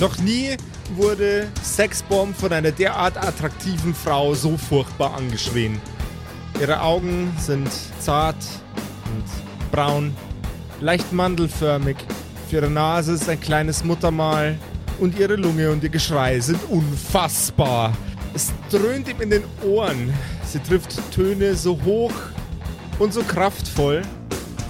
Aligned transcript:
Noch 0.00 0.18
nie 0.18 0.56
wurde 0.96 1.48
Sexbomb 1.62 2.34
von 2.34 2.50
einer 2.54 2.72
derart 2.72 3.18
attraktiven 3.18 3.94
Frau 3.94 4.34
so 4.34 4.56
furchtbar 4.56 5.14
angeschrien. 5.14 5.78
Ihre 6.58 6.80
Augen 6.80 7.30
sind 7.38 7.68
zart 7.98 8.42
und 9.04 9.70
braun, 9.70 10.16
leicht 10.80 11.12
mandelförmig. 11.12 11.98
Für 12.48 12.56
ihre 12.56 12.70
Nase 12.70 13.12
ist 13.12 13.28
ein 13.28 13.40
kleines 13.40 13.84
Muttermal 13.84 14.58
und 15.00 15.18
ihre 15.18 15.36
Lunge 15.36 15.70
und 15.70 15.84
ihr 15.84 15.90
Geschrei 15.90 16.40
sind 16.40 16.60
unfassbar. 16.70 17.92
Es 18.32 18.54
dröhnt 18.70 19.06
ihm 19.06 19.20
in 19.20 19.28
den 19.28 19.44
Ohren. 19.62 20.14
Sie 20.46 20.60
trifft 20.60 20.98
Töne 21.12 21.54
so 21.54 21.78
hoch 21.84 22.14
und 22.98 23.12
so 23.12 23.22
kraftvoll, 23.22 24.00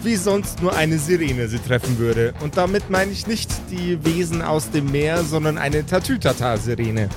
wie 0.05 0.17
sonst 0.17 0.63
nur 0.63 0.75
eine 0.75 0.99
Sirene 0.99 1.49
sie 1.49 1.59
treffen 1.59 1.99
würde. 1.99 2.35
Und 2.41 2.57
damit 2.57 2.91
meine 2.91 3.13
ich 3.13 3.27
nicht 3.27 3.51
die 3.71 4.03
Wesen 4.05 4.43
aus 4.43 4.71
dem 4.71 4.91
Meer, 4.91 5.23
sondern 5.25 5.59
eine 5.59 5.85
Tatütata-Sirene. 5.85 7.09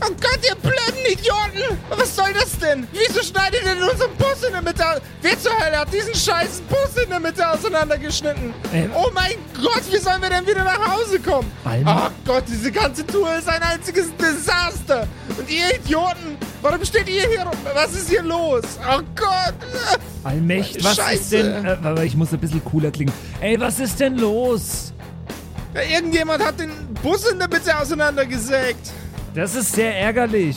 Oh 0.00 0.12
Gott, 0.20 0.38
ihr 0.46 0.54
blöden 0.56 1.04
Idioten! 1.10 1.78
Was 1.90 2.14
soll 2.14 2.32
das 2.32 2.56
denn? 2.58 2.86
Wieso 2.92 3.22
schneidet 3.22 3.62
ihr 3.64 3.74
denn 3.74 3.82
unseren 3.82 4.14
Bus 4.16 4.42
in 4.46 4.52
der 4.52 4.62
Mitte? 4.62 4.84
Wer 5.22 5.38
zur 5.38 5.52
Hölle 5.58 5.78
hat 5.78 5.92
diesen 5.92 6.14
scheißen 6.14 6.64
Bus 6.66 7.02
in 7.02 7.10
der 7.10 7.20
Mitte 7.20 7.48
auseinandergeschnitten? 7.48 8.54
Ähm. 8.72 8.90
oh 8.94 9.10
mein 9.12 9.34
Gott, 9.60 9.82
wie 9.90 9.98
sollen 9.98 10.22
wir 10.22 10.30
denn 10.30 10.46
wieder 10.46 10.62
nach 10.64 10.96
Hause 10.96 11.18
kommen? 11.18 11.50
Alma. 11.64 12.06
Oh 12.06 12.10
Gott, 12.24 12.44
diese 12.46 12.70
ganze 12.70 13.04
Tour 13.06 13.36
ist 13.36 13.48
ein 13.48 13.62
einziges 13.62 14.06
Desaster. 14.16 15.08
Und 15.36 15.50
ihr 15.50 15.74
Idioten, 15.74 16.36
warum 16.62 16.84
steht 16.84 17.08
ihr 17.08 17.28
hier 17.28 17.42
rum? 17.42 17.56
Was 17.74 17.92
ist 17.94 18.08
hier 18.08 18.22
los? 18.22 18.62
Oh 18.88 19.00
Gott! 19.14 19.54
Allmächt, 20.24 20.82
was 20.84 20.96
Scheiße. 20.96 21.12
ist 21.20 21.32
denn. 21.32 21.64
Äh, 21.64 21.76
aber 21.82 22.04
ich 22.04 22.16
muss 22.16 22.32
ein 22.32 22.38
bisschen 22.40 22.64
cooler 22.64 22.90
klingen. 22.90 23.12
Ey, 23.40 23.58
was 23.60 23.78
ist 23.80 23.98
denn 24.00 24.16
los? 24.18 24.92
Ja, 25.74 25.82
irgendjemand 25.82 26.44
hat 26.44 26.58
den 26.60 26.70
Bus 27.02 27.26
in 27.30 27.38
der 27.38 27.48
Mitte 27.48 27.76
auseinandergesägt. 27.78 28.90
Das 29.34 29.54
ist 29.54 29.72
sehr 29.72 29.96
ärgerlich. 29.98 30.56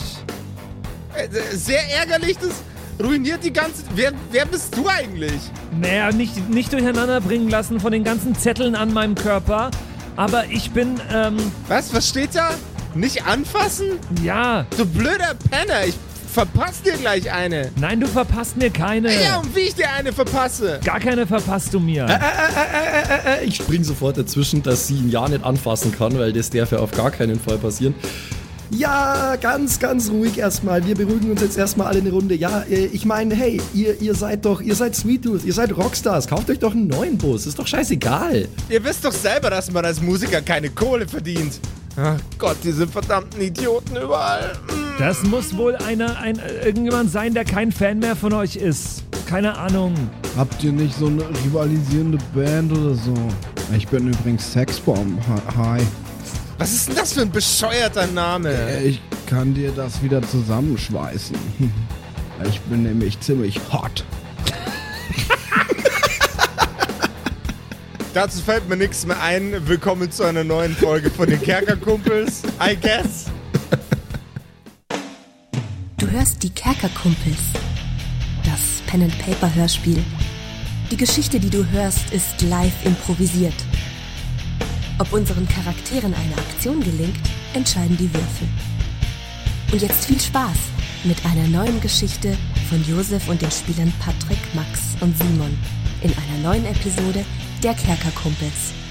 Äh, 1.14 1.28
Sehr 1.54 1.82
ärgerlich, 1.98 2.38
das 2.38 2.62
ruiniert 3.06 3.44
die 3.44 3.52
ganze... 3.52 3.82
Wer, 3.94 4.12
wer 4.30 4.46
bist 4.46 4.74
du 4.76 4.88
eigentlich? 4.88 5.40
Naja, 5.78 6.10
nicht, 6.10 6.48
nicht 6.48 6.72
durcheinander 6.72 7.20
bringen 7.20 7.50
lassen 7.50 7.78
von 7.80 7.92
den 7.92 8.02
ganzen 8.02 8.34
Zetteln 8.34 8.74
an 8.74 8.92
meinem 8.94 9.14
Körper. 9.14 9.70
Aber 10.16 10.46
ich 10.46 10.70
bin, 10.70 10.98
ähm, 11.12 11.36
Was, 11.68 11.92
was 11.94 12.08
steht 12.08 12.34
da? 12.34 12.50
Nicht 12.94 13.24
anfassen? 13.26 13.98
ja. 14.22 14.66
Du 14.76 14.84
blöder 14.84 15.34
Penner, 15.50 15.86
ich 15.86 15.94
verpasse 16.32 16.82
dir 16.84 16.92
gleich 16.94 17.30
eine. 17.30 17.70
Nein, 17.80 18.00
du 18.00 18.06
verpasst 18.06 18.56
mir 18.56 18.70
keine. 18.70 19.12
Ja, 19.22 19.38
und 19.38 19.54
wie 19.54 19.60
ich 19.60 19.74
dir 19.74 19.90
eine 19.90 20.12
verpasse. 20.12 20.80
Gar 20.84 21.00
keine 21.00 21.26
verpasst 21.26 21.72
du 21.74 21.80
mir. 21.80 22.06
Äh, 22.06 23.44
ich 23.44 23.56
spring 23.56 23.84
sofort 23.84 24.16
dazwischen, 24.16 24.62
dass 24.62 24.86
sie 24.86 24.94
ihn 24.94 25.10
ja 25.10 25.28
nicht 25.28 25.44
anfassen 25.44 25.92
kann, 25.92 26.18
weil 26.18 26.32
das 26.32 26.50
darf 26.50 26.72
ja 26.72 26.78
auf 26.78 26.90
gar 26.92 27.10
keinen 27.10 27.38
Fall 27.38 27.58
passieren. 27.58 27.94
Ja, 28.70 29.36
ganz, 29.36 29.78
ganz 29.78 30.08
ruhig 30.10 30.38
erstmal. 30.38 30.86
Wir 30.86 30.94
beruhigen 30.94 31.30
uns 31.30 31.42
jetzt 31.42 31.58
erstmal 31.58 31.88
alle 31.88 31.98
eine 32.00 32.10
Runde. 32.10 32.34
Ja, 32.34 32.62
äh, 32.62 32.86
ich 32.86 33.04
meine, 33.04 33.34
hey, 33.34 33.60
ihr, 33.74 34.00
ihr 34.00 34.14
seid 34.14 34.46
doch, 34.46 34.62
ihr 34.62 34.74
seid 34.74 34.96
Sweet 34.96 35.24
Tooth, 35.24 35.44
ihr 35.44 35.52
seid 35.52 35.76
Rockstars. 35.76 36.26
Kauft 36.26 36.48
euch 36.48 36.58
doch 36.58 36.72
einen 36.72 36.86
neuen 36.86 37.18
Bus. 37.18 37.46
Ist 37.46 37.58
doch 37.58 37.66
scheißegal. 37.66 38.48
Ihr 38.70 38.84
wisst 38.84 39.04
doch 39.04 39.12
selber, 39.12 39.50
dass 39.50 39.70
man 39.70 39.84
als 39.84 40.00
Musiker 40.00 40.40
keine 40.40 40.70
Kohle 40.70 41.06
verdient. 41.06 41.60
Ach 41.96 42.18
Gott, 42.38 42.56
diese 42.64 42.86
verdammten 42.86 43.40
Idioten 43.40 43.96
überall. 43.96 44.52
Mm. 44.66 44.98
Das 44.98 45.22
muss 45.24 45.56
wohl 45.56 45.76
einer, 45.76 46.18
ein, 46.18 46.40
irgendjemand 46.64 47.10
sein, 47.10 47.34
der 47.34 47.44
kein 47.44 47.72
Fan 47.72 47.98
mehr 47.98 48.16
von 48.16 48.32
euch 48.32 48.56
ist. 48.56 49.04
Keine 49.26 49.56
Ahnung. 49.56 49.94
Habt 50.36 50.62
ihr 50.62 50.72
nicht 50.72 50.96
so 50.96 51.06
eine 51.06 51.24
rivalisierende 51.44 52.18
Band 52.34 52.72
oder 52.72 52.94
so? 52.94 53.14
Ich 53.76 53.88
bin 53.88 54.08
übrigens 54.08 54.52
Sexbomb. 54.52 55.20
Hi. 55.56 55.80
Was 56.58 56.72
ist 56.72 56.88
denn 56.88 56.96
das 56.96 57.12
für 57.14 57.22
ein 57.22 57.30
bescheuerter 57.30 58.06
Name? 58.06 58.82
Ich 58.82 59.00
kann 59.26 59.54
dir 59.54 59.72
das 59.72 60.02
wieder 60.02 60.22
zusammenschweißen. 60.22 61.36
Ich 62.48 62.60
bin 62.62 62.82
nämlich 62.82 63.20
ziemlich 63.20 63.60
hot. 63.72 64.04
Dazu 68.14 68.42
fällt 68.42 68.68
mir 68.68 68.76
nichts 68.76 69.06
mehr 69.06 69.22
ein. 69.22 69.66
Willkommen 69.66 70.10
zu 70.10 70.24
einer 70.24 70.44
neuen 70.44 70.76
Folge 70.76 71.08
von 71.08 71.30
den 71.30 71.40
Kerkerkumpels. 71.40 72.42
I 72.60 72.76
guess. 72.76 73.24
Du 75.96 76.10
hörst 76.10 76.42
die 76.42 76.50
Kerkerkumpels. 76.50 77.38
Das 78.44 78.82
Pen 78.86 79.04
and 79.04 79.18
Paper 79.18 79.54
Hörspiel. 79.54 80.04
Die 80.90 80.96
Geschichte, 80.98 81.40
die 81.40 81.48
du 81.48 81.64
hörst, 81.70 82.12
ist 82.12 82.42
live 82.42 82.84
improvisiert. 82.84 83.54
Ob 84.98 85.10
unseren 85.14 85.48
Charakteren 85.48 86.12
eine 86.12 86.36
Aktion 86.36 86.80
gelingt, 86.80 87.16
entscheiden 87.54 87.96
die 87.96 88.12
Würfel. 88.12 88.48
Und 89.72 89.80
jetzt 89.80 90.04
viel 90.04 90.20
Spaß 90.20 90.58
mit 91.04 91.16
einer 91.24 91.48
neuen 91.48 91.80
Geschichte 91.80 92.36
von 92.68 92.84
Josef 92.84 93.26
und 93.30 93.40
den 93.40 93.50
Spielern 93.50 93.92
Patrick, 94.00 94.38
Max 94.54 94.80
und 95.00 95.16
Simon 95.16 95.56
in 96.02 96.10
einer 96.10 96.42
neuen 96.42 96.66
Episode 96.66 97.24
der 97.62 97.74
Kerkerkumpels. 97.74 98.81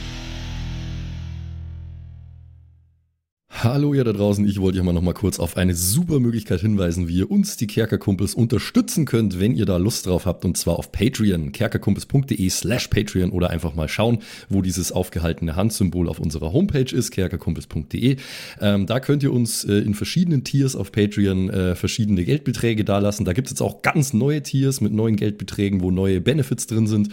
Hallo 3.64 3.94
ihr 3.94 4.04
da 4.04 4.12
draußen, 4.12 4.44
ich 4.48 4.60
wollte 4.60 4.80
euch 4.80 4.84
mal 4.84 4.92
noch 4.92 5.04
mal 5.04 5.14
kurz 5.14 5.38
auf 5.38 5.56
eine 5.56 5.76
super 5.76 6.20
Möglichkeit 6.20 6.62
hinweisen, 6.62 7.08
wie 7.08 7.18
ihr 7.18 7.30
uns, 7.30 7.58
die 7.58 7.68
Kerkerkumpels, 7.68 8.34
unterstützen 8.34 9.06
könnt, 9.06 9.40
wenn 9.40 9.54
ihr 9.54 9.68
da 9.68 9.78
Lust 9.78 10.08
drauf 10.08 10.26
habt 10.26 10.46
und 10.46 10.58
zwar 10.58 10.80
auf 10.80 10.92
Patreon, 10.92 11.52
kerkerkumpels.de 11.52 12.50
slash 12.50 12.88
Patreon 12.88 13.30
oder 13.30 13.52
einfach 13.52 13.76
mal 13.76 13.88
schauen, 13.88 14.24
wo 14.50 14.64
dieses 14.64 14.92
aufgehaltene 14.92 15.56
Handsymbol 15.56 16.10
auf 16.10 16.18
unserer 16.18 16.54
Homepage 16.54 16.92
ist, 16.92 17.12
kerkerkumpels.de. 17.12 18.16
Ähm, 18.62 18.88
da 18.88 19.00
könnt 19.00 19.22
ihr 19.22 19.32
uns 19.32 19.64
äh, 19.64 19.74
in 19.74 19.94
verschiedenen 19.94 20.44
Tiers 20.44 20.76
auf 20.76 20.92
Patreon 20.92 21.52
äh, 21.52 21.76
verschiedene 21.76 22.24
Geldbeträge 22.24 22.84
dalassen. 22.84 23.26
Da 23.26 23.34
gibt 23.34 23.46
es 23.46 23.52
jetzt 23.52 23.62
auch 23.62 23.84
ganz 23.84 24.12
neue 24.12 24.42
Tiers 24.42 24.82
mit 24.82 24.92
neuen 24.92 25.18
Geldbeträgen, 25.18 25.82
wo 25.82 25.92
neue 25.92 26.20
Benefits 26.20 26.66
drin 26.66 26.88
sind. 26.88 27.10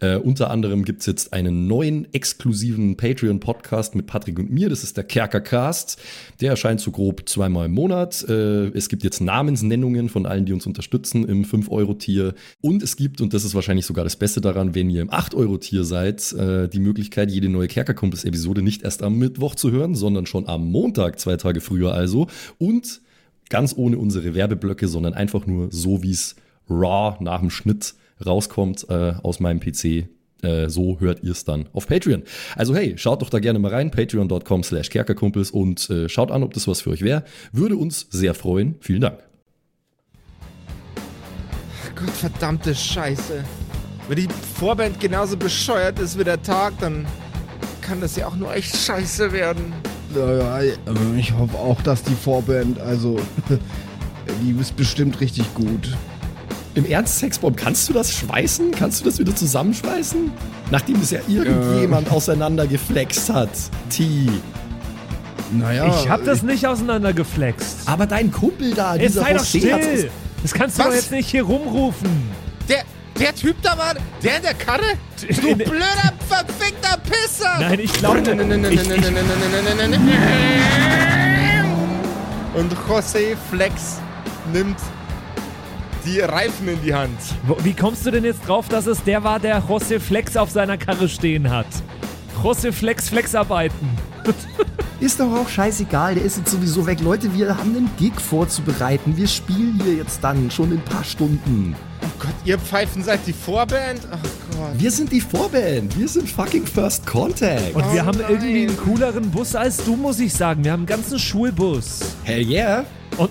Äh, 0.00 0.16
unter 0.16 0.50
anderem 0.50 0.84
gibt 0.84 1.02
es 1.02 1.06
jetzt 1.06 1.32
einen 1.32 1.68
neuen 1.68 2.12
exklusiven 2.12 2.96
Patreon-Podcast 2.96 3.94
mit 3.94 4.08
Patrick 4.08 4.40
und 4.40 4.50
mir, 4.50 4.68
das 4.68 4.82
ist 4.82 4.96
der 4.96 5.04
Kerkercast. 5.04 5.91
Der 6.40 6.50
erscheint 6.50 6.80
so 6.80 6.90
grob 6.90 7.28
zweimal 7.28 7.66
im 7.66 7.72
Monat. 7.72 8.24
Äh, 8.28 8.68
es 8.68 8.88
gibt 8.88 9.04
jetzt 9.04 9.20
Namensnennungen 9.20 10.08
von 10.08 10.26
allen, 10.26 10.44
die 10.44 10.52
uns 10.52 10.66
unterstützen 10.66 11.26
im 11.28 11.44
5-Euro-Tier. 11.44 12.34
Und 12.60 12.82
es 12.82 12.96
gibt, 12.96 13.20
und 13.20 13.34
das 13.34 13.44
ist 13.44 13.54
wahrscheinlich 13.54 13.86
sogar 13.86 14.04
das 14.04 14.16
Beste 14.16 14.40
daran, 14.40 14.74
wenn 14.74 14.90
ihr 14.90 15.02
im 15.02 15.10
8-Euro-Tier 15.10 15.84
seid, 15.84 16.32
äh, 16.32 16.68
die 16.68 16.80
Möglichkeit, 16.80 17.30
jede 17.30 17.48
neue 17.48 17.68
Kerkerkumpels-Episode 17.68 18.62
nicht 18.62 18.82
erst 18.82 19.02
am 19.02 19.18
Mittwoch 19.18 19.54
zu 19.54 19.70
hören, 19.70 19.94
sondern 19.94 20.26
schon 20.26 20.48
am 20.48 20.70
Montag, 20.70 21.18
zwei 21.18 21.36
Tage 21.36 21.60
früher 21.60 21.92
also. 21.92 22.28
Und 22.58 23.00
ganz 23.48 23.74
ohne 23.76 23.98
unsere 23.98 24.34
Werbeblöcke, 24.34 24.88
sondern 24.88 25.14
einfach 25.14 25.46
nur 25.46 25.68
so, 25.70 26.02
wie 26.02 26.12
es 26.12 26.36
raw 26.70 27.16
nach 27.20 27.40
dem 27.40 27.50
Schnitt 27.50 27.94
rauskommt 28.24 28.86
äh, 28.88 29.14
aus 29.22 29.40
meinem 29.40 29.60
PC. 29.60 30.08
Äh, 30.42 30.68
so 30.68 30.98
hört 31.00 31.22
ihr 31.22 31.32
es 31.32 31.44
dann 31.44 31.68
auf 31.72 31.86
Patreon. 31.86 32.24
Also 32.56 32.74
hey, 32.74 32.94
schaut 32.96 33.22
doch 33.22 33.30
da 33.30 33.38
gerne 33.38 33.58
mal 33.58 33.70
rein, 33.70 33.90
patreon.com 33.90 34.62
slash 34.64 34.90
kerkerkumpels 34.90 35.50
und 35.50 35.88
äh, 35.88 36.08
schaut 36.08 36.30
an, 36.30 36.42
ob 36.42 36.52
das 36.54 36.66
was 36.66 36.80
für 36.80 36.90
euch 36.90 37.02
wäre. 37.02 37.24
Würde 37.52 37.76
uns 37.76 38.08
sehr 38.10 38.34
freuen. 38.34 38.74
Vielen 38.80 39.00
Dank. 39.02 39.18
Gott 41.94 42.10
verdammte 42.10 42.74
Scheiße. 42.74 43.44
Wenn 44.08 44.16
die 44.16 44.28
Vorband 44.58 44.98
genauso 44.98 45.36
bescheuert 45.36 46.00
ist 46.00 46.18
wie 46.18 46.24
der 46.24 46.42
Tag, 46.42 46.74
dann 46.80 47.06
kann 47.80 48.00
das 48.00 48.16
ja 48.16 48.26
auch 48.26 48.36
nur 48.36 48.52
echt 48.52 48.76
scheiße 48.76 49.32
werden. 49.32 49.72
Ja, 50.14 50.60
ja, 50.60 50.72
ich 51.16 51.32
hoffe 51.32 51.56
auch, 51.56 51.80
dass 51.82 52.02
die 52.02 52.14
Vorband, 52.14 52.78
also, 52.80 53.18
die 54.42 54.60
ist 54.60 54.76
bestimmt 54.76 55.20
richtig 55.20 55.52
gut. 55.54 55.96
Im 56.74 56.86
Ernst, 56.86 57.18
Sexbomb, 57.18 57.56
kannst 57.56 57.88
du 57.88 57.92
das 57.92 58.14
schweißen? 58.14 58.70
Kannst 58.70 59.00
du 59.00 59.04
das 59.04 59.18
wieder 59.18 59.36
zusammenschweißen? 59.36 60.32
Nachdem 60.70 61.00
es 61.02 61.10
ja 61.10 61.20
irgendjemand 61.28 62.10
auseinandergeflext 62.10 63.28
hat. 63.30 63.50
T. 63.90 64.30
Naja, 65.52 65.86
ich 65.88 66.08
hab 66.08 66.24
das 66.24 66.42
nicht 66.42 66.66
auseinandergeflext. 66.66 67.80
Aber 67.84 68.06
dein 68.06 68.32
Kumpel 68.32 68.72
da, 68.72 68.94
Jetzt 68.94 69.12
dieser 69.12 69.20
sei 69.20 69.34
doch 69.34 69.44
still. 69.44 70.10
Das 70.40 70.54
kannst 70.54 70.78
du 70.78 70.82
Was? 70.82 70.88
doch 70.88 70.94
jetzt 70.94 71.10
nicht 71.10 71.28
hier 71.28 71.42
rumrufen. 71.42 72.08
Der, 72.70 72.84
der 73.20 73.34
Typ 73.34 73.56
da 73.62 73.76
war, 73.76 73.94
der 74.22 74.36
in 74.38 74.42
der 74.42 74.54
Karre? 74.54 74.82
Du 75.20 75.54
blöder, 75.54 76.12
verfickter 76.26 76.96
Pisser! 76.98 77.58
Nein, 77.60 77.80
ich 77.80 77.92
glaube. 77.92 78.18
Und 82.54 82.72
José 82.88 83.36
Flex 83.50 83.98
nimmt 84.52 84.78
die 86.04 86.20
Reifen 86.20 86.68
in 86.68 86.82
die 86.82 86.94
Hand. 86.94 87.18
Wie 87.62 87.72
kommst 87.74 88.04
du 88.06 88.10
denn 88.10 88.24
jetzt 88.24 88.46
drauf, 88.46 88.68
dass 88.68 88.86
es 88.86 89.02
der 89.04 89.22
war, 89.24 89.38
der 89.40 89.62
José 89.62 90.00
Flex 90.00 90.36
auf 90.36 90.50
seiner 90.50 90.76
Karre 90.78 91.08
stehen 91.08 91.50
hat? 91.50 91.66
José 92.42 92.72
Flex 92.72 93.08
Flexarbeiten. 93.08 93.88
Ist 95.00 95.18
doch 95.18 95.32
auch 95.32 95.48
scheißegal, 95.48 96.14
der 96.14 96.24
ist 96.24 96.36
jetzt 96.38 96.52
sowieso 96.52 96.86
weg. 96.86 97.00
Leute, 97.00 97.34
wir 97.34 97.58
haben 97.58 97.74
einen 97.74 97.90
Gig 97.98 98.12
vorzubereiten. 98.20 99.16
Wir 99.16 99.26
spielen 99.26 99.80
hier 99.82 99.94
jetzt 99.94 100.22
dann 100.22 100.48
schon 100.48 100.70
in 100.70 100.78
ein 100.78 100.84
paar 100.84 101.02
Stunden. 101.02 101.74
Gott, 102.20 102.30
ihr 102.44 102.56
Pfeifen 102.56 103.02
seid 103.02 103.18
die 103.26 103.32
Vorband? 103.32 104.00
Ach 104.12 104.18
Gott. 104.22 104.78
Wir 104.78 104.92
sind 104.92 105.10
die 105.10 105.20
Vorband. 105.20 105.98
Wir 105.98 106.06
sind 106.06 106.30
fucking 106.30 106.64
First 106.66 107.04
Contact. 107.04 107.74
Und 107.74 107.92
wir 107.92 108.02
Oh 108.02 108.06
haben 108.06 108.18
nein. 108.18 108.30
irgendwie 108.30 108.68
einen 108.68 108.76
cooleren 108.76 109.28
Bus 109.28 109.56
als 109.56 109.78
du, 109.78 109.96
muss 109.96 110.20
ich 110.20 110.32
sagen. 110.32 110.62
Wir 110.62 110.70
haben 110.70 110.80
einen 110.80 110.86
ganzen 110.86 111.18
Schulbus. 111.18 111.98
Hell 112.22 112.46
yeah. 112.48 112.84
Und 113.16 113.30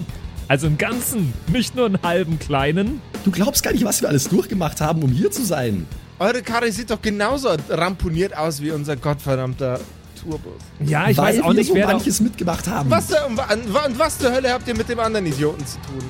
also 0.51 0.67
einen 0.67 0.77
ganzen, 0.77 1.33
nicht 1.47 1.77
nur 1.77 1.85
einen 1.85 1.97
halben 2.03 2.37
kleinen. 2.37 3.01
Du 3.23 3.31
glaubst 3.31 3.63
gar 3.63 3.71
nicht, 3.71 3.85
was 3.85 4.01
wir 4.01 4.09
alles 4.09 4.27
durchgemacht 4.27 4.81
haben, 4.81 5.01
um 5.01 5.09
hier 5.09 5.31
zu 5.31 5.45
sein. 5.45 5.87
Eure 6.19 6.41
Karre 6.41 6.69
sieht 6.73 6.91
doch 6.91 7.01
genauso 7.01 7.47
ramponiert 7.69 8.35
aus 8.35 8.61
wie 8.61 8.71
unser 8.71 8.97
gottverdammter 8.97 9.79
Tourbus. 10.21 10.51
Ja, 10.81 11.07
ich 11.09 11.15
Weil 11.17 11.35
weiß 11.37 11.41
auch 11.43 11.47
wir 11.47 11.53
nicht, 11.53 11.67
so 11.69 11.75
wer 11.75 11.87
da, 11.87 11.93
manches 11.93 12.19
mitgemacht 12.19 12.67
haben. 12.67 12.89
Was, 12.91 13.07
zur- 13.07 13.25
und, 13.27 13.37
wa- 13.37 13.47
und 13.85 13.97
was 13.97 14.17
zur 14.17 14.33
Hölle 14.33 14.51
habt 14.51 14.67
ihr 14.67 14.75
mit 14.75 14.89
dem 14.89 14.99
anderen 14.99 15.25
Idioten 15.25 15.65
zu 15.65 15.77
tun? 15.87 16.03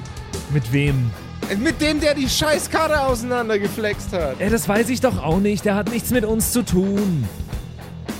mit 0.51 0.73
wem. 0.73 1.11
Mit 1.59 1.79
dem, 1.79 1.99
der 1.99 2.15
die 2.15 2.27
scheiß 2.27 2.67
Karre 2.71 2.99
auseinandergeflext 3.01 4.11
hat. 4.11 4.39
Ja, 4.39 4.49
das 4.49 4.67
weiß 4.67 4.89
ich 4.89 5.01
doch 5.01 5.21
auch 5.21 5.39
nicht. 5.39 5.65
Der 5.65 5.75
hat 5.75 5.91
nichts 5.91 6.09
mit 6.09 6.25
uns 6.25 6.51
zu 6.51 6.63
tun. 6.63 7.25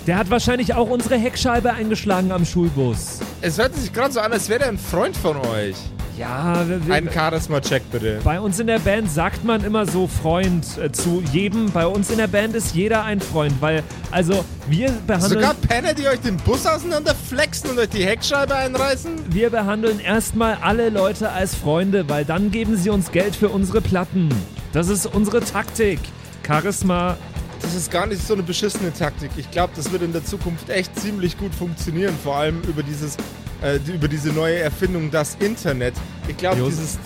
Der 0.05 0.17
hat 0.17 0.29
wahrscheinlich 0.29 0.75
auch 0.75 0.87
unsere 0.89 1.17
Heckscheibe 1.17 1.73
eingeschlagen 1.73 2.31
am 2.31 2.45
Schulbus. 2.45 3.17
Es 3.41 3.57
hört 3.57 3.73
sich 3.75 3.91
gerade 3.91 4.13
so 4.13 4.19
an, 4.19 4.31
als 4.31 4.49
wäre 4.49 4.65
er 4.65 4.69
ein 4.69 4.77
Freund 4.77 5.17
von 5.17 5.35
euch. 5.37 5.75
Ja, 6.21 6.63
wir, 6.67 6.93
Ein 6.93 7.09
Charisma-Check 7.11 7.81
bitte. 7.91 8.19
bei 8.23 8.39
uns 8.39 8.59
in 8.59 8.67
der 8.67 8.77
Band 8.77 9.09
sagt 9.09 9.43
man 9.43 9.63
immer 9.63 9.87
so 9.87 10.05
Freund 10.05 10.77
äh, 10.77 10.91
zu 10.91 11.23
jedem. 11.33 11.71
Bei 11.71 11.87
uns 11.87 12.11
in 12.11 12.19
der 12.19 12.27
Band 12.27 12.55
ist 12.55 12.75
jeder 12.75 13.03
ein 13.03 13.19
Freund, 13.19 13.55
weil, 13.59 13.81
also, 14.11 14.45
wir 14.67 14.91
behandeln, 15.07 15.41
Sogar 15.41 15.55
Penner, 15.55 15.95
die 15.95 16.07
euch 16.07 16.19
den 16.19 16.37
Bus 16.37 16.67
auseinanderflexen 16.67 17.71
und 17.71 17.79
euch 17.79 17.89
die 17.89 18.05
Heckscheibe 18.05 18.53
einreißen? 18.53 19.11
wir 19.29 19.49
behandeln 19.49 19.99
erstmal 19.99 20.59
alle 20.61 20.89
Leute 20.89 21.31
als 21.31 21.55
Freunde, 21.55 22.07
weil 22.07 22.23
dann 22.23 22.51
geben 22.51 22.77
sie 22.77 22.91
uns 22.91 23.11
Geld 23.11 23.35
für 23.35 23.49
unsere 23.49 23.81
Platten. 23.81 24.29
Das 24.73 24.89
ist 24.89 25.07
unsere 25.07 25.39
Taktik. 25.41 25.99
Charisma. 26.45 27.17
Das 27.63 27.73
ist 27.73 27.89
gar 27.89 28.05
nicht 28.05 28.25
so 28.25 28.35
eine 28.35 28.43
beschissene 28.43 28.93
Taktik. 28.93 29.31
Ich 29.37 29.49
glaube, 29.49 29.73
das 29.75 29.91
wird 29.91 30.03
in 30.03 30.13
der 30.13 30.23
Zukunft 30.23 30.69
echt 30.69 30.99
ziemlich 30.99 31.37
gut 31.39 31.55
funktionieren. 31.55 32.13
Vor 32.23 32.35
allem 32.35 32.61
über 32.67 32.83
dieses, 32.83 33.17
äh, 33.61 33.79
über 33.93 34.07
diese 34.07 34.29
neue 34.29 34.57
Erfindung, 34.59 35.11
das 35.11 35.35
Internet. 35.39 35.93
Ich 36.27 36.37
glaube, 36.37 36.61
dieses. 36.63 36.97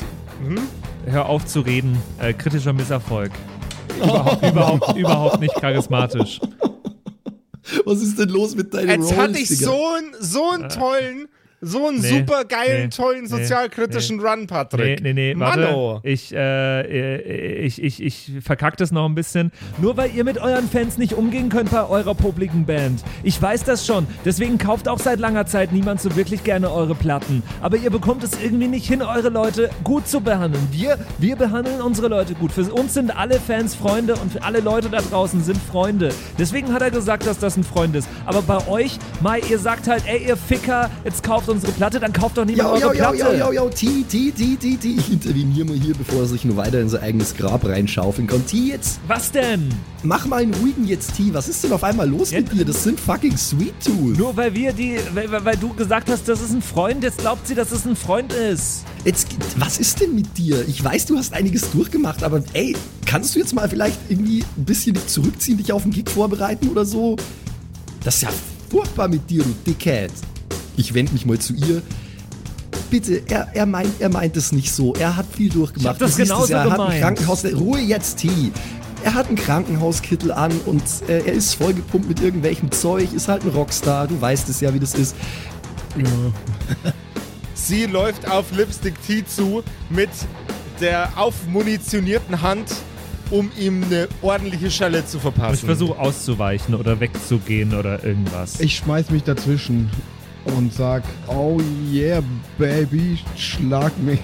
Hm? 0.46 0.60
Hör 1.06 1.28
auf 1.28 1.46
zu 1.46 1.62
reden. 1.62 1.98
Äh, 2.20 2.34
kritischer 2.34 2.74
Misserfolg. 2.74 3.32
Überhaupt, 3.98 4.46
überhaupt, 4.50 4.98
überhaupt 4.98 5.40
nicht 5.40 5.56
charismatisch. 5.56 6.40
Was 7.86 8.02
ist 8.02 8.20
denn 8.20 8.30
los 8.30 8.56
mit 8.56 8.74
deinen 8.74 9.02
Jetzt 9.02 9.12
Rolls, 9.12 9.18
hatte 9.18 9.40
ich 9.40 9.48
Digga? 9.48 9.66
so 9.66 9.88
einen, 9.96 10.16
so 10.20 10.50
einen 10.50 10.70
tollen, 10.70 11.28
so 11.66 11.88
einen 11.88 12.00
Nee, 12.02 12.20
super 12.20 12.46
geilen, 12.46 12.84
nee, 12.84 12.90
tollen 12.90 13.22
nee, 13.24 13.28
sozialkritischen 13.28 14.20
Run, 14.20 14.42
Nee, 14.42 14.46
Patrick. 14.48 15.02
nee, 15.02 15.14
nee, 15.14 15.34
warte. 15.38 15.62
Mano. 15.62 16.00
Ich, 16.04 16.34
äh, 16.34 17.62
ich, 17.66 17.82
ich, 17.82 18.02
ich 18.04 18.32
verkack 18.42 18.78
das 18.78 18.92
noch 18.92 19.06
ein 19.06 19.16
bisschen. 19.16 19.52
Nur 19.80 19.98
weil 19.98 20.12
ihr 20.16 20.24
mit 20.24 20.38
euren 20.38 20.70
Fans 20.70 20.98
nicht 20.98 21.14
umgehen 21.14 21.50
könnt 21.50 21.72
bei 21.72 21.88
eurer 21.88 22.16
publiken 22.16 22.66
Band. 22.66 23.04
Ich 23.24 23.42
weiß 23.42 23.64
das 23.64 23.86
schon. 23.86 24.08
Deswegen 24.24 24.58
kauft 24.58 24.88
auch 24.88 25.00
seit 25.00 25.20
langer 25.20 25.46
Zeit 25.46 25.72
niemand 25.72 26.02
so 26.02 26.16
wirklich 26.16 26.44
gerne 26.44 26.72
eure 26.72 26.96
Platten. 26.96 27.44
Aber 27.62 27.78
ihr 27.78 27.90
bekommt 27.90 28.24
es 28.24 28.32
irgendwie 28.42 28.68
nicht 28.68 28.88
hin, 28.88 29.02
eure 29.02 29.30
Leute 29.30 29.70
gut 29.84 30.08
zu 30.08 30.22
behandeln. 30.22 30.68
Wir, 30.72 30.98
wir 31.18 31.36
behandeln 31.36 31.82
unsere 31.82 32.08
Leute 32.08 32.34
gut. 32.36 32.52
Für 32.52 32.72
uns 32.74 32.94
sind 32.94 33.16
alle 33.16 33.40
Fans 33.40 33.76
Freunde 33.76 34.16
und 34.16 34.32
für 34.32 34.44
alle 34.44 34.60
Leute 34.60 34.90
da 34.90 35.02
draußen 35.02 35.44
sind 35.44 35.58
Freunde. 35.58 36.10
Deswegen 36.38 36.74
hat 36.74 36.82
er 36.82 36.92
gesagt, 36.92 37.26
dass 37.26 37.40
das 37.40 37.58
ein 37.58 37.64
Freund 37.64 37.96
ist. 37.96 38.08
Aber 38.26 38.42
bei 38.42 38.68
euch, 38.68 38.98
Mai, 39.22 39.40
ihr 39.50 39.60
sagt 39.60 39.88
halt, 39.88 40.04
ey, 40.08 40.28
ihr 40.28 40.38
Ficker, 40.38 40.90
jetzt 41.04 41.24
kauft 41.24 41.50
unsere 41.56 41.72
Platte, 41.74 42.00
dann 42.00 42.14
kauft 42.14 42.38
doch 42.38 42.46
niemand 42.46 42.80
ja, 42.80 42.88
eure 42.88 42.96
ja, 42.98 43.12
Platte. 43.12 43.38
ja, 43.38 43.52
ja, 43.52 43.52
ja, 43.52 43.70
T, 43.70 43.88
T, 44.08 44.32
T, 44.32 44.56
T, 44.56 44.78
T. 44.78 44.88
Ich 44.98 45.12
interveniere 45.12 45.66
mal 45.66 45.76
hier, 45.78 45.94
bevor 45.96 46.22
er 46.22 46.28
sich 46.28 46.46
nur 46.46 46.56
weiter 46.58 46.80
in 46.80 46.90
sein 46.90 47.02
eigenes 47.02 47.36
Grab 47.36 47.66
reinschaufeln 47.66 48.28
kann. 48.28 48.46
T, 48.46 48.58
jetzt, 48.58 49.00
Was 49.08 49.32
denn? 49.32 49.70
mach 50.04 50.26
mal 50.28 50.42
einen 50.44 50.54
ruhigen 50.54 50.86
jetzt, 50.88 51.16
T. 51.16 51.34
Was 51.34 51.48
ist 51.50 51.64
denn 51.64 51.72
auf 51.72 51.84
einmal 51.84 52.08
los 52.10 52.32
Ja, 52.32 52.40
mit 52.40 52.52
dir? 52.54 52.64
Das 52.66 52.84
sind 52.84 53.00
fucking 53.00 53.36
Sweet 53.38 53.74
Tooth. 53.84 54.18
Nur 54.18 54.36
weil 54.38 54.54
wir 54.54 54.72
die, 54.74 54.98
weil, 55.14 55.32
weil- 55.32 55.46
weil 55.46 55.58
du 55.58 55.74
gesagt 55.74 56.10
hast, 56.10 56.28
das 56.28 56.42
ist 56.42 56.52
ein 56.52 56.62
Freund, 56.62 57.04
jetzt 57.04 57.18
glaubt 57.20 57.48
sie, 57.48 57.56
dass 57.56 57.72
es 57.72 57.86
ein 57.86 57.96
Freund 57.96 58.32
ist. 58.34 58.84
Jetzt, 59.04 59.28
was 59.58 59.78
ist 59.80 60.02
denn 60.02 60.14
mit 60.16 60.38
dir? 60.38 60.64
Ich 60.68 60.84
weiß, 60.84 61.06
du 61.08 61.18
hast 61.18 61.34
einiges 61.34 61.70
durchgemacht, 61.72 62.24
aber 62.24 62.44
ey, 62.54 62.76
kannst 63.06 63.36
du 63.36 63.40
jetzt 63.40 63.54
mal 63.54 63.70
vielleicht 63.70 63.98
irgendwie 64.10 64.44
ein 64.58 64.66
bisschen 64.66 64.94
dich 64.96 65.08
zurückziehen, 65.08 65.58
dich 65.58 65.72
auf 65.72 65.84
den 65.84 65.92
Gig 65.92 66.10
vorbereiten 66.10 66.68
oder 66.70 66.86
so? 66.86 67.16
Das 68.04 68.16
ist 68.16 68.22
ja 68.24 68.30
furchtbar 68.70 69.08
mit 69.08 69.30
dir, 69.30 69.44
du 69.44 69.54
Dickhead. 69.66 70.12
Ich 70.78 70.94
wende 70.94 71.14
mich 71.14 71.26
mal 71.26 71.40
zu 71.40 71.54
ihr. 71.54 71.82
Bitte, 72.90 73.22
er, 73.28 73.48
er, 73.54 73.66
meint, 73.66 74.00
er 74.00 74.10
meint 74.10 74.38
es 74.38 74.52
nicht 74.52 74.72
so. 74.74 74.94
Er 74.96 75.16
hat 75.16 75.26
viel 75.36 75.50
durchgemacht. 75.50 75.84
Ich 75.84 75.90
hab 75.90 75.98
das 76.00 76.18
genauso 76.18 76.44
es 76.44 76.50
ja, 76.50 76.64
er 76.64 76.72
hat 76.72 76.80
ein 76.80 76.86
gemeint. 76.86 77.02
Krankenhaus. 77.02 77.46
Ruhe 77.46 77.80
jetzt, 77.80 78.18
T. 78.18 78.30
Er 79.04 79.14
hat 79.14 79.28
einen 79.28 79.38
Krankenhauskittel 79.38 80.32
an 80.32 80.52
und 80.66 80.84
äh, 81.08 81.20
er 81.20 81.34
ist 81.34 81.56
vollgepumpt 81.56 82.08
mit 82.08 82.22
irgendwelchem 82.22 82.72
Zeug, 82.72 83.14
ist 83.14 83.28
halt 83.28 83.44
ein 83.44 83.50
Rockstar. 83.50 84.08
Du 84.08 84.20
weißt 84.20 84.50
es 84.50 84.62
ja, 84.62 84.74
wie 84.74 84.80
das 84.80 84.96
ist. 84.96 85.16
Sie 87.54 87.86
läuft 87.86 88.30
auf 88.30 88.52
Lipstick 88.56 88.96
T 89.06 89.26
zu 89.26 89.64
mit 89.90 90.10
der 90.82 91.18
aufmunitionierten 91.18 92.42
Hand, 92.42 92.68
um 93.32 93.52
ihm 93.58 93.84
eine 93.84 94.08
ordentliche 94.22 94.70
Schelle 94.70 95.06
zu 95.06 95.20
verpassen. 95.20 95.56
Ich 95.56 95.62
versuche 95.62 95.98
auszuweichen 95.98 96.76
oder 96.76 97.00
wegzugehen 97.00 97.74
oder 97.74 98.04
irgendwas. 98.04 98.60
Ich 98.60 98.76
schmeiß 98.78 99.10
mich 99.12 99.24
dazwischen 99.24 99.90
und 100.46 100.74
sag, 100.74 101.04
oh 101.28 101.60
yeah, 101.92 102.22
Baby, 102.58 103.20
schlag 103.36 103.92
mich. 104.00 104.20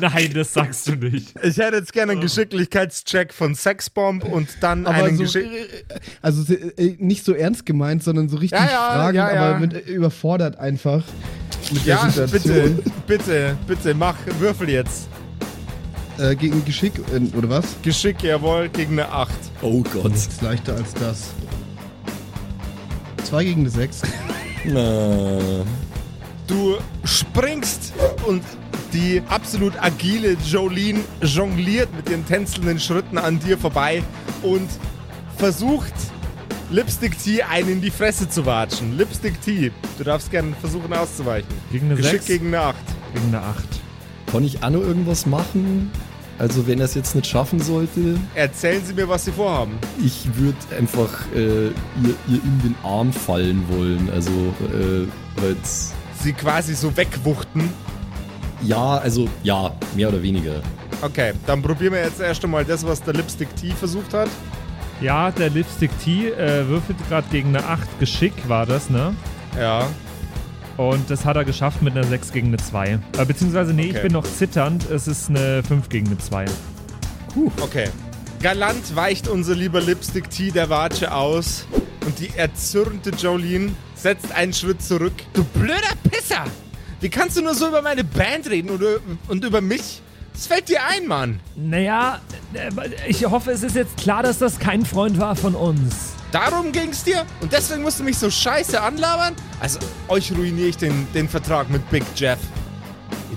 Nein, 0.00 0.32
das 0.34 0.52
sagst 0.52 0.88
du 0.88 0.92
nicht. 0.96 1.32
Ich 1.42 1.58
hätte 1.58 1.76
jetzt 1.76 1.92
gerne 1.92 2.12
einen 2.12 2.20
Geschicklichkeitscheck 2.20 3.32
von 3.32 3.54
Sexbomb 3.54 4.24
und 4.24 4.48
dann 4.60 4.86
Aber 4.86 5.04
einen 5.04 5.16
so, 5.16 5.22
Geschick... 5.22 5.44
äh, 5.44 5.68
also 6.22 6.52
äh, 6.52 6.96
nicht 6.98 7.24
so 7.24 7.32
ernst 7.34 7.64
gemeint, 7.66 8.02
sondern 8.02 8.28
so 8.28 8.36
richtig 8.36 8.58
Ja, 8.58 8.66
ja, 8.66 8.90
fragend, 8.94 9.16
ja, 9.16 9.34
ja. 9.34 9.50
aber 9.50 9.58
mit, 9.60 9.74
äh, 9.74 9.78
überfordert 9.92 10.58
einfach 10.58 11.04
mit 11.72 11.86
der 11.86 11.94
Ja, 11.96 12.10
Situation. 12.10 12.76
bitte, 12.76 12.90
bitte, 13.06 13.56
bitte, 13.66 13.94
mach, 13.94 14.16
würfel 14.40 14.68
jetzt. 14.70 15.08
Äh, 16.18 16.34
gegen 16.34 16.64
Geschick, 16.64 16.94
äh, 17.14 17.36
oder 17.36 17.48
was? 17.50 17.64
Geschick, 17.82 18.22
jawohl, 18.22 18.68
gegen 18.70 18.92
eine 18.98 19.08
8. 19.10 19.32
Oh 19.62 19.82
Gott. 19.82 20.12
Nichts 20.12 20.40
leichter 20.40 20.74
als 20.74 20.94
das. 20.94 21.30
Zwei 23.26 23.42
gegen 23.42 23.62
eine 23.62 23.70
Sechs. 23.70 24.02
Na. 24.64 25.64
Du 26.46 26.76
springst 27.02 27.92
und 28.24 28.44
die 28.92 29.20
absolut 29.28 29.72
agile 29.82 30.36
Jolene 30.46 31.00
jongliert 31.22 31.88
mit 31.96 32.08
ihren 32.08 32.24
tänzelnden 32.24 32.78
Schritten 32.78 33.18
an 33.18 33.40
dir 33.40 33.58
vorbei 33.58 34.04
und 34.42 34.68
versucht 35.38 35.92
Lipstick 36.70 37.18
T 37.18 37.42
einen 37.42 37.68
in 37.68 37.80
die 37.80 37.90
Fresse 37.90 38.28
zu 38.28 38.46
watschen. 38.46 38.96
Lipstick 38.96 39.42
T, 39.42 39.72
du 39.98 40.04
darfst 40.04 40.30
gerne 40.30 40.54
versuchen 40.60 40.92
auszuweichen. 40.92 41.48
Gegen 41.72 41.86
eine 41.86 41.96
Geschick 41.96 42.22
6? 42.22 42.26
gegen 42.26 42.46
eine 42.46 42.60
8. 42.60 42.76
Gegen 43.12 43.26
eine 43.26 43.42
8. 43.42 43.64
Kann 44.30 44.44
ich 44.44 44.62
Anno 44.62 44.80
irgendwas 44.82 45.26
machen? 45.26 45.90
Also 46.38 46.66
wenn 46.66 46.78
er 46.80 46.84
es 46.84 46.94
jetzt 46.94 47.14
nicht 47.14 47.26
schaffen 47.26 47.60
sollte, 47.60 48.18
Erzählen 48.34 48.84
Sie 48.84 48.92
mir, 48.92 49.08
was 49.08 49.24
Sie 49.24 49.32
vorhaben. 49.32 49.78
ich 50.04 50.28
würde 50.36 50.56
einfach 50.78 51.10
äh, 51.34 51.66
ihr, 51.68 52.14
ihr 52.28 52.42
in 52.44 52.60
den 52.62 52.74
Arm 52.84 53.12
fallen 53.12 53.64
wollen. 53.70 54.10
Also 54.12 54.30
äh, 54.30 55.06
weil's- 55.42 55.94
Sie 56.20 56.32
quasi 56.32 56.74
so 56.74 56.94
wegwuchten. 56.96 57.70
ja, 58.62 58.98
also 58.98 59.28
ja, 59.42 59.70
mehr 59.94 60.08
oder 60.08 60.22
weniger. 60.22 60.60
Okay, 61.02 61.32
dann 61.46 61.62
probieren 61.62 61.92
wir 61.94 62.00
jetzt 62.04 62.20
erst 62.20 62.42
einmal 62.44 62.64
das, 62.64 62.84
was 62.86 63.02
der 63.02 63.14
Lipstick 63.14 63.54
T 63.56 63.70
versucht 63.70 64.12
hat. 64.14 64.28
Ja, 65.00 65.30
der 65.30 65.50
Lipstick 65.50 65.90
T 66.02 66.30
äh, 66.30 66.66
würfelt 66.68 66.96
gerade 67.08 67.26
gegen 67.30 67.48
eine 67.54 67.64
8. 67.66 67.98
Geschick 68.00 68.32
war 68.48 68.64
das, 68.66 68.88
ne? 68.88 69.14
Ja. 69.58 69.86
Und 70.76 71.08
das 71.10 71.24
hat 71.24 71.36
er 71.36 71.44
geschafft 71.44 71.80
mit 71.82 71.94
einer 71.96 72.04
6 72.06 72.32
gegen 72.32 72.48
eine 72.48 72.58
2. 72.58 72.98
Äh, 73.18 73.24
beziehungsweise, 73.24 73.72
nee, 73.72 73.86
Okay. 73.88 73.96
ich 73.96 74.02
bin 74.02 74.12
noch 74.12 74.24
zitternd. 74.24 74.88
Es 74.90 75.08
ist 75.08 75.30
eine 75.30 75.62
5 75.62 75.88
gegen 75.88 76.06
eine 76.08 76.18
2. 76.18 76.44
Okay. 77.60 77.88
Galant 78.42 78.94
weicht 78.94 79.28
unser 79.28 79.54
lieber 79.54 79.80
Lipstick 79.80 80.30
T 80.30 80.50
der 80.50 80.68
Watsche 80.68 81.12
aus 81.14 81.66
und 82.04 82.18
die 82.18 82.30
erzürnte 82.36 83.10
Jolene 83.10 83.72
setzt 83.94 84.32
einen 84.32 84.52
Schritt 84.52 84.82
zurück. 84.82 85.14
Du 85.32 85.42
blöder 85.44 85.94
Pisser! 86.10 86.44
Wie 87.00 87.08
kannst 87.08 87.36
du 87.36 87.42
nur 87.42 87.54
so 87.54 87.68
über 87.68 87.82
meine 87.82 88.04
Band 88.04 88.48
reden 88.48 88.70
und, 88.70 88.82
und 89.28 89.44
über 89.44 89.60
mich? 89.60 90.02
Das 90.32 90.46
fällt 90.46 90.68
dir 90.68 90.80
ein, 90.84 91.06
Mann. 91.06 91.40
Naja, 91.56 92.20
äh, 92.52 92.70
ich 93.08 93.24
hoffe, 93.24 93.50
es 93.52 93.62
ist 93.62 93.74
jetzt 93.76 93.96
klar, 93.96 94.22
dass 94.22 94.38
das 94.38 94.58
kein 94.58 94.84
Freund 94.84 95.18
war 95.18 95.34
von 95.36 95.54
uns. 95.54 96.12
Darum 96.36 96.70
ging's 96.72 97.02
dir? 97.04 97.24
Und 97.40 97.52
deswegen 97.52 97.82
musst 97.82 97.98
du 97.98 98.04
mich 98.04 98.18
so 98.18 98.30
scheiße 98.30 98.80
anlabern? 98.80 99.34
Also, 99.60 99.78
euch 100.08 100.30
ruiniere 100.32 100.68
ich 100.68 100.76
den, 100.76 101.06
den 101.14 101.28
Vertrag 101.28 101.70
mit 101.70 101.88
Big 101.90 102.04
Jeff. 102.14 102.38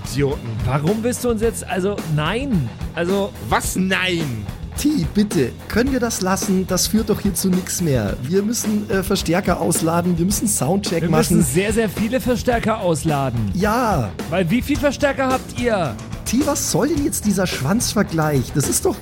Idioten. 0.04 0.48
Warum 0.64 1.02
willst 1.02 1.24
du 1.24 1.30
uns 1.30 1.40
jetzt, 1.42 1.64
also 1.66 1.96
nein, 2.14 2.68
also 2.94 3.32
Was? 3.48 3.76
Nein! 3.76 4.46
T, 4.76 5.06
bitte, 5.14 5.52
können 5.68 5.92
wir 5.92 6.00
das 6.00 6.20
lassen? 6.22 6.66
Das 6.66 6.86
führt 6.86 7.10
doch 7.10 7.20
hier 7.20 7.34
zu 7.34 7.48
nichts 7.50 7.80
mehr. 7.82 8.16
Wir 8.22 8.42
müssen 8.42 8.88
äh, 8.90 9.02
Verstärker 9.02 9.60
ausladen, 9.60 10.16
wir 10.16 10.24
müssen 10.24 10.48
Soundcheck 10.48 11.02
wir 11.02 11.10
machen. 11.10 11.36
müssen 11.36 11.42
sehr, 11.42 11.72
sehr 11.72 11.88
viele 11.90 12.18
Verstärker 12.20 12.80
ausladen. 12.80 13.50
ja, 13.54 14.10
Weil 14.30 14.48
wie 14.50 14.62
viel 14.62 14.78
Verstärker 14.78 15.28
habt 15.28 15.60
ihr? 15.60 15.94
T, 16.24 16.38
was 16.46 16.70
soll 16.70 16.88
denn 16.88 17.04
jetzt 17.04 17.26
dieser 17.26 17.46
Schwanzvergleich? 17.46 18.52
Das 18.54 18.68
ist 18.68 18.84
doch. 18.86 18.96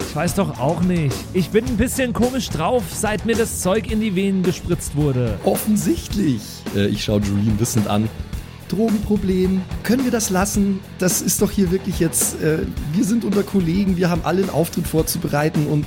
Ich 0.00 0.16
weiß 0.16 0.34
doch 0.34 0.58
auch 0.58 0.80
nicht. 0.82 1.14
Ich 1.32 1.50
bin 1.50 1.64
ein 1.66 1.76
bisschen 1.76 2.12
komisch 2.12 2.48
drauf, 2.48 2.82
seit 2.92 3.26
mir 3.26 3.36
das 3.36 3.60
Zeug 3.60 3.90
in 3.90 4.00
die 4.00 4.14
Venen 4.14 4.42
gespritzt 4.42 4.96
wurde. 4.96 5.38
Offensichtlich. 5.44 6.40
Äh, 6.74 6.86
ich 6.86 7.04
schaue 7.04 7.20
Julien 7.20 7.58
wissend 7.60 7.86
an. 7.88 8.08
Drogenproblem, 8.68 9.62
können 9.82 10.04
wir 10.04 10.10
das 10.10 10.30
lassen? 10.30 10.80
Das 10.98 11.22
ist 11.22 11.40
doch 11.40 11.50
hier 11.50 11.70
wirklich 11.70 12.00
jetzt, 12.00 12.40
äh, 12.42 12.58
wir 12.92 13.04
sind 13.04 13.24
unter 13.24 13.42
Kollegen, 13.42 13.96
wir 13.96 14.10
haben 14.10 14.22
alle 14.24 14.40
einen 14.42 14.50
Auftritt 14.50 14.88
vorzubereiten 14.88 15.66
und 15.66 15.86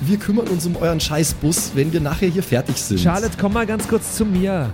wir 0.00 0.18
kümmern 0.18 0.48
uns 0.48 0.66
um 0.66 0.76
euren 0.76 1.00
Scheißbus, 1.00 1.72
wenn 1.74 1.92
wir 1.92 2.00
nachher 2.00 2.28
hier 2.28 2.42
fertig 2.42 2.76
sind. 2.76 3.00
Charlotte, 3.00 3.36
komm 3.38 3.52
mal 3.52 3.66
ganz 3.66 3.86
kurz 3.88 4.16
zu 4.16 4.24
mir. 4.24 4.72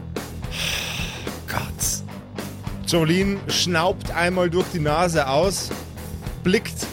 Gott. 1.49 1.67
Jolene 2.87 3.39
schnaubt 3.49 4.11
einmal 4.11 4.51
durch 4.51 4.67
die 4.73 4.81
Nase 4.81 5.27
aus, 5.27 5.71
blickt 6.45 6.87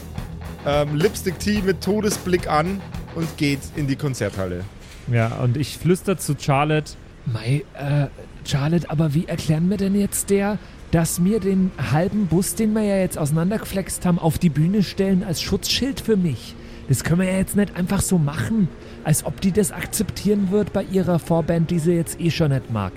ähm, 0.65 0.95
Lipstick 0.95 1.39
Tea 1.39 1.61
mit 1.61 1.81
Todesblick 1.81 2.49
an 2.49 2.81
und 3.15 3.37
geht 3.37 3.59
in 3.75 3.87
die 3.87 3.95
Konzerthalle. 3.95 4.63
Ja, 5.11 5.37
und 5.37 5.57
ich 5.57 5.77
flüster 5.77 6.17
zu 6.17 6.35
Charlotte. 6.37 6.93
Mei, 7.25 7.63
äh, 7.73 8.07
Charlotte, 8.45 8.89
aber 8.89 9.13
wie 9.13 9.25
erklären 9.25 9.69
wir 9.69 9.77
denn 9.77 9.95
jetzt 9.95 10.29
der, 10.29 10.57
dass 10.91 11.23
wir 11.23 11.39
den 11.39 11.71
halben 11.91 12.27
Bus, 12.27 12.55
den 12.55 12.73
wir 12.73 12.83
ja 12.83 12.97
jetzt 12.97 13.17
auseinandergeflext 13.17 14.05
haben, 14.05 14.19
auf 14.19 14.37
die 14.37 14.49
Bühne 14.49 14.83
stellen 14.83 15.23
als 15.23 15.41
Schutzschild 15.41 15.99
für 15.99 16.17
mich? 16.17 16.55
Das 16.87 17.03
können 17.03 17.21
wir 17.21 17.31
ja 17.31 17.37
jetzt 17.37 17.55
nicht 17.55 17.75
einfach 17.75 18.01
so 18.01 18.17
machen, 18.17 18.67
als 19.03 19.25
ob 19.25 19.41
die 19.41 19.51
das 19.51 19.71
akzeptieren 19.71 20.51
wird 20.51 20.73
bei 20.73 20.83
ihrer 20.83 21.19
Vorband, 21.19 21.71
die 21.71 21.79
sie 21.79 21.93
jetzt 21.93 22.19
eh 22.19 22.31
schon 22.31 22.51
nicht 22.51 22.71
mag. 22.71 22.93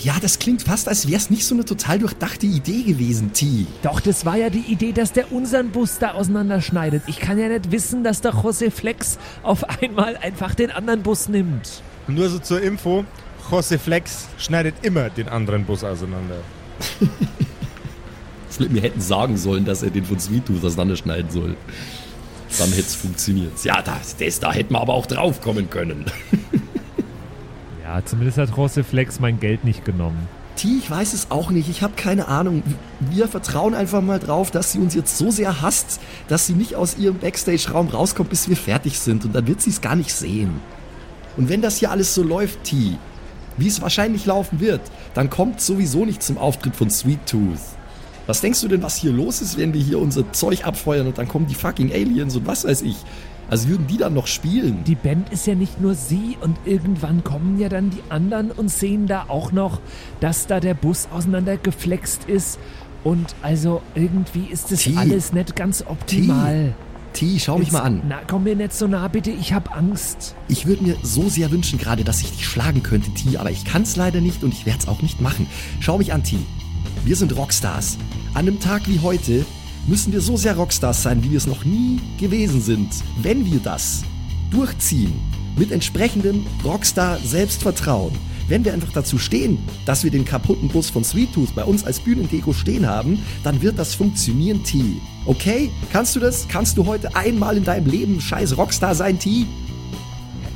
Ja, 0.00 0.14
das 0.20 0.38
klingt 0.38 0.62
fast, 0.62 0.88
als 0.88 1.06
wäre 1.06 1.16
es 1.16 1.30
nicht 1.30 1.44
so 1.44 1.54
eine 1.54 1.64
total 1.64 1.98
durchdachte 1.98 2.46
Idee 2.46 2.82
gewesen, 2.82 3.32
T. 3.32 3.66
Doch, 3.82 4.00
das 4.00 4.24
war 4.24 4.36
ja 4.36 4.50
die 4.50 4.72
Idee, 4.72 4.92
dass 4.92 5.12
der 5.12 5.32
unseren 5.32 5.70
Bus 5.70 5.98
da 5.98 6.12
auseinanderschneidet. 6.12 7.02
Ich 7.06 7.18
kann 7.18 7.38
ja 7.38 7.48
nicht 7.48 7.70
wissen, 7.72 8.04
dass 8.04 8.20
der 8.20 8.32
José 8.34 8.70
Flex 8.70 9.18
auf 9.42 9.64
einmal 9.82 10.16
einfach 10.16 10.54
den 10.54 10.70
anderen 10.70 11.02
Bus 11.02 11.28
nimmt. 11.28 11.82
Nur 12.08 12.28
so 12.28 12.38
zur 12.38 12.60
Info, 12.62 13.04
José 13.50 13.78
Flex 13.78 14.28
schneidet 14.38 14.74
immer 14.82 15.10
den 15.10 15.28
anderen 15.28 15.64
Bus 15.64 15.84
auseinander. 15.84 16.36
Wir 18.58 18.80
hätten 18.80 19.00
sagen 19.02 19.36
sollen, 19.36 19.66
dass 19.66 19.82
er 19.82 19.90
den 19.90 20.04
von 20.04 20.18
Sweet 20.18 20.46
Tooth 20.46 20.64
auseinanderschneiden 20.64 21.30
soll. 21.30 21.56
Dann 22.58 22.68
hätte 22.68 22.80
es 22.80 22.94
funktioniert. 22.94 23.64
Ja, 23.64 23.82
das, 23.82 24.16
das 24.16 24.40
da 24.40 24.52
hätten 24.52 24.74
wir 24.74 24.80
aber 24.80 24.94
auch 24.94 25.06
drauf 25.06 25.40
kommen 25.40 25.70
können. 25.70 26.06
Ja, 27.86 28.04
zumindest 28.04 28.38
hat 28.38 28.50
José 28.50 28.82
Flex 28.82 29.20
mein 29.20 29.38
Geld 29.38 29.62
nicht 29.64 29.84
genommen. 29.84 30.28
T, 30.56 30.66
ich 30.78 30.90
weiß 30.90 31.12
es 31.12 31.30
auch 31.30 31.50
nicht. 31.50 31.68
Ich 31.68 31.82
habe 31.82 31.92
keine 31.94 32.26
Ahnung. 32.26 32.64
Wir 32.98 33.28
vertrauen 33.28 33.74
einfach 33.74 34.02
mal 34.02 34.18
drauf, 34.18 34.50
dass 34.50 34.72
sie 34.72 34.80
uns 34.80 34.92
jetzt 34.92 35.16
so 35.18 35.30
sehr 35.30 35.62
hasst, 35.62 36.00
dass 36.26 36.46
sie 36.46 36.54
nicht 36.54 36.74
aus 36.74 36.98
ihrem 36.98 37.18
Backstage-Raum 37.18 37.88
rauskommt, 37.88 38.30
bis 38.30 38.48
wir 38.48 38.56
fertig 38.56 38.98
sind. 38.98 39.24
Und 39.24 39.34
dann 39.36 39.46
wird 39.46 39.60
sie 39.60 39.70
es 39.70 39.80
gar 39.80 39.94
nicht 39.94 40.12
sehen. 40.12 40.60
Und 41.36 41.48
wenn 41.48 41.62
das 41.62 41.76
hier 41.76 41.92
alles 41.92 42.12
so 42.12 42.24
läuft, 42.24 42.64
T, 42.64 42.96
wie 43.56 43.68
es 43.68 43.80
wahrscheinlich 43.80 44.26
laufen 44.26 44.58
wird, 44.58 44.80
dann 45.14 45.30
kommt 45.30 45.60
sowieso 45.60 46.04
nicht 46.04 46.24
zum 46.24 46.38
Auftritt 46.38 46.74
von 46.74 46.90
Sweet 46.90 47.24
Tooth. 47.24 47.75
Was 48.26 48.40
denkst 48.40 48.60
du 48.60 48.68
denn, 48.68 48.82
was 48.82 48.96
hier 48.96 49.12
los 49.12 49.40
ist, 49.40 49.56
wenn 49.56 49.72
wir 49.72 49.80
hier 49.80 49.98
unser 50.00 50.32
Zeug 50.32 50.64
abfeuern 50.66 51.06
und 51.06 51.18
dann 51.18 51.28
kommen 51.28 51.46
die 51.46 51.54
fucking 51.54 51.92
Aliens 51.92 52.34
und 52.36 52.46
was 52.46 52.64
weiß 52.64 52.82
ich? 52.82 52.96
Also 53.48 53.68
würden 53.68 53.86
die 53.86 53.96
dann 53.96 54.14
noch 54.14 54.26
spielen? 54.26 54.82
Die 54.84 54.96
Band 54.96 55.32
ist 55.32 55.46
ja 55.46 55.54
nicht 55.54 55.80
nur 55.80 55.94
sie 55.94 56.36
und 56.40 56.58
irgendwann 56.64 57.22
kommen 57.22 57.60
ja 57.60 57.68
dann 57.68 57.90
die 57.90 58.02
anderen 58.08 58.50
und 58.50 58.68
sehen 58.68 59.06
da 59.06 59.26
auch 59.28 59.52
noch, 59.52 59.80
dass 60.18 60.48
da 60.48 60.58
der 60.58 60.74
Bus 60.74 61.06
auseinandergeflext 61.12 62.24
ist. 62.24 62.58
Und 63.04 63.36
also 63.42 63.82
irgendwie 63.94 64.46
ist 64.50 64.72
das 64.72 64.80
T. 64.82 64.94
alles 64.96 65.32
nicht 65.32 65.54
ganz 65.54 65.84
optimal. 65.86 66.74
T, 67.12 67.38
schau 67.38 67.58
mich 67.58 67.68
Jetzt- 67.68 67.72
mal 67.74 67.82
an. 67.82 68.02
Na, 68.08 68.18
komm 68.26 68.42
mir 68.42 68.56
nicht 68.56 68.72
so 68.72 68.88
nah, 68.88 69.06
bitte. 69.06 69.30
Ich 69.30 69.52
hab 69.52 69.76
Angst. 69.76 70.34
Ich 70.48 70.66
würde 70.66 70.82
mir 70.82 70.96
so 71.04 71.28
sehr 71.28 71.52
wünschen 71.52 71.78
gerade, 71.78 72.02
dass 72.02 72.20
ich 72.22 72.32
dich 72.32 72.44
schlagen 72.46 72.82
könnte, 72.82 73.12
T, 73.12 73.38
aber 73.38 73.52
ich 73.52 73.64
kann 73.64 73.82
es 73.82 73.94
leider 73.94 74.20
nicht 74.20 74.42
und 74.42 74.52
ich 74.52 74.66
werde 74.66 74.80
es 74.80 74.88
auch 74.88 75.02
nicht 75.02 75.20
machen. 75.20 75.46
Schau 75.78 75.98
mich 75.98 76.12
an, 76.12 76.24
T. 76.24 76.36
Wir 77.06 77.14
sind 77.14 77.36
Rockstars. 77.36 77.98
An 78.34 78.48
einem 78.48 78.58
Tag 78.58 78.88
wie 78.88 78.98
heute 78.98 79.46
müssen 79.86 80.12
wir 80.12 80.20
so 80.20 80.36
sehr 80.36 80.56
Rockstars 80.56 81.04
sein, 81.04 81.22
wie 81.22 81.30
wir 81.30 81.36
es 81.36 81.46
noch 81.46 81.64
nie 81.64 82.00
gewesen 82.18 82.60
sind. 82.60 82.88
Wenn 83.22 83.46
wir 83.46 83.60
das 83.60 84.02
durchziehen, 84.50 85.12
mit 85.56 85.70
entsprechendem 85.70 86.44
Rockstar-Selbstvertrauen, 86.64 88.10
wenn 88.48 88.64
wir 88.64 88.74
einfach 88.74 88.92
dazu 88.92 89.18
stehen, 89.18 89.58
dass 89.84 90.02
wir 90.02 90.10
den 90.10 90.24
kaputten 90.24 90.68
Bus 90.68 90.90
von 90.90 91.04
Sweet 91.04 91.32
Tooth 91.32 91.54
bei 91.54 91.62
uns 91.62 91.84
als 91.84 92.00
Bühnendeko 92.00 92.52
stehen 92.52 92.88
haben, 92.88 93.22
dann 93.44 93.62
wird 93.62 93.78
das 93.78 93.94
funktionieren, 93.94 94.64
T. 94.64 94.82
Okay? 95.26 95.70
Kannst 95.92 96.16
du 96.16 96.18
das? 96.18 96.48
Kannst 96.48 96.76
du 96.76 96.86
heute 96.86 97.14
einmal 97.14 97.56
in 97.56 97.62
deinem 97.62 97.86
Leben 97.86 98.20
scheiß 98.20 98.56
Rockstar 98.56 98.96
sein, 98.96 99.20
T? 99.20 99.46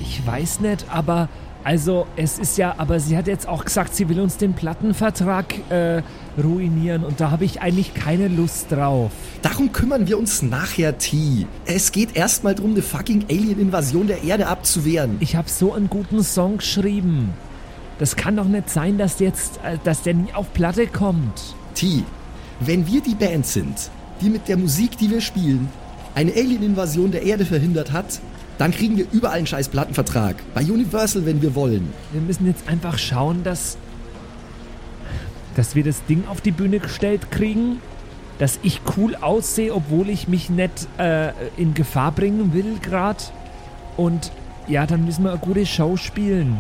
Ich 0.01 0.27
weiß 0.27 0.59
nicht, 0.59 0.85
aber 0.89 1.29
also 1.63 2.07
es 2.17 2.39
ist 2.39 2.57
ja, 2.57 2.75
aber 2.79 3.01
sie 3.01 3.17
hat 3.17 3.27
jetzt 3.27 3.47
auch 3.47 3.65
gesagt, 3.65 3.95
sie 3.95 4.09
will 4.09 4.21
uns 4.21 4.39
den 4.39 4.55
Plattenvertrag 4.55 5.55
äh, 5.71 6.03
ruinieren 6.43 7.05
und 7.05 7.21
da 7.21 7.31
habe 7.31 7.45
ich 7.45 7.61
eigentlich 7.61 7.93
keine 7.93 8.29
Lust 8.29 8.73
drauf. 8.73 9.11
Darum 9.43 9.73
kümmern 9.73 10.07
wir 10.07 10.19
uns 10.19 10.43
nachher, 10.43 10.97
T. 10.97 11.47
Es 11.67 11.93
geht 11.93 12.17
erstmal 12.17 12.55
darum, 12.55 12.73
eine 12.73 12.83
fucking 12.83 13.27
Alien-Invasion 13.29 14.07
der 14.07 14.25
Erde 14.25 14.47
abzuwehren. 14.47 15.17
Ich 15.21 15.37
habe 15.37 15.51
so 15.51 15.75
einen 15.75 15.91
guten 15.91 16.23
Song 16.23 16.59
geschrieben. 16.59 17.35
Das 17.99 18.17
kann 18.17 18.37
doch 18.37 18.47
nicht 18.47 18.71
sein, 18.71 18.97
dass 18.97 19.19
jetzt, 19.19 19.61
äh, 19.63 19.77
dass 19.85 20.03
der 20.03 20.15
nie 20.15 20.33
auf 20.33 20.53
Platte 20.55 20.87
kommt. 20.87 21.55
T, 21.75 22.05
wenn 22.61 22.87
wir 22.87 23.03
die 23.03 23.15
Band 23.15 23.45
sind, 23.45 23.91
die 24.23 24.31
mit 24.31 24.49
der 24.49 24.57
Musik, 24.57 24.97
die 24.97 25.11
wir 25.11 25.21
spielen, 25.21 25.69
eine 26.15 26.33
Alien-Invasion 26.33 27.11
der 27.11 27.23
Erde 27.23 27.45
verhindert 27.45 27.93
hat, 27.93 28.21
dann 28.61 28.73
kriegen 28.73 28.99
wir 28.99 29.07
überall 29.11 29.39
einen 29.39 29.47
scheiß 29.47 29.71
Plattenvertrag. 29.71 30.37
Bei 30.53 30.61
Universal, 30.61 31.25
wenn 31.25 31.41
wir 31.41 31.55
wollen. 31.55 31.95
Wir 32.13 32.21
müssen 32.21 32.47
jetzt 32.47 32.69
einfach 32.69 32.99
schauen, 32.99 33.43
dass, 33.43 33.79
dass 35.57 35.75
wir 35.75 35.83
das 35.83 36.05
Ding 36.05 36.25
auf 36.29 36.43
die 36.43 36.51
Bühne 36.51 36.79
gestellt 36.79 37.31
kriegen, 37.31 37.81
dass 38.39 38.61
ich 38.63 38.83
cool 38.99 39.17
aussehe, 39.17 39.75
obwohl 39.75 40.11
ich 40.11 40.29
mich 40.29 40.51
nicht 40.51 40.89
äh, 40.99 41.33
in 41.57 41.73
Gefahr 41.73 42.13
bringen 42.13 42.53
will 42.53 42.77
gerade. 42.83 43.25
Und 43.97 44.31
ja, 44.69 44.85
dann 44.85 45.07
müssen 45.07 45.25
wir 45.25 45.31
eine 45.31 45.41
gute 45.41 45.65
Show 45.65 45.97
spielen. 45.97 46.59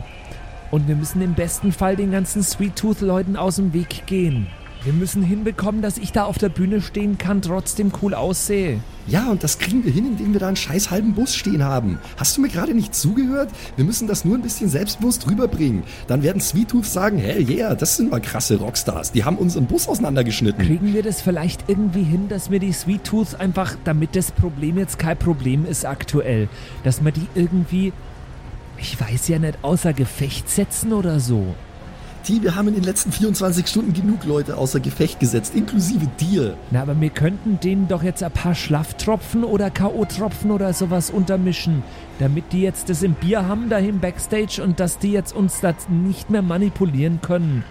Und 0.70 0.88
wir 0.88 0.96
müssen 0.96 1.20
im 1.20 1.34
besten 1.34 1.70
Fall 1.70 1.96
den 1.96 2.12
ganzen 2.12 2.42
Sweet 2.42 2.76
Tooth 2.76 3.02
Leuten 3.02 3.36
aus 3.36 3.56
dem 3.56 3.74
Weg 3.74 4.06
gehen. 4.06 4.46
Wir 4.82 4.94
müssen 4.94 5.22
hinbekommen, 5.22 5.82
dass 5.82 5.98
ich 5.98 6.10
da 6.10 6.24
auf 6.24 6.38
der 6.38 6.48
Bühne 6.48 6.80
stehen 6.80 7.18
kann, 7.18 7.42
trotzdem 7.42 7.92
cool 8.00 8.14
aussehe. 8.14 8.80
Ja, 9.06 9.28
und 9.30 9.44
das 9.44 9.58
kriegen 9.58 9.84
wir 9.84 9.92
hin, 9.92 10.06
indem 10.06 10.32
wir 10.32 10.40
da 10.40 10.46
einen 10.46 10.56
scheiß 10.56 10.90
halben 10.90 11.12
Bus 11.12 11.34
stehen 11.34 11.62
haben. 11.62 11.98
Hast 12.16 12.36
du 12.36 12.40
mir 12.40 12.48
gerade 12.48 12.72
nicht 12.72 12.94
zugehört? 12.94 13.50
Wir 13.76 13.84
müssen 13.84 14.08
das 14.08 14.24
nur 14.24 14.36
ein 14.36 14.42
bisschen 14.42 14.70
selbstbewusst 14.70 15.28
rüberbringen. 15.28 15.82
Dann 16.06 16.22
werden 16.22 16.40
Sweet 16.40 16.70
Tooth 16.70 16.86
sagen, 16.86 17.18
hell 17.18 17.46
yeah, 17.50 17.74
das 17.74 17.98
sind 17.98 18.10
mal 18.10 18.22
krasse 18.22 18.56
Rockstars. 18.56 19.12
Die 19.12 19.22
haben 19.22 19.36
unseren 19.36 19.66
Bus 19.66 19.86
auseinandergeschnitten. 19.86 20.64
Kriegen 20.64 20.94
wir 20.94 21.02
das 21.02 21.20
vielleicht 21.20 21.68
irgendwie 21.68 22.04
hin, 22.04 22.28
dass 22.30 22.50
wir 22.50 22.58
die 22.58 22.72
Sweet 22.72 23.04
Tooth 23.04 23.34
einfach, 23.38 23.76
damit 23.84 24.16
das 24.16 24.30
Problem 24.32 24.78
jetzt 24.78 24.98
kein 24.98 25.18
Problem 25.18 25.66
ist 25.66 25.84
aktuell, 25.84 26.48
dass 26.84 27.04
wir 27.04 27.12
die 27.12 27.26
irgendwie, 27.34 27.92
ich 28.78 28.98
weiß 28.98 29.28
ja 29.28 29.38
nicht, 29.38 29.58
außer 29.60 29.92
Gefecht 29.92 30.48
setzen 30.48 30.94
oder 30.94 31.20
so? 31.20 31.54
T, 32.24 32.42
wir 32.42 32.54
haben 32.54 32.68
in 32.68 32.74
den 32.74 32.84
letzten 32.84 33.12
24 33.12 33.66
Stunden 33.66 33.94
genug 33.94 34.24
Leute 34.24 34.58
außer 34.58 34.78
Gefecht 34.78 35.20
gesetzt, 35.20 35.54
inklusive 35.54 36.06
dir. 36.20 36.56
Na, 36.70 36.82
aber 36.82 37.00
wir 37.00 37.08
könnten 37.08 37.58
denen 37.60 37.88
doch 37.88 38.02
jetzt 38.02 38.22
ein 38.22 38.30
paar 38.30 38.54
Schlafftropfen 38.54 39.42
oder 39.42 39.70
K.O.-Tropfen 39.70 40.50
oder 40.50 40.74
sowas 40.74 41.10
untermischen, 41.10 41.82
damit 42.18 42.52
die 42.52 42.60
jetzt 42.60 42.90
das 42.90 43.02
im 43.02 43.14
Bier 43.14 43.46
haben, 43.46 43.70
da 43.70 43.78
im 43.78 44.00
Backstage 44.00 44.62
und 44.62 44.80
dass 44.80 44.98
die 44.98 45.12
jetzt 45.12 45.34
uns 45.34 45.60
das 45.60 45.88
nicht 45.88 46.28
mehr 46.28 46.42
manipulieren 46.42 47.20
können. 47.22 47.64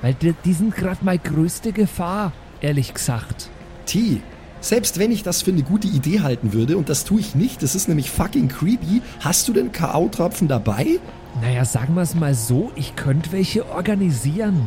Weil 0.00 0.14
die, 0.14 0.34
die 0.44 0.52
sind 0.52 0.74
gerade 0.74 1.04
meine 1.04 1.20
größte 1.20 1.70
Gefahr, 1.70 2.32
ehrlich 2.60 2.94
gesagt. 2.94 3.50
T, 3.86 4.20
selbst 4.60 4.98
wenn 4.98 5.12
ich 5.12 5.22
das 5.22 5.42
für 5.42 5.52
eine 5.52 5.62
gute 5.62 5.86
Idee 5.86 6.20
halten 6.20 6.52
würde, 6.52 6.76
und 6.76 6.88
das 6.88 7.04
tue 7.04 7.20
ich 7.20 7.36
nicht, 7.36 7.62
das 7.62 7.76
ist 7.76 7.88
nämlich 7.88 8.10
fucking 8.10 8.48
creepy, 8.48 9.00
hast 9.20 9.46
du 9.46 9.52
denn 9.52 9.70
K.O.-Tropfen 9.70 10.48
dabei? 10.48 10.98
Naja, 11.40 11.64
sagen 11.64 11.94
wir 11.94 12.02
es 12.02 12.14
mal 12.14 12.34
so, 12.34 12.70
ich 12.76 12.94
könnte 12.94 13.32
welche 13.32 13.68
organisieren. 13.70 14.66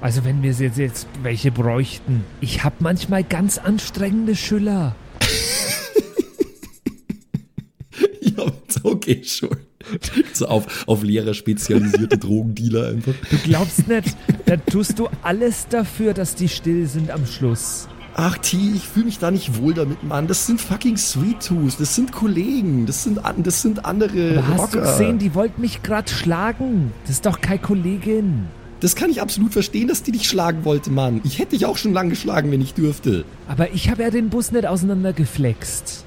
Also 0.00 0.24
wenn 0.24 0.42
wir 0.42 0.52
jetzt, 0.52 0.78
jetzt 0.78 1.06
welche 1.22 1.50
bräuchten. 1.50 2.24
Ich 2.40 2.64
habe 2.64 2.76
manchmal 2.80 3.24
ganz 3.24 3.58
anstrengende 3.58 4.36
Schüler. 4.36 4.94
Ja, 8.20 8.44
okay, 8.84 9.22
sure. 9.24 9.56
So 10.32 10.46
auf, 10.46 10.86
auf 10.86 11.02
Lehrer 11.02 11.34
spezialisierte 11.34 12.18
Drogendealer 12.18 12.90
einfach. 12.90 13.14
Du 13.30 13.36
glaubst 13.38 13.88
nicht, 13.88 14.16
da 14.46 14.56
tust 14.56 14.98
du 14.98 15.08
alles 15.22 15.66
dafür, 15.68 16.14
dass 16.14 16.36
die 16.36 16.48
still 16.48 16.86
sind 16.86 17.10
am 17.10 17.26
Schluss. 17.26 17.88
Ach, 18.20 18.36
T, 18.38 18.56
ich 18.74 18.88
fühle 18.88 19.04
mich 19.06 19.20
da 19.20 19.30
nicht 19.30 19.62
wohl 19.62 19.74
damit, 19.74 20.02
Mann. 20.02 20.26
Das 20.26 20.44
sind 20.44 20.60
fucking 20.60 20.96
Sweet 20.96 21.46
Tooth, 21.46 21.78
das 21.78 21.94
sind 21.94 22.10
Kollegen, 22.10 22.84
das 22.84 23.04
sind, 23.04 23.20
das 23.44 23.62
sind 23.62 23.84
andere 23.84 24.38
Aber 24.38 24.48
hast 24.48 24.60
Rocker. 24.60 24.72
du 24.72 24.80
gesehen, 24.80 25.18
die 25.20 25.36
wollten 25.36 25.60
mich 25.60 25.84
gerade 25.84 26.10
schlagen. 26.10 26.92
Das 27.04 27.12
ist 27.12 27.26
doch 27.26 27.40
keine 27.40 27.60
Kollegin. 27.60 28.48
Das 28.80 28.96
kann 28.96 29.08
ich 29.10 29.22
absolut 29.22 29.52
verstehen, 29.52 29.86
dass 29.86 30.02
die 30.02 30.10
dich 30.10 30.28
schlagen 30.28 30.64
wollte, 30.64 30.90
Mann. 30.90 31.20
Ich 31.22 31.38
hätte 31.38 31.50
dich 31.50 31.64
auch 31.64 31.76
schon 31.76 31.92
lang 31.92 32.10
geschlagen, 32.10 32.50
wenn 32.50 32.60
ich 32.60 32.74
dürfte. 32.74 33.24
Aber 33.46 33.72
ich 33.72 33.88
habe 33.88 34.02
ja 34.02 34.10
den 34.10 34.30
Bus 34.30 34.50
nicht 34.50 34.66
auseinandergeflext. 34.66 36.04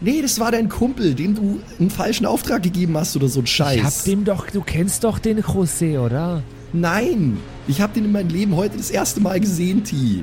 Nee, 0.00 0.22
das 0.22 0.38
war 0.38 0.52
dein 0.52 0.68
Kumpel, 0.68 1.14
dem 1.16 1.34
du 1.34 1.58
einen 1.80 1.90
falschen 1.90 2.24
Auftrag 2.24 2.62
gegeben 2.62 2.96
hast 2.96 3.16
oder 3.16 3.26
so 3.26 3.40
ein 3.40 3.48
Scheiß. 3.48 3.76
Ich 3.76 3.82
hab 3.82 4.04
dem 4.04 4.24
doch, 4.24 4.48
du 4.48 4.60
kennst 4.60 5.02
doch 5.02 5.18
den 5.18 5.40
José, 5.42 5.98
oder? 5.98 6.44
Nein, 6.72 7.38
ich 7.66 7.80
habe 7.80 7.94
den 7.94 8.04
in 8.04 8.12
meinem 8.12 8.28
Leben 8.28 8.54
heute 8.54 8.76
das 8.76 8.90
erste 8.92 9.20
Mal 9.20 9.40
gesehen, 9.40 9.82
T. 9.82 10.22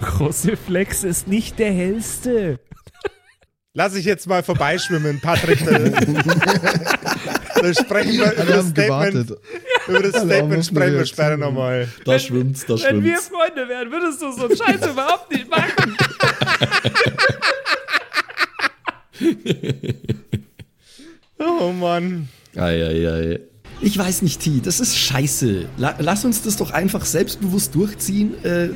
José 0.00 0.56
Flex 0.56 1.04
ist 1.04 1.28
nicht 1.28 1.58
der 1.58 1.72
hellste. 1.72 2.58
Lass 3.72 3.94
ich 3.94 4.04
jetzt 4.04 4.26
mal 4.26 4.42
vorbeischwimmen, 4.42 5.20
Patrick. 5.20 5.64
Da, 5.64 5.78
da 7.62 7.74
sprechen 7.74 8.12
wir 8.18 8.32
über 8.32 8.44
das 8.44 8.56
haben 8.56 8.70
Statement. 8.70 8.74
gewartet. 8.74 9.38
Über 9.86 10.00
das 10.02 10.22
Statement 10.22 10.66
sprechen 10.66 10.94
wir 10.94 11.06
später 11.06 11.36
nochmal. 11.36 11.88
Da 12.04 12.18
schwimmt's, 12.18 12.66
da 12.66 12.74
Wenn 12.82 13.04
wir 13.04 13.16
schwimmt's. 13.18 13.28
Freunde 13.28 13.68
wären, 13.68 13.92
würdest 13.92 14.22
du 14.22 14.32
so 14.32 14.46
einen 14.46 14.56
Scheiß 14.56 14.90
überhaupt 14.90 15.30
nicht 15.30 15.48
machen. 15.48 15.96
Oh 21.38 21.72
Mann. 21.72 22.28
Eieiei. 22.56 23.40
Ich 23.80 23.96
weiß 23.96 24.22
nicht, 24.22 24.40
T, 24.42 24.60
das 24.62 24.80
ist 24.80 24.96
scheiße. 24.98 25.66
La 25.78 25.94
lass 25.98 26.24
uns 26.24 26.42
das 26.42 26.56
doch 26.56 26.70
einfach 26.70 27.04
selbstbewusst 27.04 27.74
durchziehen, 27.74 28.34
äh, 28.44 28.70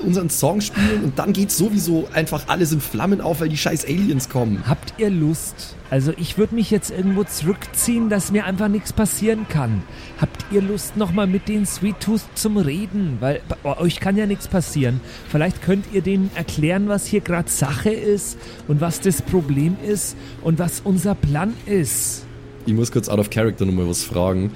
unseren 0.00 0.30
Song 0.30 0.60
spielen 0.60 1.04
und 1.04 1.18
dann 1.18 1.32
geht 1.32 1.50
sowieso 1.50 2.08
einfach 2.12 2.48
alles 2.48 2.72
in 2.72 2.80
Flammen 2.80 3.20
auf, 3.20 3.40
weil 3.40 3.48
die 3.48 3.56
scheiß 3.56 3.84
Aliens 3.84 4.28
kommen. 4.28 4.62
Habt 4.66 4.94
ihr 4.98 5.10
Lust? 5.10 5.76
Also 5.90 6.12
ich 6.16 6.38
würde 6.38 6.54
mich 6.54 6.70
jetzt 6.70 6.90
irgendwo 6.90 7.24
zurückziehen, 7.24 8.08
dass 8.10 8.30
mir 8.30 8.44
einfach 8.44 8.68
nichts 8.68 8.92
passieren 8.92 9.46
kann. 9.48 9.82
Habt 10.20 10.44
ihr 10.52 10.62
Lust 10.62 10.96
nochmal 10.96 11.26
mit 11.26 11.48
den 11.48 11.66
Sweet 11.66 11.98
Tooth 12.00 12.22
zum 12.34 12.56
Reden? 12.56 13.16
Weil 13.20 13.40
bei 13.62 13.76
euch 13.78 13.98
kann 13.98 14.16
ja 14.16 14.26
nichts 14.26 14.46
passieren. 14.46 15.00
Vielleicht 15.28 15.62
könnt 15.62 15.86
ihr 15.92 16.02
denen 16.02 16.30
erklären, 16.34 16.88
was 16.88 17.06
hier 17.06 17.20
gerade 17.20 17.50
Sache 17.50 17.90
ist 17.90 18.38
und 18.68 18.80
was 18.80 19.00
das 19.00 19.22
Problem 19.22 19.76
ist 19.84 20.16
und 20.42 20.58
was 20.58 20.80
unser 20.84 21.14
Plan 21.14 21.54
ist. 21.66 22.24
Ich 22.66 22.74
muss 22.74 22.92
kurz 22.92 23.08
out 23.08 23.18
of 23.18 23.30
character 23.30 23.64
nochmal 23.66 23.88
was 23.88 24.04
fragen. 24.04 24.52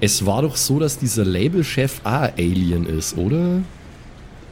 Es 0.00 0.26
war 0.26 0.42
doch 0.42 0.56
so, 0.56 0.78
dass 0.78 0.98
dieser 0.98 1.24
Labelchef 1.24 2.00
auch 2.04 2.10
ein 2.22 2.32
Alien 2.36 2.84
ist, 2.84 3.16
oder? 3.16 3.62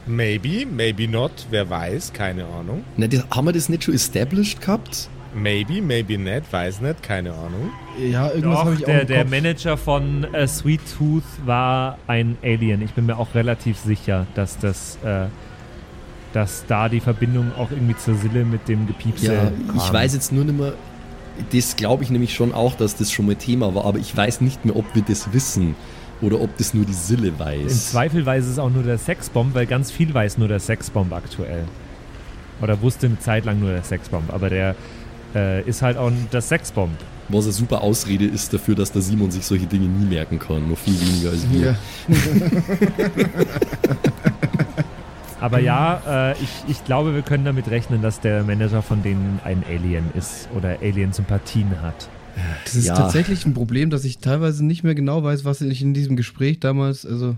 Maybe, 0.05 0.65
maybe 0.65 1.07
not. 1.07 1.31
Wer 1.49 1.69
weiß, 1.69 2.13
keine 2.13 2.45
Ahnung. 2.45 2.83
Na, 2.97 3.07
das, 3.07 3.23
haben 3.31 3.45
wir 3.45 3.53
das 3.53 3.69
nicht 3.69 3.83
schon 3.85 3.93
established 3.93 4.61
gehabt? 4.61 5.09
Maybe, 5.35 5.81
maybe 5.81 6.17
not. 6.17 6.43
Weiß 6.51 6.81
nicht, 6.81 7.01
keine 7.01 7.31
Ahnung. 7.33 7.71
Ja, 7.99 8.29
irgendwas 8.31 8.59
habe 8.59 8.73
ich 8.75 8.83
auch 8.83 8.85
der, 8.87 9.01
im 9.01 9.07
der 9.07 9.21
Kopf. 9.23 9.31
Manager 9.31 9.77
von 9.77 10.23
äh, 10.33 10.47
Sweet 10.47 10.81
Tooth 10.97 11.23
war 11.45 11.97
ein 12.07 12.37
Alien. 12.43 12.81
Ich 12.81 12.91
bin 12.91 13.05
mir 13.05 13.17
auch 13.17 13.33
relativ 13.33 13.77
sicher, 13.77 14.27
dass 14.35 14.57
das, 14.59 14.97
äh, 15.03 15.25
dass 16.33 16.65
da 16.67 16.89
die 16.89 16.99
Verbindung 16.99 17.51
auch 17.57 17.71
irgendwie 17.71 17.95
zur 17.97 18.15
Sille 18.15 18.43
mit 18.45 18.67
dem 18.67 18.85
Gepiepse 18.87 19.33
Ja, 19.33 19.51
kam. 19.67 19.77
ich 19.77 19.93
weiß 19.93 20.13
jetzt 20.13 20.31
nur 20.31 20.43
nicht 20.43 20.57
mehr, 20.59 20.73
das 21.51 21.75
glaube 21.75 22.03
ich 22.03 22.09
nämlich 22.11 22.33
schon 22.33 22.53
auch, 22.53 22.75
dass 22.75 22.95
das 22.95 23.11
schon 23.11 23.25
mal 23.25 23.35
Thema 23.35 23.73
war, 23.73 23.85
aber 23.85 23.97
ich 23.99 24.15
weiß 24.15 24.41
nicht 24.41 24.65
mehr, 24.65 24.75
ob 24.75 24.85
wir 24.93 25.01
das 25.01 25.33
wissen 25.33 25.75
oder 26.23 26.41
ob 26.41 26.57
das 26.57 26.73
nur 26.73 26.85
die 26.85 26.93
Sille 26.93 27.27
Im 27.27 27.39
weiß. 27.39 27.91
Zweifel 27.91 28.25
weiß 28.25 28.45
es 28.45 28.57
auch 28.57 28.69
nur 28.69 28.83
der 28.83 28.97
Sexbomb, 28.97 29.53
weil 29.53 29.65
ganz 29.65 29.91
viel 29.91 30.13
weiß 30.13 30.37
nur 30.37 30.47
der 30.47 30.59
Sexbomb 30.59 31.13
aktuell. 31.13 31.65
Oder 32.61 32.81
wusste 32.81 33.07
eine 33.07 33.19
Zeit 33.19 33.45
lang 33.45 33.59
nur 33.59 33.71
der 33.71 33.83
Sexbomb, 33.83 34.31
aber 34.33 34.49
der 34.49 34.75
äh, 35.35 35.61
ist 35.63 35.81
halt 35.81 35.97
auch 35.97 36.11
das 36.31 36.49
Sexbomb. 36.49 36.97
Was 37.29 37.45
eine 37.45 37.53
super 37.53 37.81
Ausrede 37.81 38.25
ist 38.25 38.53
dafür, 38.53 38.75
dass 38.75 38.91
der 38.91 39.01
Simon 39.01 39.31
sich 39.31 39.45
solche 39.45 39.65
Dinge 39.65 39.85
nie 39.85 40.05
merken 40.05 40.39
kann, 40.39 40.69
noch 40.69 40.77
viel 40.77 40.99
weniger 40.99 41.31
als 41.31 41.49
wir. 41.49 41.65
Ja. 41.65 41.75
Aber 45.43 45.59
ja, 45.59 46.31
äh, 46.31 46.33
ich, 46.41 46.49
ich 46.69 46.85
glaube, 46.85 47.13
wir 47.13 47.21
können 47.21 47.43
damit 47.43 47.69
rechnen, 47.69 48.01
dass 48.01 48.21
der 48.21 48.43
Manager 48.43 48.81
von 48.81 49.03
denen 49.03 49.41
ein 49.43 49.61
Alien 49.69 50.09
ist 50.13 50.47
oder 50.55 50.77
Alien-Sympathien 50.81 51.81
hat. 51.81 52.07
Das 52.65 52.75
ist 52.75 52.85
Ja. 52.87 52.95
tatsächlich 52.95 53.45
ein 53.45 53.53
Problem, 53.53 53.89
dass 53.89 54.05
ich 54.05 54.19
teilweise 54.19 54.65
nicht 54.65 54.83
mehr 54.83 54.95
genau 54.95 55.23
weiß, 55.23 55.45
was 55.45 55.61
ich 55.61 55.81
in 55.81 55.93
diesem 55.93 56.15
Gespräch 56.15 56.59
damals, 56.59 57.05
also, 57.05 57.37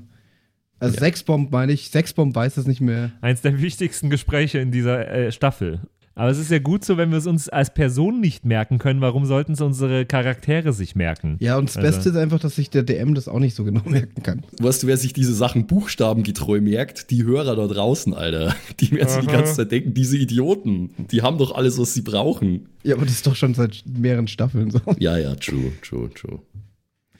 also 0.79 0.93
Ja. 0.95 0.99
Sexbomb 0.99 1.51
meine 1.51 1.71
ich, 1.73 1.89
Sexbomb 1.89 2.35
weiß 2.35 2.55
das 2.55 2.67
nicht 2.67 2.81
mehr. 2.81 3.11
Eins 3.21 3.41
der 3.41 3.61
wichtigsten 3.61 4.09
Gespräche 4.09 4.59
in 4.59 4.71
dieser 4.71 5.07
äh, 5.09 5.31
Staffel. 5.31 5.81
Aber 6.17 6.29
es 6.29 6.37
ist 6.39 6.49
ja 6.49 6.59
gut 6.59 6.85
so, 6.85 6.95
wenn 6.95 7.11
wir 7.11 7.17
es 7.17 7.27
uns 7.27 7.49
als 7.49 7.73
Person 7.73 8.21
nicht 8.21 8.45
merken 8.45 8.79
können. 8.79 9.01
Warum 9.01 9.25
sollten 9.25 9.51
es 9.51 9.59
unsere 9.59 10.05
Charaktere 10.05 10.71
sich 10.71 10.95
merken? 10.95 11.35
Ja, 11.41 11.57
und 11.57 11.67
das 11.67 11.75
Also- 11.75 11.87
Beste 11.89 12.09
ist 12.11 12.15
einfach, 12.15 12.39
dass 12.39 12.55
sich 12.55 12.69
der 12.69 12.83
DM 12.83 13.15
das 13.15 13.27
auch 13.27 13.39
nicht 13.39 13.53
so 13.53 13.65
genau 13.65 13.81
merken 13.85 14.23
kann. 14.23 14.43
Weißt 14.61 14.83
du, 14.83 14.87
wer 14.87 14.95
sich 14.95 15.11
diese 15.11 15.33
Sachen 15.33 15.67
buchstabengetreu 15.67 16.61
merkt? 16.61 17.11
Die 17.11 17.23
Hörer 17.25 17.57
da 17.57 17.67
draußen, 17.67 18.13
Alter. 18.13 18.55
Die 18.79 18.91
werden 18.93 19.09
sich 19.09 19.19
die 19.21 19.27
ganze 19.27 19.55
Zeit 19.55 19.71
denken, 19.73 19.93
diese 19.93 20.17
Idioten, 20.17 20.91
die 21.11 21.21
haben 21.21 21.37
doch 21.37 21.53
alles, 21.53 21.77
was 21.77 21.93
sie 21.93 22.01
brauchen. 22.01 22.69
Ja, 22.83 22.95
aber 22.95 23.03
das 23.05 23.15
ist 23.15 23.27
doch 23.27 23.35
schon 23.35 23.53
seit 23.53 23.83
mehreren 23.85 24.29
Staffeln 24.29 24.71
so. 24.71 24.79
Ja, 24.97 25.17
ja, 25.17 25.35
true, 25.35 25.73
true, 25.81 26.09
true. 26.13 26.39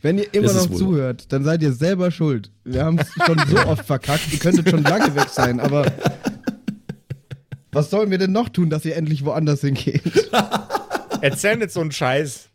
Wenn 0.02 0.20
ihr 0.20 0.34
immer 0.34 0.54
noch 0.54 0.70
zuhört, 0.70 1.34
dann 1.34 1.44
seid 1.44 1.62
ihr 1.64 1.74
selber 1.74 2.12
schuld. 2.12 2.52
Wir 2.64 2.86
haben 2.86 3.00
es 3.00 3.10
schon 3.26 3.40
so 3.50 3.58
oft 3.66 3.86
verkackt, 3.86 4.32
ihr 4.32 4.40
könntet 4.40 4.70
schon 4.70 4.84
lange 4.84 5.14
weg 5.16 5.30
sein, 5.30 5.60
aber 5.60 5.86
was 7.76 7.90
sollen 7.90 8.10
wir 8.10 8.18
denn 8.18 8.32
noch 8.32 8.50
tun, 8.50 8.70
dass 8.70 8.86
ihr 8.86 8.96
endlich 8.96 9.26
woanders 9.26 9.62
hingeht? 9.62 10.02
Erzähl 11.22 11.58
nicht 11.58 11.72
so 11.72 11.82
einen 11.82 11.92
Scheiß. 11.92 12.48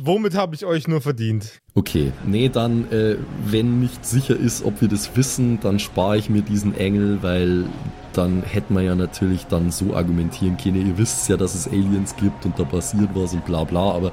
Womit 0.00 0.36
habe 0.36 0.54
ich 0.54 0.64
euch 0.64 0.86
nur 0.86 1.00
verdient? 1.00 1.60
Okay, 1.74 2.12
nee, 2.24 2.48
dann, 2.48 2.90
äh, 2.92 3.16
wenn 3.44 3.80
nicht 3.80 4.06
sicher 4.06 4.36
ist, 4.36 4.64
ob 4.64 4.80
wir 4.80 4.88
das 4.88 5.16
wissen, 5.16 5.58
dann 5.60 5.80
spare 5.80 6.16
ich 6.16 6.30
mir 6.30 6.42
diesen 6.42 6.76
Engel, 6.76 7.22
weil 7.22 7.64
dann 8.12 8.42
hätten 8.42 8.74
wir 8.74 8.82
ja 8.82 8.94
natürlich 8.94 9.46
dann 9.46 9.72
so 9.72 9.96
argumentieren 9.96 10.56
können, 10.56 10.86
ihr 10.86 10.96
wisst 10.96 11.28
ja, 11.28 11.36
dass 11.36 11.56
es 11.56 11.66
Aliens 11.66 12.14
gibt 12.16 12.44
und 12.46 12.56
da 12.58 12.64
passiert 12.64 13.10
was 13.14 13.32
und 13.32 13.44
bla 13.44 13.64
bla, 13.64 13.90
aber 13.90 14.12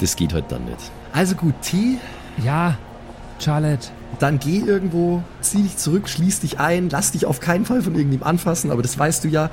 das 0.00 0.16
geht 0.16 0.32
halt 0.32 0.46
dann 0.48 0.64
nicht. 0.64 0.90
Also 1.12 1.34
gut, 1.34 1.54
T, 1.62 1.98
Ja, 2.42 2.78
Charlotte. 3.38 3.88
Dann 4.18 4.38
geh 4.38 4.58
irgendwo, 4.58 5.22
zieh 5.40 5.62
dich 5.62 5.76
zurück, 5.76 6.08
schließ 6.08 6.40
dich 6.40 6.58
ein, 6.58 6.88
lass 6.90 7.12
dich 7.12 7.26
auf 7.26 7.40
keinen 7.40 7.64
Fall 7.64 7.82
von 7.82 7.94
irgendjemandem 7.94 8.26
anfassen, 8.28 8.70
aber 8.70 8.82
das 8.82 8.98
weißt 8.98 9.24
du 9.24 9.28
ja. 9.28 9.50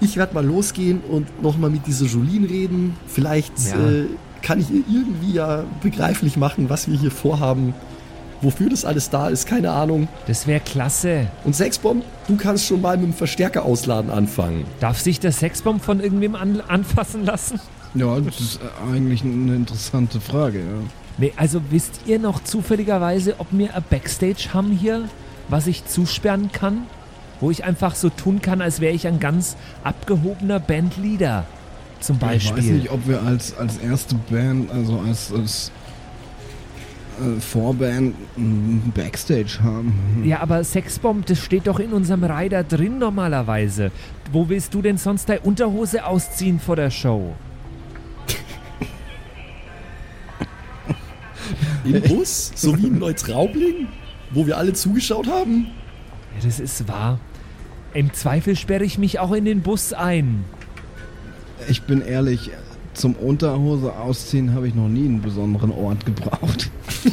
Ich 0.00 0.16
werde 0.16 0.32
mal 0.34 0.44
losgehen 0.44 1.00
und 1.00 1.42
nochmal 1.42 1.68
mit 1.70 1.86
dieser 1.86 2.06
Jolene 2.06 2.48
reden. 2.48 2.96
Vielleicht 3.06 3.52
Ja. 3.68 3.74
äh, 3.90 4.06
kann 4.42 4.58
ich 4.60 4.70
ihr 4.70 4.82
irgendwie 4.90 5.32
ja 5.32 5.64
begreiflich 5.82 6.36
machen, 6.38 6.70
was 6.70 6.88
wir 6.88 6.98
hier 6.98 7.10
vorhaben. 7.10 7.74
Wofür 8.42 8.70
das 8.70 8.86
alles 8.86 9.10
da 9.10 9.28
ist, 9.28 9.46
keine 9.46 9.70
Ahnung. 9.72 10.08
Das 10.26 10.46
wäre 10.46 10.60
klasse. 10.60 11.26
Und 11.44 11.54
Sexbomb, 11.54 12.02
du 12.26 12.36
kannst 12.36 12.64
schon 12.66 12.80
mal 12.80 12.96
mit 12.96 13.08
dem 13.08 13.12
Verstärker 13.12 13.66
ausladen 13.66 14.10
anfangen. 14.10 14.64
Darf 14.80 14.98
sich 14.98 15.20
der 15.20 15.32
Sexbomb 15.32 15.84
von 15.84 16.00
irgendwem 16.00 16.34
an, 16.34 16.62
anfassen 16.66 17.26
lassen? 17.26 17.60
Ja, 17.94 18.18
das 18.20 18.40
ist 18.40 18.60
eigentlich 18.90 19.22
eine 19.22 19.56
interessante 19.56 20.20
Frage, 20.22 20.60
ja. 20.60 20.64
Nee, 21.20 21.34
also 21.36 21.60
wisst 21.70 22.00
ihr 22.06 22.18
noch 22.18 22.42
zufälligerweise, 22.42 23.34
ob 23.38 23.48
wir 23.50 23.74
ein 23.74 23.84
Backstage 23.90 24.48
haben 24.54 24.72
hier, 24.72 25.02
was 25.48 25.66
ich 25.66 25.84
zusperren 25.84 26.50
kann? 26.50 26.86
Wo 27.40 27.50
ich 27.50 27.64
einfach 27.64 27.94
so 27.94 28.08
tun 28.08 28.40
kann, 28.40 28.62
als 28.62 28.80
wäre 28.80 28.94
ich 28.94 29.06
ein 29.06 29.20
ganz 29.20 29.56
abgehobener 29.84 30.60
Bandleader. 30.60 31.44
Zum 32.00 32.16
Ich 32.16 32.22
weiß 32.22 32.50
Beispiel. 32.52 32.72
nicht, 32.72 32.90
ob 32.90 33.06
wir 33.06 33.22
als, 33.22 33.56
als 33.58 33.76
erste 33.78 34.14
Band, 34.30 34.70
also 34.70 34.98
als, 35.06 35.30
als 35.32 35.70
äh, 37.20 37.38
Vorband 37.40 38.14
Backstage 38.94 39.58
haben. 39.62 40.22
Ja, 40.24 40.40
aber 40.40 40.64
Sexbomb, 40.64 41.26
das 41.26 41.38
steht 41.38 41.66
doch 41.66 41.80
in 41.80 41.92
unserem 41.92 42.24
Rider 42.24 42.64
drin 42.64 42.98
normalerweise. 42.98 43.90
Wo 44.32 44.48
willst 44.48 44.72
du 44.72 44.80
denn 44.80 44.96
sonst 44.96 45.28
deine 45.28 45.40
Unterhose 45.40 46.06
ausziehen 46.06 46.58
vor 46.60 46.76
der 46.76 46.90
Show? 46.90 47.34
Im 51.84 52.00
Bus, 52.02 52.52
so 52.54 52.76
wie 52.78 52.86
in 52.86 52.98
Neutraubling, 52.98 53.88
wo 54.30 54.46
wir 54.46 54.56
alle 54.58 54.72
zugeschaut 54.72 55.26
haben. 55.28 55.66
Ja, 56.36 56.44
das 56.44 56.60
ist 56.60 56.88
wahr. 56.88 57.18
Im 57.94 58.12
Zweifel 58.12 58.54
sperre 58.56 58.84
ich 58.84 58.98
mich 58.98 59.18
auch 59.18 59.32
in 59.32 59.44
den 59.44 59.62
Bus 59.62 59.92
ein. 59.92 60.44
Ich 61.68 61.82
bin 61.82 62.00
ehrlich, 62.02 62.50
zum 62.94 63.14
Unterhose 63.14 63.94
ausziehen 63.96 64.54
habe 64.54 64.68
ich 64.68 64.74
noch 64.74 64.88
nie 64.88 65.06
einen 65.06 65.20
besonderen 65.22 65.70
Ort 65.72 66.06
gebraucht. 66.06 66.70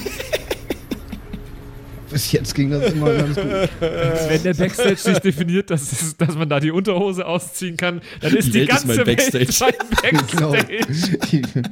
Bis 2.09 2.31
jetzt 2.31 2.55
ging 2.55 2.69
das 2.69 2.93
immer 2.93 3.13
ganz 3.13 3.35
gut. 3.35 3.69
Wenn 3.79 4.43
der 4.43 4.53
Backstage 4.53 4.95
sich 4.95 5.19
definiert, 5.19 5.69
dass, 5.69 5.91
es, 5.91 6.15
dass 6.15 6.35
man 6.35 6.47
da 6.47 6.59
die 6.59 6.71
Unterhose 6.71 7.25
ausziehen 7.25 7.75
kann, 7.75 8.01
dann 8.21 8.33
ist 8.33 8.47
Die 8.47 8.51
die, 8.51 8.59
Welt 8.59 8.69
ist 8.69 8.87
ganze 8.87 8.87
mein 8.87 9.05
Backstage. 9.05 9.47
Welt 9.59 9.75
mein 10.03 10.27
Genau. 10.27 10.53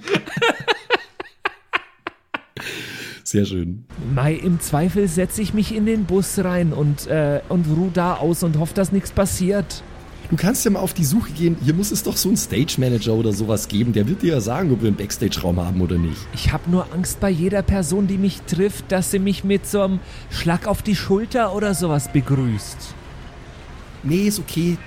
Sehr 3.27 3.45
schön. 3.45 3.85
Mai, 4.13 4.35
im 4.35 4.59
Zweifel 4.59 5.07
setze 5.07 5.41
ich 5.41 5.55
mich 5.55 5.75
in 5.75 5.87
den 5.87 6.05
Bus 6.05 6.37
rein 6.37 6.73
und, 6.73 7.07
äh, 7.07 7.41
und 7.49 7.65
ruh 7.67 7.89
da 7.91 8.13
aus 8.13 8.43
und 8.43 8.59
hoffe, 8.59 8.75
dass 8.75 8.91
nichts 8.91 9.11
passiert. 9.11 9.81
Du 10.29 10.35
kannst 10.35 10.63
ja 10.63 10.69
mal 10.69 10.79
auf 10.79 10.93
die 10.93 11.05
Suche 11.05 11.31
gehen. 11.31 11.57
Hier 11.63 11.73
muss 11.73 11.91
es 11.91 12.03
doch 12.03 12.17
so 12.17 12.29
einen 12.29 12.37
Stage 12.37 12.75
Manager 12.77 13.13
oder 13.13 13.33
sowas 13.33 13.67
geben. 13.67 13.93
Der 13.93 14.07
wird 14.07 14.21
dir 14.21 14.33
ja 14.33 14.41
sagen, 14.41 14.71
ob 14.71 14.81
wir 14.81 14.89
einen 14.89 14.97
Backstage-Raum 14.97 15.59
haben 15.59 15.81
oder 15.81 15.97
nicht. 15.97 16.17
Ich 16.35 16.53
habe 16.53 16.69
nur 16.69 16.93
Angst 16.93 17.19
bei 17.19 17.31
jeder 17.31 17.63
Person, 17.63 18.05
die 18.05 18.19
mich 18.19 18.41
trifft, 18.43 18.91
dass 18.91 19.09
sie 19.09 19.19
mich 19.19 19.43
mit 19.43 19.65
so 19.65 19.81
einem 19.81 19.99
Schlag 20.29 20.67
auf 20.67 20.83
die 20.83 20.95
Schulter 20.95 21.55
oder 21.55 21.73
sowas 21.73 22.11
begrüßt. 22.13 22.93
Nee, 24.03 24.27
ist 24.27 24.39
okay. 24.39 24.77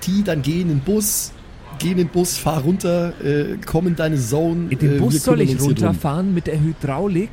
T, 0.00 0.22
dann 0.24 0.42
geh 0.42 0.62
in 0.62 0.68
den 0.68 0.80
Bus. 0.80 1.30
Geh 1.78 1.92
in 1.92 1.98
den 1.98 2.08
Bus, 2.08 2.36
fahr 2.36 2.62
runter, 2.62 3.12
äh, 3.20 3.56
komm 3.64 3.88
in 3.88 3.96
deine 3.96 4.16
Zone. 4.16 4.66
In 4.70 4.78
den 4.78 4.96
äh, 4.96 4.98
Bus 4.98 5.22
soll 5.22 5.40
ich 5.40 5.60
runterfahren 5.60 6.34
mit 6.34 6.46
der 6.46 6.60
Hydraulik? 6.60 7.30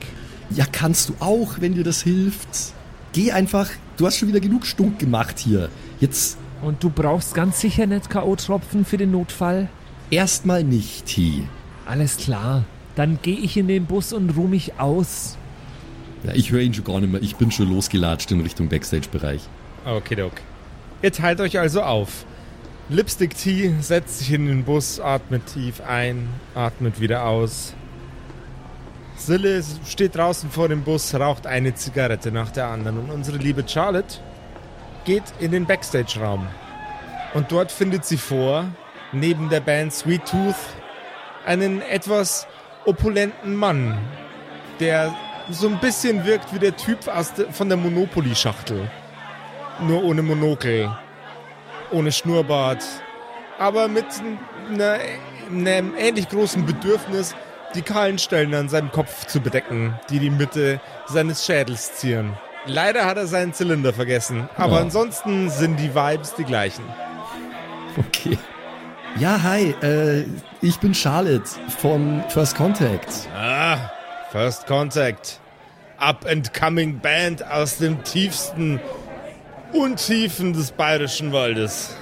Ja, 0.56 0.66
kannst 0.72 1.10
du 1.10 1.14
auch, 1.20 1.60
wenn 1.60 1.74
dir 1.76 1.84
das 1.84 2.02
hilft. 2.02 2.74
Geh 3.14 3.32
einfach. 3.32 3.70
Du 3.98 4.06
hast 4.06 4.18
schon 4.18 4.30
wieder 4.30 4.40
genug 4.40 4.66
Stunk 4.66 5.00
gemacht 5.00 5.40
hier. 5.40 5.70
Jetzt 6.00 6.38
Und 6.62 6.84
du 6.84 6.90
brauchst 6.90 7.34
ganz 7.34 7.60
sicher 7.62 7.86
nicht 7.86 8.10
K.O.-Tropfen 8.10 8.86
für 8.86 8.98
den 8.98 9.12
Notfall? 9.12 9.70
erstmal 10.10 10.64
nicht, 10.64 11.06
T. 11.06 11.44
Alles 11.86 12.18
klar. 12.18 12.66
Dann 12.96 13.20
gehe 13.22 13.38
ich 13.38 13.56
in 13.58 13.68
den 13.68 13.86
Bus 13.86 14.12
und 14.14 14.30
ruh 14.32 14.48
mich 14.48 14.80
aus. 14.80 15.38
Ja, 16.24 16.34
ich 16.34 16.52
höre 16.52 16.60
ihn 16.62 16.74
schon 16.74 16.84
gar 16.84 17.00
nicht 17.00 17.12
mehr. 17.12 17.22
Ich 17.24 17.38
bin 17.38 17.50
schon 17.50 17.70
losgelatscht 17.70 18.30
in 18.32 18.42
Richtung 18.42 18.68
Backstage-Bereich. 18.68 19.42
Okay, 19.86 20.16
Doc. 20.16 20.34
Ihr 21.02 21.12
teilt 21.12 21.40
euch 21.40 21.58
also 21.58 21.82
auf. 21.82 22.26
Lipstick 22.90 23.38
T 23.38 23.74
setzt 23.80 24.20
sich 24.20 24.34
in 24.34 24.46
den 24.48 24.64
Bus, 24.66 25.00
atmet 25.00 25.46
tief 25.48 25.82
ein, 25.82 26.28
atmet 26.54 27.00
wieder 27.00 27.26
aus. 27.26 27.74
Sille 29.26 29.64
steht 29.88 30.16
draußen 30.16 30.50
vor 30.50 30.68
dem 30.68 30.84
Bus, 30.84 31.14
raucht 31.14 31.46
eine 31.46 31.76
Zigarette 31.76 32.32
nach 32.32 32.52
der 32.52 32.68
anderen 32.68 32.98
und 32.98 33.10
unsere 33.12 33.38
liebe 33.38 33.64
Charlotte 33.68 34.18
geht 35.06 35.24
in 35.40 35.52
den 35.52 35.66
Backstage-Raum. 35.66 36.48
Und 37.34 37.52
dort 37.52 37.72
findet 37.72 38.04
sie 38.04 38.18
vor, 38.18 38.66
neben 39.12 39.50
der 39.50 39.60
Band 39.60 39.94
Sweet 39.94 40.26
Tooth, 40.26 40.56
einen 41.46 41.82
etwas 41.82 42.48
opulenten 42.86 43.56
Mann, 43.56 43.98
der 44.80 45.14
so 45.50 45.68
ein 45.68 45.80
bisschen 45.80 46.26
wirkt 46.26 46.54
wie 46.54 46.60
der 46.60 46.76
Typ 46.76 47.00
von 47.52 47.70
der 47.70 47.78
Monopoly-Schachtel. 47.78 48.90
Nur 49.82 50.04
ohne 50.04 50.24
Monokel, 50.24 50.96
ohne 51.92 52.12
Schnurrbart, 52.12 52.84
aber 53.60 53.88
mit 53.88 54.06
einer, 54.70 54.98
einem 55.50 55.94
ähnlich 55.96 56.28
großen 56.30 56.66
Bedürfnis, 56.66 57.36
die 57.76 57.82
kahlen 57.82 58.18
Stellen 58.20 58.54
an 58.54 58.70
seinem 58.70 58.92
Kopf 58.92 59.26
zu 59.28 59.40
bedecken, 59.40 59.94
die 60.10 60.20
die 60.20 60.30
Mitte 60.30 60.80
seines 61.08 61.46
Schädels 61.46 61.96
zieren. 61.96 62.34
Leider 62.66 63.06
hat 63.06 63.18
er 63.18 63.28
seinen 63.28 63.54
Zylinder 63.54 63.92
vergessen, 63.94 64.48
aber 64.58 64.76
Ja. 64.76 64.82
ansonsten 64.82 65.50
sind 65.50 65.78
die 65.78 65.94
Vibes 65.96 66.36
die 66.36 66.44
gleichen. 66.44 66.84
Okay. 67.98 68.38
Ja, 69.18 69.42
hi, 69.44 69.72
äh, 69.82 70.26
ich 70.62 70.80
bin 70.80 70.94
Charlotte 70.94 71.44
von 71.80 72.24
First 72.30 72.56
Contact. 72.56 73.28
Ah, 73.36 73.78
First 74.32 74.68
Contact. 74.68 75.40
Up 75.98 76.26
and 76.26 76.54
coming 76.54 77.00
Band 77.00 77.46
aus 77.46 77.78
dem 77.78 78.02
tiefsten 78.04 78.80
Untiefen 79.74 80.54
des 80.54 80.72
bayerischen 80.72 81.32
Waldes. 81.32 81.96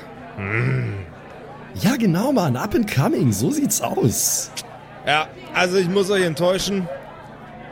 Ja, 1.75 1.95
genau, 1.97 2.32
Mann, 2.32 2.55
up 2.55 2.75
and 2.75 2.89
coming, 2.93 3.32
so 3.34 3.51
sieht's 3.51 3.82
aus. 3.82 4.51
Ja, 5.09 5.27
also 5.55 5.77
ich 5.77 5.89
muss 5.89 6.11
euch 6.11 6.23
enttäuschen. 6.23 6.87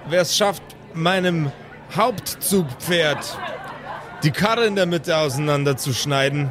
Wer 0.10 0.21
es 0.21 0.36
schafft, 0.36 0.63
meinem 0.95 1.52
Hauptzugpferd 1.95 3.38
die 4.23 4.32
Karre 4.32 4.65
in 4.65 4.76
der 4.76 4.88
Mitte 4.88 5.15
auseinanderzuschneiden, 5.15 6.50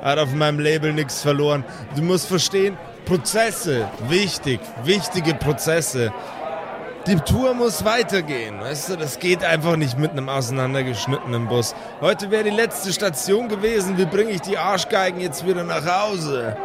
hat 0.00 0.20
auf 0.20 0.32
meinem 0.34 0.60
Label 0.60 0.92
nichts 0.92 1.20
verloren. 1.20 1.64
Du 1.96 2.02
musst 2.02 2.28
verstehen, 2.28 2.76
Prozesse, 3.06 3.88
wichtig, 4.08 4.60
wichtige 4.84 5.34
Prozesse. 5.34 6.12
Die 7.08 7.16
Tour 7.16 7.54
muss 7.54 7.84
weitergehen, 7.84 8.60
weißt 8.60 8.90
du, 8.90 8.96
das 8.98 9.18
geht 9.18 9.42
einfach 9.42 9.74
nicht 9.74 9.98
mit 9.98 10.12
einem 10.12 10.28
auseinandergeschnittenen 10.28 11.48
Bus. 11.48 11.74
Heute 12.00 12.30
wäre 12.30 12.44
die 12.44 12.50
letzte 12.50 12.92
Station 12.92 13.48
gewesen, 13.48 13.98
wie 13.98 14.06
bringe 14.06 14.30
ich 14.30 14.42
die 14.42 14.58
Arschgeigen 14.58 15.18
jetzt 15.18 15.44
wieder 15.44 15.64
nach 15.64 15.84
Hause? 15.84 16.56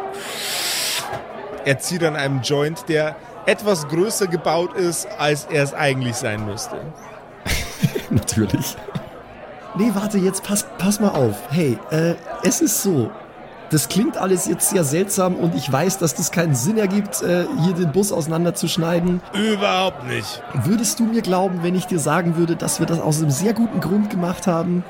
Er 1.64 1.78
zieht 1.78 2.04
an 2.04 2.16
einem 2.16 2.42
Joint, 2.42 2.88
der 2.88 3.16
etwas 3.46 3.88
größer 3.88 4.26
gebaut 4.26 4.74
ist, 4.74 5.08
als 5.18 5.46
er 5.50 5.62
es 5.62 5.74
eigentlich 5.74 6.16
sein 6.16 6.44
müsste. 6.46 6.76
Natürlich. 8.10 8.76
Nee, 9.76 9.90
warte, 9.94 10.18
jetzt 10.18 10.44
pass, 10.44 10.66
pass 10.78 11.00
mal 11.00 11.10
auf. 11.10 11.36
Hey, 11.50 11.78
äh, 11.90 12.14
es 12.42 12.60
ist 12.60 12.82
so. 12.82 13.10
Das 13.70 13.88
klingt 13.88 14.16
alles 14.16 14.46
jetzt 14.46 14.70
sehr 14.70 14.84
seltsam 14.84 15.34
und 15.34 15.54
ich 15.54 15.70
weiß, 15.70 15.98
dass 15.98 16.14
das 16.14 16.30
keinen 16.30 16.54
Sinn 16.54 16.78
ergibt, 16.78 17.22
äh, 17.22 17.46
hier 17.62 17.72
den 17.74 17.90
Bus 17.90 18.12
auseinanderzuschneiden. 18.12 19.20
Überhaupt 19.32 20.04
nicht. 20.04 20.42
Würdest 20.52 21.00
du 21.00 21.04
mir 21.04 21.22
glauben, 21.22 21.62
wenn 21.62 21.74
ich 21.74 21.86
dir 21.86 21.98
sagen 21.98 22.36
würde, 22.36 22.56
dass 22.56 22.78
wir 22.78 22.86
das 22.86 23.00
aus 23.00 23.20
einem 23.20 23.30
sehr 23.30 23.52
guten 23.52 23.80
Grund 23.80 24.10
gemacht 24.10 24.46
haben? 24.46 24.84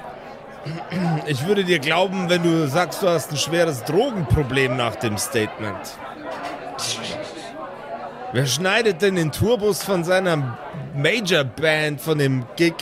Ich 1.26 1.46
würde 1.46 1.64
dir 1.64 1.78
glauben, 1.78 2.28
wenn 2.28 2.42
du 2.42 2.68
sagst, 2.68 3.02
du 3.02 3.08
hast 3.08 3.30
ein 3.30 3.36
schweres 3.36 3.84
Drogenproblem 3.84 4.76
nach 4.76 4.96
dem 4.96 5.18
Statement. 5.18 5.98
Wer 8.34 8.46
schneidet 8.46 9.00
denn 9.00 9.14
den 9.14 9.30
Tourbus 9.30 9.84
von 9.84 10.02
seiner 10.02 10.58
Major-Band, 10.96 12.00
von 12.00 12.18
dem 12.18 12.44
Gig 12.56 12.74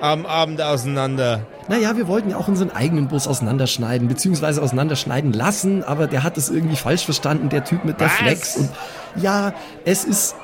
am 0.00 0.26
Abend 0.26 0.60
auseinander? 0.60 1.46
Naja, 1.68 1.96
wir 1.96 2.08
wollten 2.08 2.30
ja 2.30 2.36
auch 2.36 2.48
unseren 2.48 2.72
eigenen 2.72 3.06
Bus 3.06 3.28
auseinanderschneiden, 3.28 4.08
beziehungsweise 4.08 4.60
auseinanderschneiden 4.60 5.32
lassen, 5.32 5.84
aber 5.84 6.08
der 6.08 6.24
hat 6.24 6.36
es 6.36 6.50
irgendwie 6.50 6.74
falsch 6.74 7.04
verstanden, 7.04 7.50
der 7.50 7.62
Typ 7.62 7.84
mit 7.84 8.00
der 8.00 8.08
Was? 8.08 8.14
Flex. 8.14 8.56
Und 8.56 8.70
ja, 9.14 9.52
es 9.84 10.02
ist. 10.02 10.34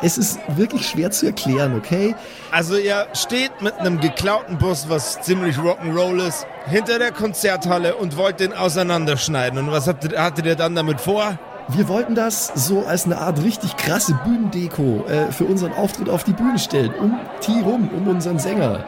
Es 0.00 0.16
ist 0.16 0.38
wirklich 0.48 0.86
schwer 0.86 1.10
zu 1.10 1.26
erklären, 1.26 1.76
okay? 1.76 2.14
Also 2.50 2.76
ihr 2.76 3.06
steht 3.12 3.60
mit 3.60 3.74
einem 3.74 4.00
geklauten 4.00 4.56
Bus, 4.56 4.86
was 4.88 5.20
ziemlich 5.20 5.56
Rock'n'Roll 5.56 6.26
ist, 6.26 6.46
hinter 6.66 6.98
der 6.98 7.12
Konzerthalle 7.12 7.94
und 7.94 8.16
wollt 8.16 8.40
den 8.40 8.54
auseinanderschneiden. 8.54 9.58
Und 9.58 9.70
was 9.70 9.86
hattet, 9.86 10.18
hattet 10.18 10.46
ihr 10.46 10.56
dann 10.56 10.74
damit 10.74 11.00
vor? 11.00 11.38
Wir 11.68 11.88
wollten 11.88 12.14
das 12.14 12.52
so 12.54 12.84
als 12.84 13.04
eine 13.04 13.18
Art 13.18 13.42
richtig 13.42 13.76
krasse 13.76 14.18
Bühnendeko 14.24 15.04
äh, 15.06 15.30
für 15.32 15.44
unseren 15.44 15.72
Auftritt 15.72 16.08
auf 16.08 16.24
die 16.24 16.32
Bühne 16.32 16.58
stellen. 16.58 16.92
Um 16.94 17.18
T 17.40 17.52
rum, 17.62 17.88
um 17.96 18.08
unseren 18.08 18.38
Sänger. 18.38 18.84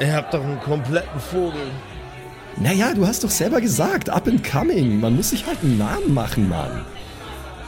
Ihr 0.00 0.14
habt 0.14 0.34
doch 0.34 0.42
einen 0.42 0.60
kompletten 0.60 1.20
Vogel. 1.20 1.70
Naja, 2.56 2.92
du 2.94 3.06
hast 3.06 3.24
doch 3.24 3.30
selber 3.30 3.60
gesagt, 3.60 4.10
up 4.10 4.26
and 4.26 4.42
coming. 4.44 5.00
Man 5.00 5.16
muss 5.16 5.30
sich 5.30 5.46
halt 5.46 5.58
einen 5.62 5.78
Namen 5.78 6.12
machen, 6.12 6.48
Mann. 6.48 6.84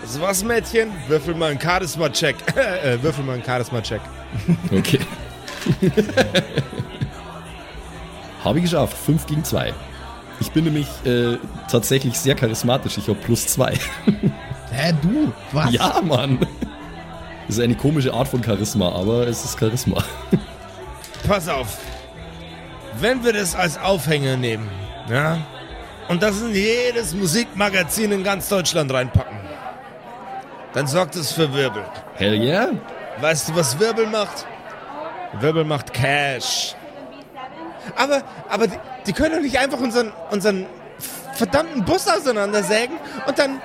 Also 0.02 0.20
was, 0.20 0.44
Mädchen? 0.44 0.90
Würfel 1.08 1.34
mal 1.34 1.50
einen 1.50 1.60
Charisma-Check. 1.60 2.36
äh, 2.56 3.02
würfel 3.02 3.24
mal 3.24 3.34
einen 3.34 3.44
Charisma-Check. 3.44 4.00
Okay. 4.72 5.00
Habe 8.44 8.58
ich 8.58 8.64
geschafft. 8.64 8.96
5 8.98 9.26
gegen 9.26 9.44
2. 9.44 9.72
Ich 10.44 10.52
bin 10.52 10.64
nämlich 10.64 10.86
äh, 11.06 11.38
tatsächlich 11.70 12.18
sehr 12.18 12.34
charismatisch. 12.34 12.98
Ich 12.98 13.08
habe 13.08 13.18
plus 13.18 13.46
2. 13.46 13.72
Hä, 14.70 14.92
du? 15.00 15.32
Was? 15.52 15.72
ja, 15.72 16.02
Mann. 16.04 16.38
Das 17.46 17.56
ist 17.56 17.62
eine 17.62 17.74
komische 17.74 18.12
Art 18.12 18.28
von 18.28 18.44
Charisma, 18.44 18.92
aber 18.92 19.26
es 19.26 19.42
ist 19.42 19.58
Charisma. 19.58 20.04
Pass 21.26 21.48
auf. 21.48 21.78
Wenn 23.00 23.24
wir 23.24 23.32
das 23.32 23.54
als 23.54 23.78
Aufhänger 23.78 24.36
nehmen, 24.36 24.68
ja, 25.08 25.38
und 26.08 26.22
das 26.22 26.42
in 26.42 26.54
jedes 26.54 27.14
Musikmagazin 27.14 28.12
in 28.12 28.22
ganz 28.22 28.50
Deutschland 28.50 28.92
reinpacken, 28.92 29.38
dann 30.74 30.86
sorgt 30.86 31.16
es 31.16 31.32
für 31.32 31.54
Wirbel. 31.54 31.84
Hell 32.16 32.34
yeah? 32.34 32.68
Weißt 33.18 33.48
du, 33.48 33.56
was 33.56 33.78
Wirbel 33.80 34.08
macht? 34.08 34.44
Wirbel 35.40 35.64
macht 35.64 35.94
Cash. 35.94 36.74
Aber, 37.96 38.22
aber 38.48 38.66
die, 38.66 38.78
die 39.06 39.12
können 39.12 39.34
doch 39.34 39.40
nicht 39.40 39.58
einfach 39.58 39.78
unseren, 39.78 40.12
unseren 40.30 40.66
verdammten 41.34 41.84
Bus 41.84 42.06
auseinandersägen 42.08 42.96
und 43.26 43.38
dann... 43.38 43.60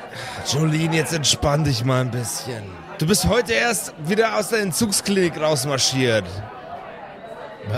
Jolene, 0.48 0.96
jetzt 0.96 1.14
entspann 1.14 1.64
dich 1.64 1.86
mal 1.86 2.02
ein 2.02 2.12
bisschen. 2.12 2.64
Du 2.98 3.08
bist 3.08 3.28
heute 3.28 3.54
erst 3.54 3.94
wieder 4.06 4.38
aus 4.38 4.50
der 4.50 4.60
Entzugsklinik 4.60 5.40
rausmarschiert. 5.40 6.26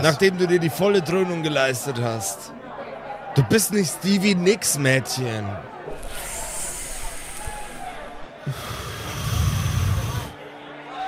Nachdem 0.01 0.37
du 0.37 0.47
dir 0.47 0.59
die 0.59 0.69
volle 0.69 1.01
Dröhnung 1.01 1.43
geleistet 1.43 1.97
hast. 2.01 2.53
Du 3.35 3.43
bist 3.43 3.73
nicht 3.73 3.91
Stevie 3.99 4.35
Nicks, 4.35 4.77
Mädchen. 4.77 5.45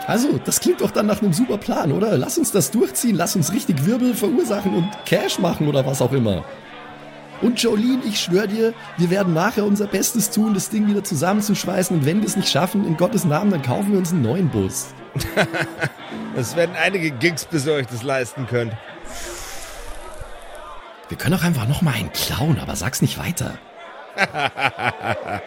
Also, 0.08 0.40
das 0.44 0.60
klingt 0.60 0.82
doch 0.82 0.92
dann 0.92 1.06
nach 1.06 1.22
einem 1.22 1.34
super 1.34 1.58
Plan, 1.58 1.92
oder? 1.92 2.18
Lass 2.18 2.38
uns 2.38 2.52
das 2.52 2.72
durchziehen, 2.72 3.16
lass 3.16 3.36
uns 3.36 3.54
richtig 3.54 3.86
Wirbel 3.86 4.14
verursachen 4.14 4.74
und 4.76 4.90
Cash 5.06 5.40
machen 5.40 5.68
oder 5.68 5.86
was 5.86 6.02
auch 6.02 6.12
immer. 6.12 6.44
Und 7.42 7.62
Jolene, 7.62 8.04
ich 8.06 8.20
schwöre 8.20 8.48
dir, 8.48 8.74
wir 8.98 9.10
werden 9.10 9.34
nachher 9.34 9.66
unser 9.66 9.88
Bestes 9.88 10.30
tun, 10.30 10.54
das 10.54 10.70
Ding 10.70 10.88
wieder 10.88 11.04
zusammenzuschweißen. 11.04 11.98
Und 11.98 12.06
wenn 12.06 12.22
wir 12.22 12.28
es 12.28 12.38
nicht 12.38 12.50
schaffen, 12.50 12.86
in 12.86 12.96
Gottes 12.96 13.26
Namen, 13.26 13.52
dann 13.52 13.62
kaufen 13.62 13.92
wir 13.92 14.00
uns 14.00 14.12
einen 14.12 14.22
neuen 14.22 14.50
Bus. 14.50 14.94
Es 16.36 16.56
werden 16.56 16.76
einige 16.76 17.12
Gigs, 17.12 17.46
bis 17.46 17.68
ihr 17.68 17.74
euch 17.74 17.86
das 17.86 18.02
leisten 18.02 18.48
könnt. 18.48 18.74
Wir 21.10 21.18
können 21.18 21.36
auch 21.36 21.44
einfach 21.44 21.68
nochmal 21.68 21.94
einen 21.94 22.12
klauen, 22.12 22.58
aber 22.60 22.76
sag's 22.76 23.04
nicht 23.04 23.20
weiter. 23.20 23.60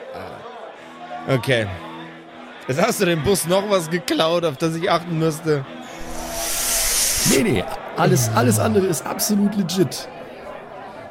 Okay. 1.29 1.67
Jetzt 2.69 2.83
hast 2.83 3.01
du 3.01 3.05
dem 3.05 3.23
Bus 3.23 3.47
noch 3.47 3.71
was 3.71 3.89
geklaut, 3.89 4.45
auf 4.45 4.57
das 4.57 4.75
ich 4.75 4.91
achten 4.91 5.19
müsste. 5.19 5.65
Nee, 7.31 7.43
nee, 7.43 7.65
alles, 7.97 8.31
alles 8.35 8.59
andere 8.59 8.87
ist 8.87 9.07
absolut 9.07 9.55
legit. 9.57 10.09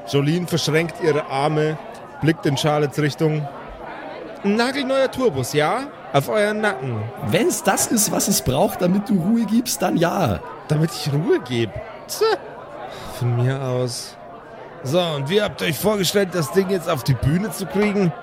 Jolene 0.07 0.47
verschränkt 0.47 0.95
ihre 1.01 1.25
Arme, 1.25 1.77
blickt 2.21 2.45
in 2.45 2.57
Charlottes 2.57 2.99
Richtung. 2.99 3.47
Ein 4.43 4.55
nagelneuer 4.55 5.09
Tourbus, 5.09 5.53
ja? 5.53 5.87
Auf 6.13 6.29
euren 6.29 6.61
Nacken. 6.61 7.01
Wenn's 7.27 7.63
das 7.63 7.87
ist, 7.87 8.11
was 8.11 8.27
es 8.27 8.41
braucht, 8.41 8.81
damit 8.81 9.09
du 9.09 9.19
Ruhe 9.19 9.45
gibst, 9.45 9.81
dann 9.81 9.97
ja. 9.97 10.39
Damit 10.67 10.91
ich 10.91 11.11
Ruhe 11.11 11.39
gebe. 11.39 11.73
Von 13.17 13.37
mir 13.37 13.61
aus. 13.61 14.15
So, 14.83 15.01
und 15.01 15.29
wie 15.29 15.41
habt 15.41 15.61
ihr 15.61 15.67
euch 15.67 15.79
vorgestellt, 15.79 16.29
das 16.33 16.51
Ding 16.51 16.69
jetzt 16.69 16.89
auf 16.89 17.03
die 17.03 17.15
Bühne 17.15 17.49
zu 17.51 17.65
kriegen? 17.65 18.13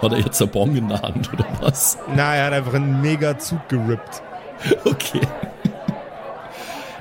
Hat 0.00 0.12
er 0.12 0.18
jetzt 0.18 0.40
ein 0.40 0.48
Bon 0.48 0.76
in 0.76 0.88
der 0.88 1.02
Hand 1.02 1.32
oder 1.32 1.46
was? 1.60 1.98
Na, 2.14 2.34
er 2.34 2.46
hat 2.46 2.52
einfach 2.52 2.74
einen 2.74 3.00
mega 3.00 3.38
Zug 3.38 3.68
gerippt. 3.68 4.22
Okay. 4.84 5.20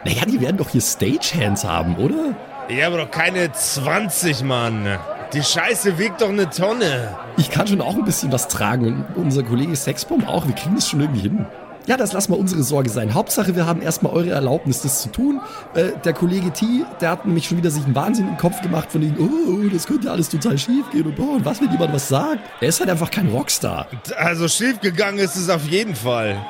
Naja, 0.05 0.25
die 0.25 0.39
werden 0.39 0.57
doch 0.57 0.69
hier 0.69 0.81
Stagehands 0.81 1.65
haben, 1.65 1.95
oder? 1.97 2.35
Ja, 2.69 2.87
aber 2.87 2.97
doch 2.97 3.11
keine 3.11 3.51
20, 3.51 4.43
Mann. 4.43 4.97
Die 5.33 5.43
Scheiße 5.43 5.97
wiegt 5.97 6.21
doch 6.21 6.29
eine 6.29 6.49
Tonne. 6.49 7.15
Ich 7.37 7.51
kann 7.51 7.67
schon 7.67 7.81
auch 7.81 7.95
ein 7.95 8.05
bisschen 8.05 8.31
was 8.31 8.47
tragen 8.47 9.05
und 9.15 9.17
unser 9.17 9.43
Kollege 9.43 9.75
Sexbomb 9.75 10.27
auch. 10.27 10.47
Wir 10.47 10.55
kriegen 10.55 10.75
das 10.75 10.87
schon 10.87 11.01
irgendwie 11.01 11.21
hin. 11.21 11.45
Ja, 11.87 11.95
das 11.95 12.11
lassen 12.11 12.33
wir 12.33 12.37
unsere 12.37 12.63
Sorge 12.63 12.89
sein. 12.89 13.13
Hauptsache, 13.13 13.55
wir 13.55 13.65
haben 13.65 13.81
erstmal 13.81 14.11
eure 14.11 14.31
Erlaubnis, 14.31 14.81
das 14.81 15.01
zu 15.03 15.09
tun. 15.09 15.39
Äh, 15.73 15.91
der 16.03 16.11
Kollege 16.11 16.51
T, 16.51 16.83
der 16.99 17.11
hat 17.11 17.25
nämlich 17.25 17.47
schon 17.47 17.57
wieder 17.57 17.71
sich 17.71 17.85
einen 17.85 17.95
Wahnsinn 17.95 18.27
im 18.27 18.35
Kopf 18.35 18.61
gemacht 18.61 18.91
von 18.91 18.99
denen, 18.99 19.17
oh, 19.17 19.69
das 19.71 19.87
könnte 19.87 20.07
ja 20.07 20.11
alles 20.11 20.27
total 20.27 20.57
schief 20.57 20.83
gehen 20.91 21.05
und 21.05 21.15
boah, 21.15 21.35
und 21.35 21.45
was, 21.45 21.61
wenn 21.61 21.71
jemand 21.71 21.93
was 21.93 22.09
sagt? 22.09 22.41
Er 22.59 22.67
ist 22.67 22.81
halt 22.81 22.89
einfach 22.89 23.09
kein 23.09 23.29
Rockstar. 23.29 23.87
Also 24.17 24.49
schiefgegangen 24.49 25.19
ist 25.19 25.37
es 25.37 25.49
auf 25.49 25.65
jeden 25.65 25.95
Fall. 25.95 26.45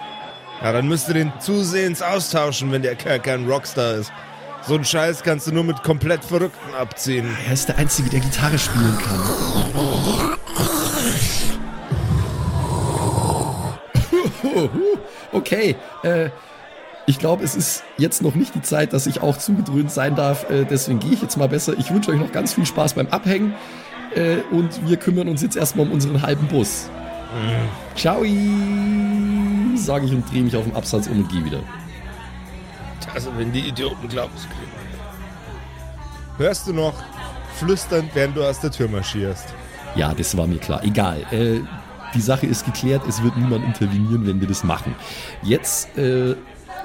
Ja, 0.64 0.74
dann 0.74 0.88
müsst 0.88 1.08
ihr 1.08 1.14
den 1.14 1.32
zusehends 1.40 2.02
austauschen, 2.02 2.72
wenn 2.72 2.82
der 2.82 2.96
Kerl 2.96 3.20
kein 3.20 3.48
Rockstar 3.48 3.94
ist. 3.94 4.12
So 4.68 4.74
einen 4.74 4.86
Scheiß 4.86 5.22
kannst 5.22 5.46
du 5.46 5.52
nur 5.52 5.64
mit 5.64 5.84
komplett 5.84 6.26
Verrückten 6.26 6.74
abziehen. 6.74 7.28
Er 7.46 7.54
ist 7.54 7.70
der 7.70 7.78
Einzige, 7.78 8.10
der 8.10 8.22
Gitarre 8.22 8.58
spielen 8.58 8.98
kann. 8.98 10.38
Okay, 15.32 15.76
äh, 16.04 16.30
ich 17.06 17.20
glaube, 17.20 17.44
es 17.44 17.56
ist 17.56 17.84
jetzt 17.98 18.22
noch 18.22 18.36
nicht 18.36 18.56
die 18.56 18.62
Zeit, 18.62 18.94
dass 18.94 19.08
ich 19.08 19.22
auch 19.22 19.38
zugedröhnt 19.38 19.92
sein 19.92 20.16
darf. 20.16 20.50
Äh, 20.50 20.66
deswegen 20.66 21.00
gehe 21.00 21.14
ich 21.14 21.22
jetzt 21.22 21.38
mal 21.38 21.48
besser. 21.48 21.74
Ich 21.78 21.92
wünsche 21.92 22.12
euch 22.12 22.20
noch 22.20 22.32
ganz 22.32 22.54
viel 22.54 22.66
Spaß 22.66 22.94
beim 22.94 23.08
Abhängen. 23.08 23.56
Äh, 24.16 24.38
und 24.52 24.88
wir 24.88 24.98
kümmern 24.98 25.28
uns 25.28 25.42
jetzt 25.42 25.56
erstmal 25.56 25.86
um 25.86 25.92
unseren 25.94 26.22
halben 26.22 26.48
Bus. 26.48 26.90
Ciao, 27.96 28.24
sage 29.76 30.06
ich 30.06 30.14
und 30.14 30.32
drehe 30.32 30.44
mich 30.44 30.56
auf 30.56 30.64
den 30.64 30.76
Absatz 30.76 31.08
um 31.08 31.20
und 31.20 31.30
gehe 31.30 31.44
wieder. 31.44 31.60
Also, 33.14 33.32
wenn 33.38 33.52
die 33.52 33.68
Idioten 33.68 34.08
glauben, 34.08 34.32
es. 34.36 34.48
Hörst 36.38 36.68
du 36.68 36.74
noch 36.74 36.94
flüsternd, 37.56 38.12
während 38.14 38.38
du 38.38 38.44
aus 38.44 38.60
der 38.60 38.72
Tür 38.72 38.88
marschierst? 38.88 39.46
Ja, 39.96 40.14
das 40.14 40.38
war 40.38 40.46
mir 40.46 40.60
klar. 40.60 40.84
Egal. 40.84 41.26
Äh, 41.32 41.62
die 42.14 42.22
Sache 42.22 42.46
ist 42.46 42.66
geklärt, 42.66 43.04
es 43.08 43.22
wird 43.24 43.38
niemand 43.38 43.66
intervenieren, 43.66 44.26
wenn 44.26 44.40
wir 44.42 44.48
das 44.48 44.64
machen. 44.64 44.96
Jetzt 45.44 45.98
äh, 45.98 46.36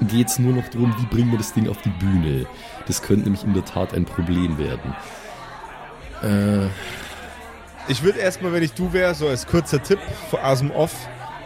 geht 0.01 0.27
es 0.27 0.39
nur 0.39 0.53
noch 0.53 0.67
darum, 0.69 0.93
wie 0.99 1.05
bringen 1.05 1.31
wir 1.31 1.37
das 1.37 1.53
Ding 1.53 1.69
auf 1.69 1.77
die 1.81 1.89
Bühne. 1.89 2.45
Das 2.87 3.01
könnte 3.01 3.23
nämlich 3.23 3.43
in 3.43 3.53
der 3.53 3.65
Tat 3.65 3.93
ein 3.93 4.05
Problem 4.05 4.57
werden. 4.57 4.95
Äh, 6.21 6.67
Ich 7.87 8.01
würde 8.01 8.19
erstmal, 8.19 8.53
wenn 8.53 8.63
ich 8.63 8.73
du 8.73 8.93
wäre, 8.93 9.13
so 9.13 9.27
als 9.27 9.45
kurzer 9.45 9.81
Tipp 9.81 9.99
aus 10.41 10.59
dem 10.59 10.71
Off, 10.71 10.93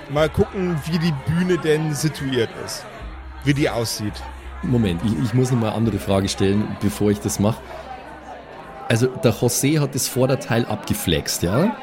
mal 0.10 0.30
gucken, 0.30 0.78
wie 0.86 1.00
die 1.00 1.14
Bühne 1.28 1.58
denn 1.58 1.94
situiert 1.94 2.50
ist. 2.66 2.86
Wie 3.44 3.54
die 3.54 3.70
aussieht. 3.70 4.14
Moment, 4.64 5.02
ich, 5.04 5.14
ich 5.24 5.34
muss 5.34 5.52
noch 5.52 5.60
mal 5.60 5.68
eine 5.68 5.76
andere 5.76 6.00
Frage 6.00 6.30
stellen, 6.30 6.76
bevor 6.82 7.12
ich 7.12 7.20
das 7.20 7.40
mache. 7.40 7.62
Also, 8.90 9.08
der 9.08 9.34
José 9.34 9.80
hat 9.80 9.96
das 9.96 10.08
Vorderteil 10.08 10.66
abgeflext, 10.66 11.44
ja? 11.44 11.76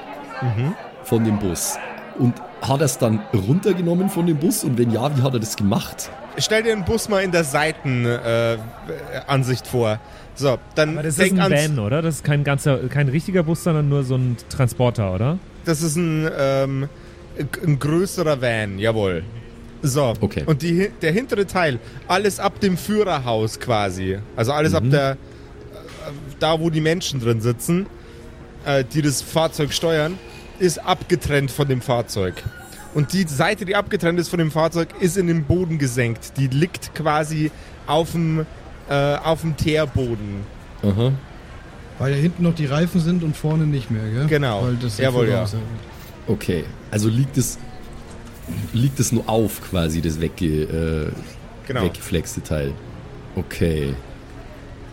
Von 1.04 1.24
dem 1.24 1.38
Bus. 1.38 1.76
Und 2.18 2.34
hat 2.62 2.80
er 2.80 2.86
es 2.86 2.98
dann 2.98 3.20
runtergenommen 3.32 4.08
von 4.08 4.26
dem 4.26 4.36
Bus? 4.36 4.64
Und 4.64 4.78
wenn 4.78 4.90
ja, 4.90 5.16
wie 5.16 5.22
hat 5.22 5.34
er 5.34 5.40
das 5.40 5.56
gemacht? 5.56 6.10
Stell 6.38 6.62
dir 6.62 6.74
den 6.74 6.84
Bus 6.84 7.08
mal 7.08 7.22
in 7.22 7.32
der 7.32 7.44
Seitenansicht 7.44 9.66
äh, 9.66 9.68
vor. 9.68 10.00
So, 10.34 10.58
dann 10.74 10.94
Aber 10.94 11.02
das 11.04 11.18
ist 11.18 11.38
ein 11.38 11.52
Van, 11.52 11.78
oder? 11.78 12.02
Das 12.02 12.16
ist 12.16 12.24
kein 12.24 12.42
ganzer, 12.42 12.78
kein 12.88 13.08
richtiger 13.08 13.44
Bus, 13.44 13.62
sondern 13.62 13.88
nur 13.88 14.02
so 14.02 14.16
ein 14.16 14.36
Transporter, 14.48 15.14
oder? 15.14 15.38
Das 15.64 15.82
ist 15.82 15.96
ein, 15.96 16.28
ähm, 16.36 16.88
ein 17.64 17.78
größerer 17.78 18.40
Van, 18.40 18.78
jawohl. 18.78 19.22
So, 19.82 20.14
Okay. 20.20 20.42
und 20.46 20.62
die, 20.62 20.90
der 21.02 21.12
hintere 21.12 21.46
Teil, 21.46 21.78
alles 22.08 22.40
ab 22.40 22.58
dem 22.60 22.76
Führerhaus 22.76 23.60
quasi, 23.60 24.18
also 24.34 24.52
alles 24.52 24.74
ab 24.74 24.82
der, 24.86 25.12
äh, 25.12 25.16
da 26.40 26.58
wo 26.58 26.70
die 26.70 26.80
Menschen 26.80 27.20
drin 27.20 27.42
sitzen, 27.42 27.86
äh, 28.64 28.82
die 28.82 29.02
das 29.02 29.20
Fahrzeug 29.20 29.72
steuern, 29.72 30.18
ist 30.58 30.78
abgetrennt 30.78 31.50
von 31.50 31.68
dem 31.68 31.80
Fahrzeug. 31.80 32.42
Und 32.94 33.12
die 33.12 33.24
Seite, 33.26 33.64
die 33.64 33.74
abgetrennt 33.74 34.20
ist 34.20 34.28
von 34.28 34.38
dem 34.38 34.50
Fahrzeug, 34.50 34.88
ist 35.00 35.16
in 35.16 35.26
den 35.26 35.44
Boden 35.44 35.78
gesenkt. 35.78 36.36
Die 36.36 36.46
liegt 36.46 36.94
quasi 36.94 37.50
auf 37.86 38.12
dem, 38.12 38.46
äh, 38.88 39.16
auf 39.16 39.40
dem 39.40 39.56
Teerboden. 39.56 40.44
Aha. 40.82 41.12
Weil 41.98 42.12
ja 42.12 42.18
hinten 42.18 42.42
noch 42.44 42.54
die 42.54 42.66
Reifen 42.66 43.00
sind 43.00 43.22
und 43.22 43.36
vorne 43.36 43.66
nicht 43.66 43.90
mehr, 43.90 44.08
gell? 44.10 44.26
Genau. 44.26 44.62
Weil 44.64 44.76
das 44.76 44.98
Jawohl, 44.98 45.28
ja. 45.28 45.44
Okay. 46.26 46.64
Also 46.90 47.08
liegt 47.08 47.36
es, 47.36 47.58
liegt 48.72 49.00
es 49.00 49.12
nur 49.12 49.28
auf, 49.28 49.60
quasi, 49.70 50.00
das 50.00 50.20
wegge, 50.20 50.46
äh, 50.46 51.12
Genau. 51.66 51.82
weggeflexte 51.82 52.42
Teil. 52.42 52.72
Okay. 53.36 53.94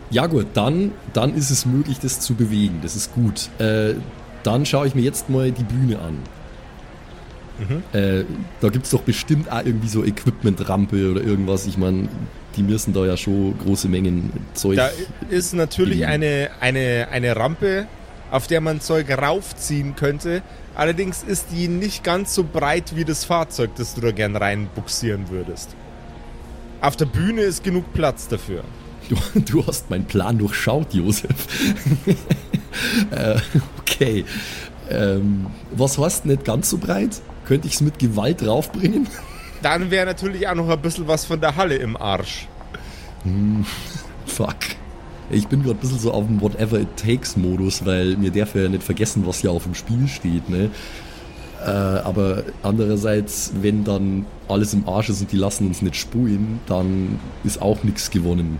Ja 0.10 0.28
gut, 0.28 0.48
dann, 0.54 0.92
dann 1.14 1.36
ist 1.36 1.52
es 1.52 1.66
möglich, 1.66 2.00
das 2.00 2.20
zu 2.20 2.34
bewegen. 2.34 2.80
Das 2.82 2.96
ist 2.96 3.14
gut. 3.14 3.50
Äh, 3.60 3.96
dann 4.44 4.66
schaue 4.66 4.88
ich 4.88 4.96
mir 4.96 5.02
jetzt 5.02 5.30
mal 5.30 5.52
die 5.52 5.64
Bühne 5.64 6.00
an. 6.00 6.18
Äh, 7.94 8.26
da 8.60 8.70
gibt 8.70 8.86
es 8.86 8.92
doch 8.92 9.02
bestimmt 9.02 9.52
auch 9.52 9.64
irgendwie 9.64 9.88
so 9.88 10.04
Equipment-Rampe 10.04 11.12
oder 11.12 11.22
irgendwas. 11.22 11.68
Ich 11.68 11.78
meine, 11.78 12.08
die 12.56 12.64
müssen 12.64 12.94
da 12.94 13.06
ja 13.06 13.18
schon 13.18 13.58
große 13.60 13.88
Mengen 13.88 14.32
Zeug. 14.54 14.78
Da 14.78 14.90
ist 15.30 15.54
natürlich 15.54 16.06
eine, 16.06 16.50
eine, 16.60 17.08
eine 17.12 17.36
Rampe, 17.36 17.88
auf 18.32 18.48
der 18.48 18.62
man 18.62 18.82
Zeug 18.82 19.10
raufziehen 19.10 19.96
könnte. 19.96 20.42
Allerdings 20.74 21.24
ist 21.24 21.48
die 21.52 21.68
nicht 21.68 22.04
ganz 22.04 22.34
so 22.34 22.44
breit 22.44 22.96
wie 22.96 23.06
das 23.06 23.26
Fahrzeug, 23.26 23.72
das 23.76 23.94
du 23.94 24.02
da 24.02 24.12
gern 24.12 24.36
reinbuxieren 24.36 25.30
würdest. 25.30 25.70
Auf 26.82 26.96
der 26.96 27.06
Bühne 27.06 27.42
ist 27.42 27.64
genug 27.64 27.94
Platz 27.94 28.28
dafür. 28.28 28.64
Du, 29.10 29.18
du 29.40 29.68
hast 29.68 29.90
meinen 29.90 30.06
Plan 30.06 30.38
durchschaut, 30.38 30.94
Josef. 30.94 31.30
äh, 33.12 33.40
okay. 33.80 34.26
Ähm, 34.90 35.48
was 35.72 35.98
heißt 35.98 36.26
nicht 36.26 36.46
ganz 36.46 36.70
so 36.70 36.78
breit? 36.78 37.22
Könnte 37.46 37.68
ich 37.68 37.76
es 37.76 37.82
mit 37.82 38.00
Gewalt 38.00 38.46
raufbringen? 38.46 39.08
Dann 39.62 39.92
wäre 39.92 40.06
natürlich 40.06 40.48
auch 40.48 40.56
noch 40.56 40.70
ein 40.70 40.82
bisschen 40.82 41.08
was 41.08 41.26
von 41.26 41.40
der 41.40 41.56
Halle 41.56 41.76
im 41.76 41.96
Arsch. 41.96 42.48
Fuck. 44.26 44.58
Ich 45.30 45.48
bin 45.48 45.62
gerade 45.64 45.76
ein 45.76 45.80
bisschen 45.80 46.00
so 46.00 46.12
auf 46.12 46.26
dem 46.26 46.42
Whatever 46.42 46.80
It 46.80 46.98
Takes 46.98 47.38
Modus, 47.38 47.86
weil 47.86 48.18
mir 48.18 48.32
darf 48.32 48.56
ja 48.56 48.68
nicht 48.68 48.84
vergessen, 48.84 49.26
was 49.26 49.40
hier 49.40 49.52
auf 49.52 49.64
dem 49.64 49.76
Spiel 49.76 50.08
steht, 50.08 50.50
ne? 50.50 50.70
Äh, 51.64 51.70
aber 51.70 52.44
andererseits, 52.64 53.54
wenn 53.62 53.84
dann 53.84 54.26
alles 54.48 54.74
im 54.74 54.88
Arsch 54.90 55.10
ist 55.10 55.22
und 55.22 55.32
die 55.32 55.38
lassen 55.38 55.68
uns 55.68 55.82
nicht 55.82 55.96
spulen, 55.96 56.60
dann 56.66 57.20
ist 57.44 57.62
auch 57.62 57.84
nichts 57.84 58.10
gewonnen. 58.10 58.58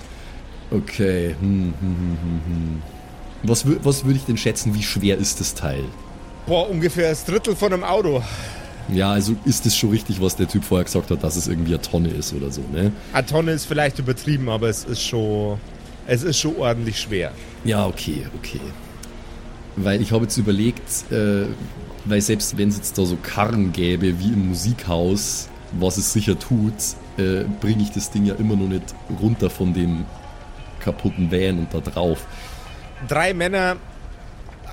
Okay. 0.70 1.36
Hm, 1.40 1.74
hm, 1.74 1.74
hm, 1.80 2.18
hm, 2.24 2.42
hm. 2.46 2.82
Was, 3.44 3.66
was 3.84 4.06
würde 4.06 4.18
ich 4.18 4.26
denn 4.26 4.38
schätzen, 4.38 4.76
wie 4.76 4.84
schwer 4.84 5.18
ist 5.18 5.40
das 5.40 5.56
Teil? 5.56 5.84
Boah, 6.46 6.70
ungefähr 6.70 7.10
das 7.10 7.26
Drittel 7.26 7.56
von 7.56 7.74
einem 7.74 7.84
Auto. 7.84 8.22
Ja, 8.90 9.12
also 9.12 9.36
ist 9.46 9.66
es 9.66 9.78
schon 9.78 9.92
richtig, 9.92 10.22
was 10.22 10.36
der 10.36 10.48
Typ 10.48 10.64
vorher 10.64 10.86
gesagt 10.86 11.12
hat, 11.12 11.24
dass 11.24 11.36
es 11.36 11.48
irgendwie 11.48 11.74
eine 11.74 11.82
Tonne 11.82 12.10
ist 12.10 12.34
oder 12.34 12.52
so, 12.52 12.62
ne? 12.72 12.92
Eine 13.14 13.26
Tonne 13.26 13.52
ist 13.52 13.66
vielleicht 13.66 14.00
übertrieben, 14.00 14.50
aber 14.50 14.70
es 14.70 14.84
ist 14.84 15.02
schon, 15.02 15.60
es 16.08 16.24
ist 16.24 16.40
schon 16.40 16.56
ordentlich 16.58 17.00
schwer. 17.00 17.32
Ja, 17.64 17.86
okay, 17.86 18.26
okay. 18.38 18.60
Weil 19.76 20.02
ich 20.02 20.12
habe 20.12 20.24
jetzt 20.24 20.38
überlegt, 20.38 21.12
äh, 21.12 21.46
weil 22.06 22.22
selbst 22.22 22.58
wenn 22.58 22.70
es 22.70 22.78
jetzt 22.78 22.98
da 22.98 23.06
so 23.06 23.18
Karren 23.22 23.72
gäbe 23.72 24.20
wie 24.20 24.34
im 24.34 24.50
Musikhaus, 24.50 25.48
was 25.74 25.98
es 25.98 26.12
sicher 26.12 26.38
tut, 26.38 26.74
äh, 27.18 27.46
bringe 27.62 27.84
ich 27.84 27.92
das 27.92 28.12
Ding 28.12 28.26
ja 28.26 28.36
immer 28.36 28.56
noch 28.56 28.68
nicht 28.68 28.94
runter 29.22 29.50
von 29.50 29.74
dem 29.74 30.06
kaputten 30.80 31.32
Van 31.32 31.60
und 31.60 31.74
da 31.74 31.80
drauf. 31.80 32.26
Drei 33.08 33.34
Männer, 33.34 33.78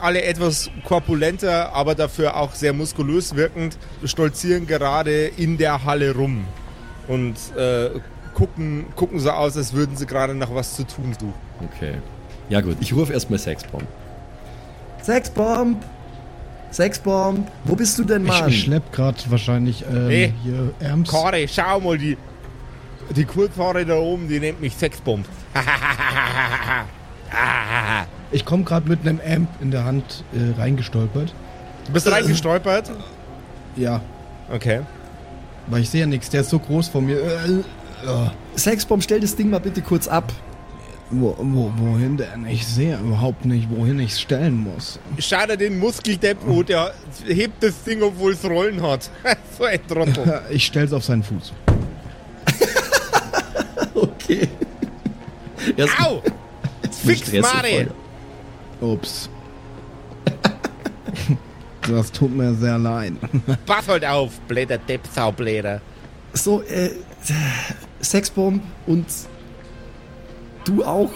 alle 0.01 0.23
etwas 0.23 0.71
korpulenter, 0.85 1.75
aber 1.75 1.95
dafür 1.95 2.37
auch 2.37 2.55
sehr 2.55 2.73
muskulös 2.73 3.35
wirkend, 3.35 3.77
stolzieren 4.05 4.67
gerade 4.67 5.27
in 5.27 5.59
der 5.59 5.85
Halle 5.85 6.15
rum 6.15 6.47
und 7.09 7.35
äh, 7.57 7.91
gucken, 8.35 8.87
gucken 8.95 9.19
so 9.19 9.31
aus, 9.31 9.57
als 9.57 9.73
würden 9.73 9.97
sie 9.97 10.07
gerade 10.07 10.35
nach 10.35 10.55
was 10.55 10.77
zu 10.77 10.85
tun 10.85 11.15
suchen. 11.19 11.35
Okay. 11.75 11.95
Ja 12.49 12.61
gut, 12.61 12.77
ich 12.81 12.95
rufe 12.95 13.13
erstmal 13.13 13.39
Sexbomb. 13.39 13.87
Sexbomb! 15.03 15.83
Sexbomb! 16.71 17.51
Wo 17.65 17.75
bist 17.75 17.99
du 17.99 18.05
denn, 18.05 18.25
Mann? 18.25 18.49
ich 18.49 18.63
schlepp 18.63 18.93
grad 18.93 19.31
wahrscheinlich 19.31 19.85
ähm, 19.91 20.09
Hey, 20.09 20.33
hier 20.43 20.73
Erms. 20.81 21.11
Kare, 21.11 21.47
schau 21.49 21.81
mal, 21.81 21.99
die, 21.99 22.17
die 23.17 23.25
Kurzhaare 23.25 23.85
da 23.85 23.97
oben, 23.97 24.29
die 24.29 24.39
nennt 24.39 24.61
mich 24.61 24.75
Sexbomb. 24.75 25.27
Ich 28.31 28.45
komme 28.45 28.65
gerade 28.65 28.89
mit 28.89 29.01
einem 29.07 29.21
Amp 29.27 29.49
in 29.61 29.71
der 29.71 29.85
Hand 29.85 30.23
äh, 30.35 30.61
reingestolpert. 30.61 31.33
Du 31.87 31.93
bist 31.93 32.11
reingestolpert? 32.11 32.91
Ja, 33.77 34.01
Okay. 34.53 34.81
weil 35.67 35.83
ich 35.83 35.91
sehe 35.91 36.01
ja 36.03 36.07
nichts. 36.07 36.29
Der 36.31 36.41
ist 36.43 36.51
so 36.51 36.59
groß 36.59 36.89
von 36.89 37.07
mir. 37.07 37.19
Äh, 37.21 37.51
äh, 38.07 38.31
Sexbomb, 38.57 39.03
stell 39.03 39.21
das 39.21 39.35
Ding 39.37 39.51
mal 39.51 39.61
bitte 39.61 39.81
kurz 39.83 40.09
ab. 40.09 40.33
wo, 41.11 41.35
wo, 41.39 41.73
wohin 41.77 42.17
denn? 42.19 42.47
Ich 42.47 42.67
sehe 42.67 42.99
überhaupt 42.99 43.45
nicht, 43.47 43.69
wohin 43.71 43.99
ich 44.01 44.13
es 44.13 44.21
stellen 44.21 44.57
muss. 44.63 44.99
Schau 45.19 45.47
dir 45.47 45.57
den 45.57 45.79
Muskeldepp 45.79 46.39
an, 46.47 46.65
der 46.67 46.93
hebt 47.27 47.63
das 47.63 47.83
Ding, 47.85 48.03
obwohl 48.03 48.33
es 48.33 48.45
Rollen 48.45 48.83
hat. 48.83 49.09
so 49.59 49.65
ein 49.65 49.81
Trottel. 49.87 50.43
Ich 50.51 50.67
stell's 50.67 50.93
auf 50.93 51.05
seinen 51.05 51.23
Fuß. 51.23 51.53
Okay. 53.95 54.49
Erst 55.77 56.01
Au! 56.01 56.23
Fix, 56.91 57.33
Mari! 57.33 57.89
Ups. 58.81 59.29
das 61.89 62.13
tut 62.13 62.35
mir 62.35 62.55
sehr 62.55 62.79
leid. 62.79 63.15
Pass 63.67 63.89
halt 63.89 64.05
auf, 64.05 64.39
bläder 64.41 64.79
Depp, 64.79 65.07
Saubläder. 65.07 65.81
So, 66.33 66.63
äh, 66.63 66.91
Sexbomb 68.01 68.63
und 68.87 69.07
du 70.65 70.85
auch. 70.85 71.11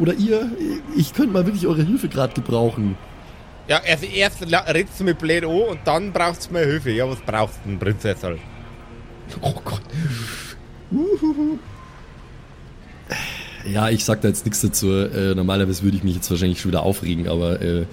Oder 0.00 0.14
ihr. 0.14 0.50
Ich 0.96 1.12
könnte 1.12 1.32
mal 1.32 1.44
wirklich 1.44 1.66
eure 1.66 1.82
Hilfe 1.82 2.08
gerade 2.08 2.32
gebrauchen. 2.34 2.96
Ja, 3.68 3.80
also 3.86 4.06
erst 4.06 4.42
redst 4.42 5.00
du 5.00 5.04
mit 5.04 5.18
blöd 5.18 5.44
an 5.44 5.50
und 5.50 5.80
dann 5.84 6.12
brauchst 6.12 6.48
du 6.48 6.52
mehr 6.52 6.66
Hilfe. 6.66 6.90
Ja, 6.90 7.08
was 7.08 7.18
brauchst 7.20 7.58
du 7.64 7.70
denn, 7.70 7.78
Prinzessin? 7.78 8.38
Oh 9.40 9.54
Gott. 9.64 9.82
Ja, 13.64 13.88
ich 13.88 14.04
sag 14.04 14.20
da 14.20 14.28
jetzt 14.28 14.44
nichts 14.44 14.60
dazu. 14.60 14.90
Äh, 14.90 15.34
normalerweise 15.34 15.82
würde 15.82 15.96
ich 15.96 16.04
mich 16.04 16.14
jetzt 16.14 16.30
wahrscheinlich 16.30 16.60
schon 16.60 16.70
wieder 16.70 16.82
aufregen, 16.82 17.28
aber 17.28 17.60
äh, 17.62 17.86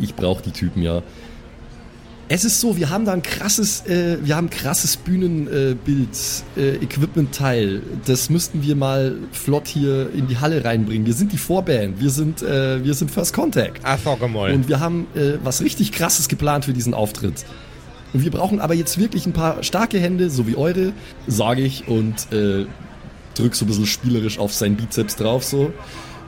ich 0.00 0.14
brauche 0.14 0.42
die 0.42 0.50
Typen 0.50 0.82
ja. 0.82 1.02
Es 2.28 2.44
ist 2.44 2.60
so, 2.60 2.78
wir 2.78 2.88
haben 2.88 3.04
da 3.04 3.12
ein 3.12 3.22
krasses, 3.22 3.84
äh, 3.86 4.16
wir 4.22 4.36
haben 4.36 4.48
krasses 4.48 4.96
Bühnenbild, 4.96 6.08
äh, 6.56 6.76
Equipment-Teil. 6.76 7.82
Das 8.06 8.30
müssten 8.30 8.62
wir 8.62 8.74
mal 8.74 9.16
flott 9.32 9.68
hier 9.68 10.08
in 10.14 10.28
die 10.28 10.38
Halle 10.38 10.64
reinbringen. 10.64 11.04
Wir 11.04 11.12
sind 11.12 11.32
die 11.32 11.36
Vorband, 11.36 12.00
wir 12.00 12.08
sind, 12.08 12.40
äh, 12.40 12.82
wir 12.82 12.94
sind 12.94 13.10
First 13.10 13.34
Contact. 13.34 13.82
Sag 14.02 14.22
einmal. 14.22 14.52
Und 14.52 14.68
wir 14.68 14.80
haben 14.80 15.06
äh, 15.14 15.34
was 15.42 15.60
richtig 15.60 15.92
krasses 15.92 16.28
geplant 16.28 16.64
für 16.64 16.72
diesen 16.72 16.94
Auftritt. 16.94 17.44
Und 18.14 18.24
wir 18.24 18.30
brauchen 18.30 18.60
aber 18.60 18.74
jetzt 18.74 18.98
wirklich 18.98 19.26
ein 19.26 19.32
paar 19.32 19.62
starke 19.62 19.98
Hände, 19.98 20.30
so 20.30 20.46
wie 20.46 20.56
eure, 20.56 20.92
sage 21.26 21.62
ich 21.62 21.88
und 21.88 22.32
äh, 22.32 22.66
drück 23.34 23.54
so 23.54 23.64
ein 23.64 23.68
bisschen 23.68 23.86
spielerisch 23.86 24.38
auf 24.38 24.52
seinen 24.52 24.76
Bizeps 24.76 25.16
drauf, 25.16 25.44
so. 25.44 25.72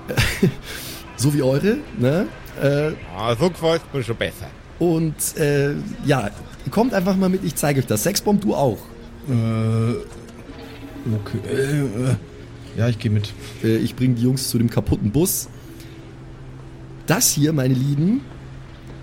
so 1.17 1.35
wie 1.35 1.43
eure, 1.43 1.79
ne? 1.99 2.27
Äh, 2.61 2.93
ah, 3.17 3.35
so 3.39 3.51
gefällt 3.51 3.83
mir 3.93 4.03
schon 4.03 4.17
besser. 4.17 4.47
und 4.79 5.15
äh, 5.37 5.75
ja, 6.05 6.31
kommt 6.71 6.95
einfach 6.95 7.17
mal 7.17 7.29
mit, 7.29 7.45
ich 7.45 7.55
zeige 7.55 7.81
euch 7.81 7.87
das. 7.87 8.03
Sexbomb, 8.03 8.41
du 8.41 8.55
auch. 8.55 8.79
Äh, 9.29 9.93
okay. 11.15 11.39
Äh, 11.49 11.81
äh, 11.81 12.17
ja, 12.77 12.89
ich 12.89 12.99
gehe 12.99 13.11
mit. 13.11 13.33
Äh, 13.63 13.77
ich 13.77 13.95
bringe 13.95 14.15
die 14.15 14.23
Jungs 14.23 14.49
zu 14.49 14.59
dem 14.59 14.71
kaputten 14.71 15.11
Bus. 15.11 15.49
Das 17.07 17.31
hier, 17.33 17.53
meine 17.53 17.75
Lieben, 17.75 18.23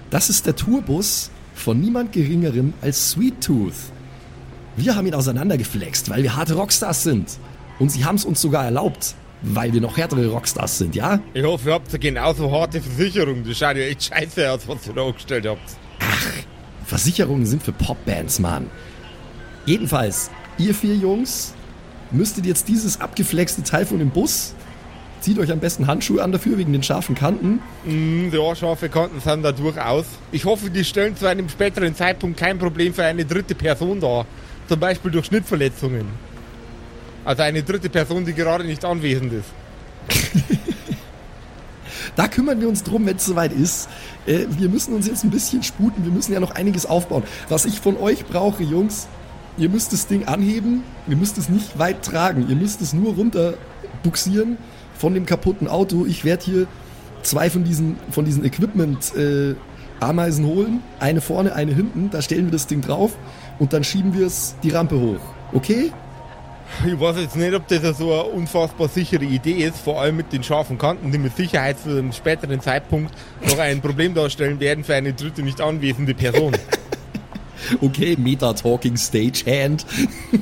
das 0.09 0.29
ist 0.29 0.45
der 0.45 0.55
Tourbus 0.55 1.29
von 1.53 1.79
niemand 1.79 2.11
Geringerem 2.11 2.73
als 2.81 3.11
Sweet 3.11 3.41
Tooth. 3.41 3.73
Wir 4.75 4.95
haben 4.95 5.05
ihn 5.05 5.13
auseinandergeflext, 5.13 6.09
weil 6.09 6.23
wir 6.23 6.35
harte 6.35 6.55
Rockstars 6.55 7.03
sind. 7.03 7.37
Und 7.81 7.89
sie 7.89 8.05
haben 8.05 8.15
es 8.15 8.25
uns 8.25 8.39
sogar 8.39 8.65
erlaubt, 8.65 9.15
weil 9.41 9.73
wir 9.73 9.81
noch 9.81 9.97
härtere 9.97 10.27
Rockstars 10.27 10.77
sind, 10.77 10.95
ja? 10.95 11.19
Ich 11.33 11.43
hoffe, 11.43 11.69
ihr 11.69 11.73
habt 11.73 11.89
eine 11.89 11.97
genauso 11.97 12.51
harte 12.51 12.79
Versicherung. 12.79 13.43
Das 13.43 13.57
schaut 13.57 13.75
ja 13.75 13.81
echt 13.81 14.03
scheiße 14.03 14.51
aus, 14.51 14.67
was 14.67 14.85
ihr 14.85 14.93
da 14.93 15.03
angestellt 15.03 15.47
habt. 15.47 15.77
Versicherungen 16.85 17.47
sind 17.47 17.63
für 17.63 17.71
Popbands, 17.71 18.37
Mann. 18.37 18.69
Jedenfalls, 19.65 20.29
ihr 20.59 20.75
vier 20.75 20.95
Jungs 20.95 21.55
müsstet 22.11 22.45
jetzt 22.45 22.67
dieses 22.67 23.01
abgeflexte 23.01 23.63
Teil 23.63 23.87
von 23.87 23.97
dem 23.97 24.11
Bus, 24.11 24.53
zieht 25.19 25.39
euch 25.39 25.51
am 25.51 25.59
besten 25.59 25.87
Handschuhe 25.87 26.21
an 26.21 26.31
dafür, 26.31 26.59
wegen 26.59 26.73
den 26.73 26.83
scharfen 26.83 27.15
Kanten. 27.15 27.61
Mm, 27.83 28.29
ja, 28.31 28.55
scharfe 28.55 28.89
Kanten 28.89 29.19
sind 29.21 29.41
da 29.41 29.53
durchaus. 29.53 30.05
Ich 30.31 30.45
hoffe, 30.45 30.69
die 30.69 30.83
stellen 30.83 31.17
zu 31.17 31.25
einem 31.25 31.49
späteren 31.49 31.95
Zeitpunkt 31.95 32.37
kein 32.37 32.59
Problem 32.59 32.93
für 32.93 33.05
eine 33.05 33.25
dritte 33.25 33.55
Person 33.55 33.99
dar. 33.99 34.27
Zum 34.67 34.79
Beispiel 34.79 35.09
durch 35.09 35.25
Schnittverletzungen. 35.25 36.30
Also 37.23 37.43
eine 37.43 37.63
dritte 37.63 37.89
Person, 37.89 38.25
die 38.25 38.33
gerade 38.33 38.63
nicht 38.63 38.83
anwesend 38.83 39.33
ist. 39.33 39.49
Da 42.15 42.27
kümmern 42.27 42.59
wir 42.59 42.67
uns 42.67 42.83
drum, 42.83 43.05
wenn 43.05 43.15
es 43.15 43.25
soweit 43.25 43.53
ist. 43.53 43.87
Äh, 44.25 44.45
wir 44.49 44.69
müssen 44.69 44.93
uns 44.93 45.07
jetzt 45.07 45.23
ein 45.23 45.29
bisschen 45.29 45.63
sputen. 45.63 46.03
Wir 46.03 46.11
müssen 46.11 46.33
ja 46.33 46.39
noch 46.39 46.51
einiges 46.51 46.85
aufbauen. 46.85 47.23
Was 47.49 47.65
ich 47.65 47.79
von 47.79 47.97
euch 47.97 48.25
brauche, 48.25 48.63
Jungs, 48.63 49.07
ihr 49.57 49.69
müsst 49.69 49.93
das 49.93 50.07
Ding 50.07 50.25
anheben. 50.25 50.83
Ihr 51.07 51.15
müsst 51.15 51.37
es 51.37 51.49
nicht 51.49 51.79
weit 51.79 52.03
tragen. 52.03 52.47
Ihr 52.49 52.55
müsst 52.55 52.81
es 52.81 52.93
nur 52.93 53.13
runter 53.15 53.53
buxieren 54.03 54.57
von 54.97 55.13
dem 55.13 55.25
kaputten 55.25 55.67
Auto. 55.67 56.05
Ich 56.05 56.25
werde 56.25 56.43
hier 56.43 56.67
zwei 57.23 57.49
von 57.49 57.63
diesen, 57.63 57.97
von 58.09 58.25
diesen 58.25 58.43
Equipment 58.43 59.15
äh, 59.15 59.55
Ameisen 59.99 60.45
holen. 60.45 60.81
Eine 60.99 61.21
vorne, 61.21 61.55
eine 61.55 61.73
hinten. 61.73 62.09
Da 62.11 62.21
stellen 62.21 62.45
wir 62.45 62.51
das 62.51 62.67
Ding 62.67 62.81
drauf 62.81 63.17
und 63.59 63.73
dann 63.73 63.83
schieben 63.83 64.13
wir 64.13 64.27
es 64.27 64.55
die 64.63 64.71
Rampe 64.71 64.99
hoch. 64.99 65.21
Okay? 65.53 65.91
Ich 66.85 66.99
weiß 66.99 67.17
jetzt 67.17 67.35
nicht, 67.35 67.53
ob 67.53 67.67
das 67.67 67.97
so 67.97 68.11
eine 68.13 68.23
unfassbar 68.23 68.87
sichere 68.87 69.23
Idee 69.23 69.65
ist, 69.65 69.77
vor 69.77 70.01
allem 70.01 70.17
mit 70.17 70.33
den 70.33 70.43
scharfen 70.43 70.77
Kanten, 70.77 71.11
die 71.11 71.17
mit 71.17 71.35
Sicherheit 71.35 71.77
für 71.77 71.99
einen 71.99 72.13
späteren 72.13 72.59
Zeitpunkt 72.59 73.13
noch 73.45 73.59
ein 73.59 73.81
Problem 73.81 74.13
darstellen 74.13 74.59
werden 74.59 74.83
für 74.83 74.95
eine 74.95 75.13
dritte 75.13 75.43
nicht 75.43 75.61
anwesende 75.61 76.13
Person. 76.13 76.53
Okay, 77.79 78.17
Meta-Talking 78.17 78.97
Stagehand. 78.97 79.85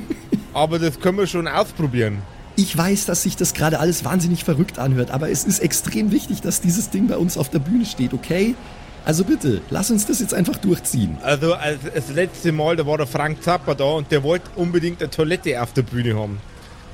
Aber 0.54 0.78
das 0.78 0.98
können 1.00 1.18
wir 1.18 1.26
schon 1.26 1.46
ausprobieren. 1.46 2.22
Ich 2.56 2.76
weiß, 2.76 3.04
dass 3.04 3.22
sich 3.22 3.36
das 3.36 3.54
gerade 3.54 3.78
alles 3.78 4.04
wahnsinnig 4.04 4.42
verrückt 4.42 4.78
anhört, 4.78 5.10
aber 5.10 5.30
es 5.30 5.44
ist 5.44 5.60
extrem 5.60 6.10
wichtig, 6.10 6.42
dass 6.42 6.60
dieses 6.60 6.90
Ding 6.90 7.06
bei 7.06 7.16
uns 7.16 7.38
auf 7.38 7.48
der 7.48 7.60
Bühne 7.60 7.86
steht, 7.86 8.12
okay? 8.12 8.54
Also 9.04 9.24
bitte, 9.24 9.62
lass 9.70 9.90
uns 9.90 10.06
das 10.06 10.20
jetzt 10.20 10.34
einfach 10.34 10.56
durchziehen. 10.56 11.16
Also 11.22 11.54
als, 11.54 11.78
das 11.94 12.10
letzte 12.10 12.52
Mal, 12.52 12.76
da 12.76 12.86
war 12.86 12.98
der 12.98 13.06
Frank 13.06 13.42
Zappa 13.42 13.74
da 13.74 13.84
und 13.84 14.10
der 14.12 14.22
wollte 14.22 14.50
unbedingt 14.56 15.00
eine 15.00 15.10
Toilette 15.10 15.60
auf 15.62 15.72
der 15.72 15.82
Bühne 15.82 16.14
haben. 16.14 16.38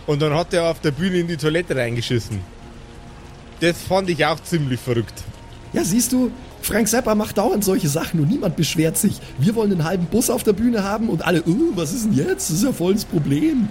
Und 0.06 0.22
dann 0.22 0.32
hat 0.34 0.54
er 0.54 0.70
auf 0.70 0.80
der 0.80 0.92
Bühne 0.92 1.18
in 1.18 1.28
die 1.28 1.36
Toilette 1.36 1.74
reingeschissen. 1.74 2.40
Das 3.60 3.76
fand 3.82 4.08
ich 4.08 4.24
auch 4.24 4.40
ziemlich 4.42 4.78
verrückt. 4.78 5.24
Ja, 5.72 5.82
siehst 5.84 6.12
du, 6.12 6.30
Frank 6.62 6.88
Zappa 6.88 7.14
macht 7.14 7.38
dauernd 7.38 7.64
solche 7.64 7.88
Sachen 7.88 8.20
und 8.20 8.28
niemand 8.28 8.56
beschwert 8.56 8.96
sich. 8.96 9.20
Wir 9.38 9.54
wollen 9.54 9.72
einen 9.72 9.84
halben 9.84 10.06
Bus 10.06 10.30
auf 10.30 10.42
der 10.42 10.52
Bühne 10.52 10.84
haben 10.84 11.08
und 11.08 11.26
alle, 11.26 11.42
uh, 11.46 11.72
was 11.74 11.92
ist 11.92 12.06
denn 12.06 12.12
jetzt? 12.14 12.50
Das 12.50 12.56
ist 12.58 12.64
ja 12.64 12.72
voll 12.72 12.94
das 12.94 13.04
Problem. 13.04 13.68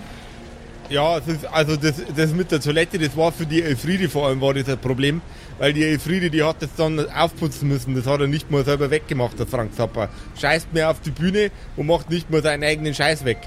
Ja, 0.90 1.18
ist, 1.18 1.46
also 1.52 1.76
das, 1.76 1.96
das 2.16 2.32
mit 2.32 2.52
der 2.52 2.62
Toilette, 2.62 3.00
das 3.00 3.16
war 3.18 3.32
für 3.32 3.46
die 3.46 3.62
Elfriede 3.62 4.08
vor 4.08 4.28
allem 4.28 4.40
war 4.40 4.54
das 4.54 4.70
ein 4.70 4.78
Problem, 4.78 5.22
weil 5.58 5.74
die 5.74 5.84
Elfriede, 5.84 6.30
die 6.30 6.44
hat 6.44 6.62
das 6.62 6.76
dann 6.76 7.00
aufputzen 7.10 7.68
müssen. 7.68 7.96
Das 7.96 8.06
hat 8.06 8.22
er 8.22 8.28
nicht 8.28 8.52
mal 8.52 8.66
selber 8.66 8.90
weggemacht, 8.90 9.40
der 9.40 9.48
Frank 9.48 9.74
Zappa. 9.76 10.10
Scheißt 10.40 10.74
mehr 10.74 10.90
auf 10.90 11.02
die 11.02 11.12
Bühne 11.12 11.52
und 11.76 11.88
macht 11.88 12.10
nicht 12.10 12.30
mal 12.30 12.42
seinen 12.42 12.64
eigenen 12.64 12.94
Scheiß 12.94 13.26
weg. 13.26 13.40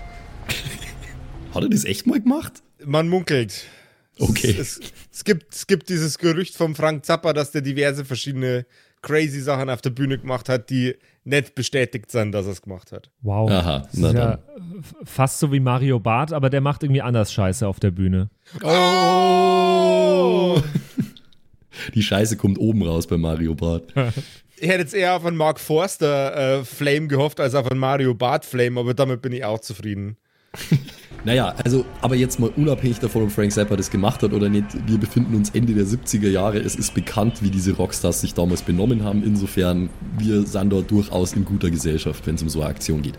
Hat 1.54 1.62
er 1.62 1.68
das 1.68 1.84
echt 1.84 2.06
mal 2.06 2.20
gemacht? 2.20 2.62
Man 2.84 3.08
munkelt. 3.08 3.64
Okay. 4.18 4.56
Es, 4.58 4.80
es, 5.12 5.24
gibt, 5.24 5.54
es 5.54 5.66
gibt 5.66 5.88
dieses 5.88 6.18
Gerücht 6.18 6.56
vom 6.56 6.74
Frank 6.74 7.04
Zappa, 7.04 7.32
dass 7.32 7.52
der 7.52 7.62
diverse 7.62 8.04
verschiedene 8.04 8.66
crazy 9.02 9.40
Sachen 9.40 9.70
auf 9.70 9.80
der 9.80 9.90
Bühne 9.90 10.18
gemacht 10.18 10.48
hat, 10.48 10.70
die 10.70 10.96
nicht 11.24 11.54
bestätigt 11.54 12.10
sind, 12.10 12.32
dass 12.32 12.46
er 12.46 12.52
es 12.52 12.62
gemacht 12.62 12.90
hat. 12.90 13.10
Wow. 13.22 13.50
Aha, 13.50 13.86
das 13.92 13.94
ist 13.94 14.14
ja 14.14 14.38
fast 15.04 15.38
so 15.38 15.52
wie 15.52 15.60
Mario 15.60 16.00
Barth, 16.00 16.32
aber 16.32 16.50
der 16.50 16.60
macht 16.60 16.82
irgendwie 16.82 17.02
anders 17.02 17.32
Scheiße 17.32 17.66
auf 17.66 17.78
der 17.80 17.90
Bühne. 17.90 18.30
Oh! 18.62 20.60
Die 21.94 22.02
Scheiße 22.02 22.36
kommt 22.36 22.58
oben 22.58 22.82
raus 22.82 23.06
bei 23.06 23.16
Mario 23.16 23.54
Bart. 23.54 23.84
Ich 24.60 24.68
hätte 24.68 24.80
jetzt 24.80 24.94
eher 24.94 25.14
auf 25.14 25.24
einen 25.24 25.36
Mark 25.36 25.60
Forster 25.60 26.58
äh, 26.58 26.64
Flame 26.64 27.06
gehofft, 27.06 27.38
als 27.38 27.54
auf 27.54 27.70
einen 27.70 27.78
Mario 27.78 28.12
Barth 28.12 28.44
Flame, 28.44 28.80
aber 28.80 28.92
damit 28.92 29.22
bin 29.22 29.32
ich 29.32 29.44
auch 29.44 29.60
zufrieden. 29.60 30.16
Naja, 31.24 31.54
also, 31.64 31.84
aber 32.00 32.14
jetzt 32.14 32.38
mal 32.38 32.50
unabhängig 32.56 33.00
davon, 33.00 33.24
ob 33.24 33.32
Frank 33.32 33.52
Zappa 33.52 33.76
das 33.76 33.90
gemacht 33.90 34.22
hat 34.22 34.32
oder 34.32 34.48
nicht, 34.48 34.66
wir 34.86 34.98
befinden 34.98 35.34
uns 35.34 35.50
Ende 35.50 35.74
der 35.74 35.84
70er 35.84 36.28
Jahre. 36.28 36.58
Es 36.58 36.76
ist 36.76 36.94
bekannt, 36.94 37.42
wie 37.42 37.50
diese 37.50 37.72
Rockstars 37.72 38.20
sich 38.20 38.34
damals 38.34 38.62
benommen 38.62 39.02
haben. 39.02 39.24
Insofern, 39.24 39.90
wir 40.16 40.46
sind 40.46 40.70
dort 40.70 40.90
durchaus 40.90 41.32
in 41.32 41.44
guter 41.44 41.70
Gesellschaft, 41.70 42.26
wenn 42.26 42.36
es 42.36 42.42
um 42.42 42.48
so 42.48 42.60
eine 42.60 42.70
Aktion 42.70 43.02
geht. 43.02 43.14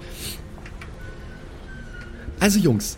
Also, 2.40 2.58
Jungs, 2.60 2.98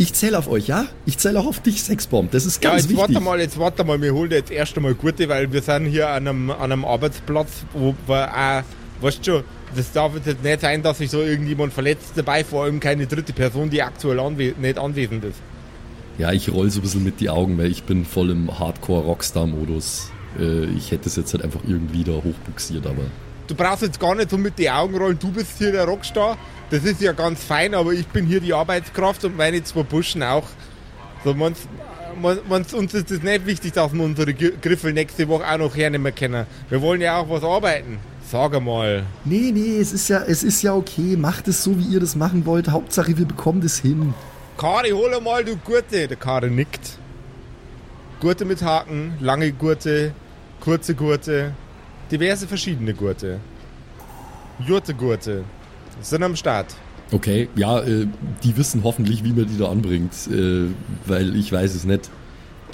Ich 0.00 0.12
zähle 0.14 0.38
auf 0.38 0.48
euch, 0.48 0.68
ja? 0.68 0.86
Ich 1.06 1.18
zähle 1.18 1.40
auch 1.40 1.46
auf 1.46 1.60
dich, 1.60 1.82
Sexbomb. 1.82 2.30
Das 2.30 2.46
ist 2.46 2.62
Ja, 2.62 2.70
ganz 2.70 2.82
jetzt 2.82 2.90
wichtig. 2.90 3.14
warte 3.16 3.20
mal, 3.20 3.40
jetzt 3.40 3.58
warte 3.58 3.82
mal, 3.84 4.00
wir 4.00 4.14
holen 4.14 4.30
jetzt 4.30 4.50
erst 4.50 4.76
einmal 4.76 4.94
gute, 4.94 5.28
weil 5.28 5.52
wir 5.52 5.60
sind 5.60 5.86
hier 5.86 6.08
an 6.08 6.28
einem, 6.28 6.50
an 6.52 6.70
einem 6.72 6.84
Arbeitsplatz, 6.84 7.48
wo 7.72 7.94
wir 8.06 8.28
auch, 8.32 8.62
weißt 9.04 9.26
du 9.26 9.32
schon, 9.32 9.44
das 9.74 9.90
darf 9.92 10.12
jetzt 10.24 10.42
nicht 10.42 10.60
sein, 10.60 10.82
dass 10.82 10.98
sich 10.98 11.10
so 11.10 11.20
irgendjemand 11.20 11.72
verletzt 11.72 12.12
dabei, 12.14 12.44
vor 12.44 12.64
allem 12.64 12.78
keine 12.80 13.06
dritte 13.08 13.32
Person, 13.32 13.70
die 13.70 13.82
aktuell 13.82 14.20
anwe 14.20 14.54
nicht 14.60 14.78
anwesend 14.78 15.24
ist. 15.24 15.38
Ja, 16.16 16.32
ich 16.32 16.48
roll 16.52 16.70
so 16.70 16.78
ein 16.78 16.82
bisschen 16.82 17.04
mit 17.04 17.20
die 17.20 17.28
Augen, 17.30 17.58
weil 17.58 17.70
ich 17.70 17.82
bin 17.82 18.04
voll 18.04 18.30
im 18.30 18.56
Hardcore-Rockstar-Modus. 18.56 20.10
Äh, 20.38 20.64
ich 20.76 20.90
hätte 20.92 21.08
es 21.08 21.16
jetzt 21.16 21.32
halt 21.34 21.44
einfach 21.44 21.60
irgendwie 21.66 22.04
da 22.04 22.12
hochbuxiert, 22.12 22.86
aber 22.86 23.02
Du 23.48 23.54
brauchst 23.54 23.82
jetzt 23.82 23.98
gar 23.98 24.14
nicht 24.14 24.30
so 24.30 24.38
mit 24.38 24.58
die 24.58 24.70
Augen 24.70 24.96
rollen, 24.96 25.18
du 25.18 25.32
bist 25.32 25.58
hier 25.58 25.72
der 25.72 25.86
Rockstar, 25.86 26.36
das 26.70 26.84
ist 26.84 27.00
ja 27.00 27.12
ganz 27.12 27.42
fein, 27.42 27.74
aber 27.74 27.92
ich 27.92 28.06
bin 28.06 28.26
hier 28.26 28.40
die 28.40 28.52
Arbeitskraft 28.52 29.24
und 29.24 29.36
meine 29.36 29.64
zwei 29.64 29.82
Burschen 29.82 30.22
auch. 30.22 30.46
So, 31.24 31.32
man, 31.32 31.54
man's, 32.48 32.74
uns 32.74 32.92
ist 32.92 33.10
es 33.10 33.22
nicht 33.22 33.46
wichtig, 33.46 33.72
dass 33.72 33.92
wir 33.92 34.04
unsere 34.04 34.34
Griffel 34.34 34.92
nächste 34.92 35.26
Woche 35.28 35.50
auch 35.50 35.58
noch 35.58 35.74
hernehmen 35.74 36.14
können. 36.14 36.46
Wir 36.68 36.82
wollen 36.82 37.00
ja 37.00 37.18
auch 37.18 37.30
was 37.30 37.42
arbeiten. 37.42 37.98
Sag 38.30 38.60
mal. 38.62 39.04
Nee, 39.24 39.50
nee, 39.52 39.78
es 39.78 39.94
ist 39.94 40.08
ja, 40.08 40.22
es 40.26 40.42
ist 40.42 40.60
ja 40.62 40.74
okay. 40.74 41.16
Macht 41.16 41.48
es 41.48 41.64
so, 41.64 41.78
wie 41.78 41.94
ihr 41.94 42.00
das 42.00 42.14
machen 42.14 42.44
wollt. 42.44 42.68
Hauptsache, 42.68 43.16
wir 43.16 43.24
bekommen 43.24 43.62
das 43.62 43.78
hin. 43.78 44.12
Kari, 44.58 44.90
hol 44.90 45.18
mal 45.22 45.42
du 45.42 45.56
Gurte. 45.56 46.06
Der 46.06 46.16
Kari 46.16 46.50
nickt. 46.50 46.98
Gurte 48.20 48.44
mit 48.44 48.62
Haken, 48.62 49.14
lange 49.20 49.52
Gurte, 49.52 50.12
kurze 50.60 50.94
Gurte, 50.96 51.52
diverse 52.10 52.46
verschiedene 52.46 52.94
Gurte. 52.94 53.40
Jurte-Gurte 54.66 55.44
sind 56.00 56.22
am 56.22 56.36
Start. 56.36 56.74
Okay, 57.10 57.48
ja, 57.54 57.80
äh, 57.80 58.06
die 58.42 58.56
wissen 58.56 58.82
hoffentlich, 58.84 59.24
wie 59.24 59.32
man 59.32 59.46
die 59.46 59.56
da 59.56 59.70
anbringt, 59.70 60.12
äh, 60.30 60.66
weil 61.06 61.36
ich 61.36 61.50
weiß 61.50 61.74
es 61.74 61.84
nicht. 61.84 62.10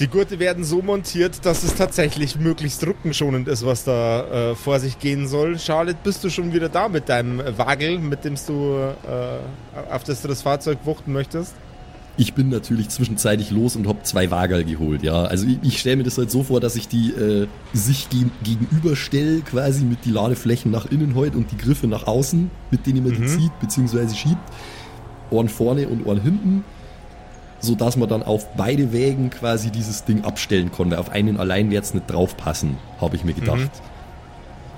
Die 0.00 0.08
Gurte 0.08 0.40
werden 0.40 0.64
so 0.64 0.82
montiert, 0.82 1.46
dass 1.46 1.62
es 1.62 1.76
tatsächlich 1.76 2.36
möglichst 2.36 2.84
rückenschonend 2.84 3.46
ist, 3.46 3.64
was 3.64 3.84
da 3.84 4.50
äh, 4.50 4.54
vor 4.56 4.80
sich 4.80 4.98
gehen 4.98 5.28
soll. 5.28 5.56
Charlotte, 5.60 5.98
bist 6.02 6.24
du 6.24 6.30
schon 6.30 6.52
wieder 6.52 6.68
da 6.68 6.88
mit 6.88 7.08
deinem 7.08 7.40
Wagel, 7.56 8.00
mit 8.00 8.24
dem 8.24 8.34
du 8.34 8.76
äh, 9.06 9.92
auf 9.92 10.02
das 10.02 10.22
du 10.22 10.26
das 10.26 10.42
Fahrzeug 10.42 10.78
wuchten 10.84 11.12
möchtest? 11.12 11.54
Ich 12.16 12.34
bin 12.34 12.48
natürlich 12.48 12.90
zwischenzeitlich 12.90 13.50
los 13.50 13.74
und 13.74 13.88
hab 13.88 14.06
zwei 14.06 14.30
Wagerl 14.30 14.64
geholt, 14.64 15.02
ja. 15.02 15.24
Also 15.24 15.46
ich, 15.46 15.58
ich 15.62 15.80
stelle 15.80 15.96
mir 15.96 16.04
das 16.04 16.16
halt 16.16 16.30
so 16.30 16.44
vor, 16.44 16.60
dass 16.60 16.76
ich 16.76 16.86
die 16.86 17.10
äh, 17.10 17.48
sich 17.72 18.08
ge 18.08 18.26
gegenüberstelle, 18.44 19.40
quasi 19.40 19.84
mit 19.84 20.04
die 20.04 20.10
Ladeflächen 20.10 20.70
nach 20.70 20.86
innen 20.86 21.16
heute 21.16 21.36
und 21.36 21.50
die 21.50 21.56
Griffe 21.56 21.88
nach 21.88 22.06
außen, 22.06 22.50
mit 22.70 22.86
denen 22.86 23.02
man 23.02 23.14
die 23.14 23.26
zieht 23.26 23.58
bzw. 23.60 24.14
schiebt. 24.14 24.38
Ohren 25.30 25.48
vorne 25.48 25.88
und 25.88 26.06
Ohren 26.06 26.20
hinten, 26.20 26.64
so 27.58 27.74
dass 27.74 27.96
man 27.96 28.08
dann 28.08 28.22
auf 28.22 28.54
beide 28.54 28.92
Wägen 28.92 29.30
quasi 29.30 29.70
dieses 29.70 30.04
Ding 30.04 30.22
abstellen 30.22 30.70
konnte. 30.70 31.00
Auf 31.00 31.10
einen 31.10 31.38
allein 31.38 31.70
wird 31.70 31.84
es 31.84 31.94
nicht 31.94 32.08
draufpassen, 32.08 32.76
habe 33.00 33.16
ich 33.16 33.24
mir 33.24 33.34
gedacht. 33.34 33.70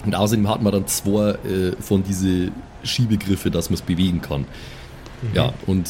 Und 0.07 0.14
außerdem 0.14 0.49
hat 0.49 0.62
man 0.62 0.72
dann 0.72 0.87
zwei 0.87 1.32
äh, 1.32 1.72
von 1.80 2.03
diese 2.03 2.51
Schiebegriffe, 2.82 3.51
dass 3.51 3.68
man 3.68 3.74
es 3.74 3.82
bewegen 3.82 4.22
kann. 4.22 4.47
Ja, 5.35 5.53
und 5.67 5.89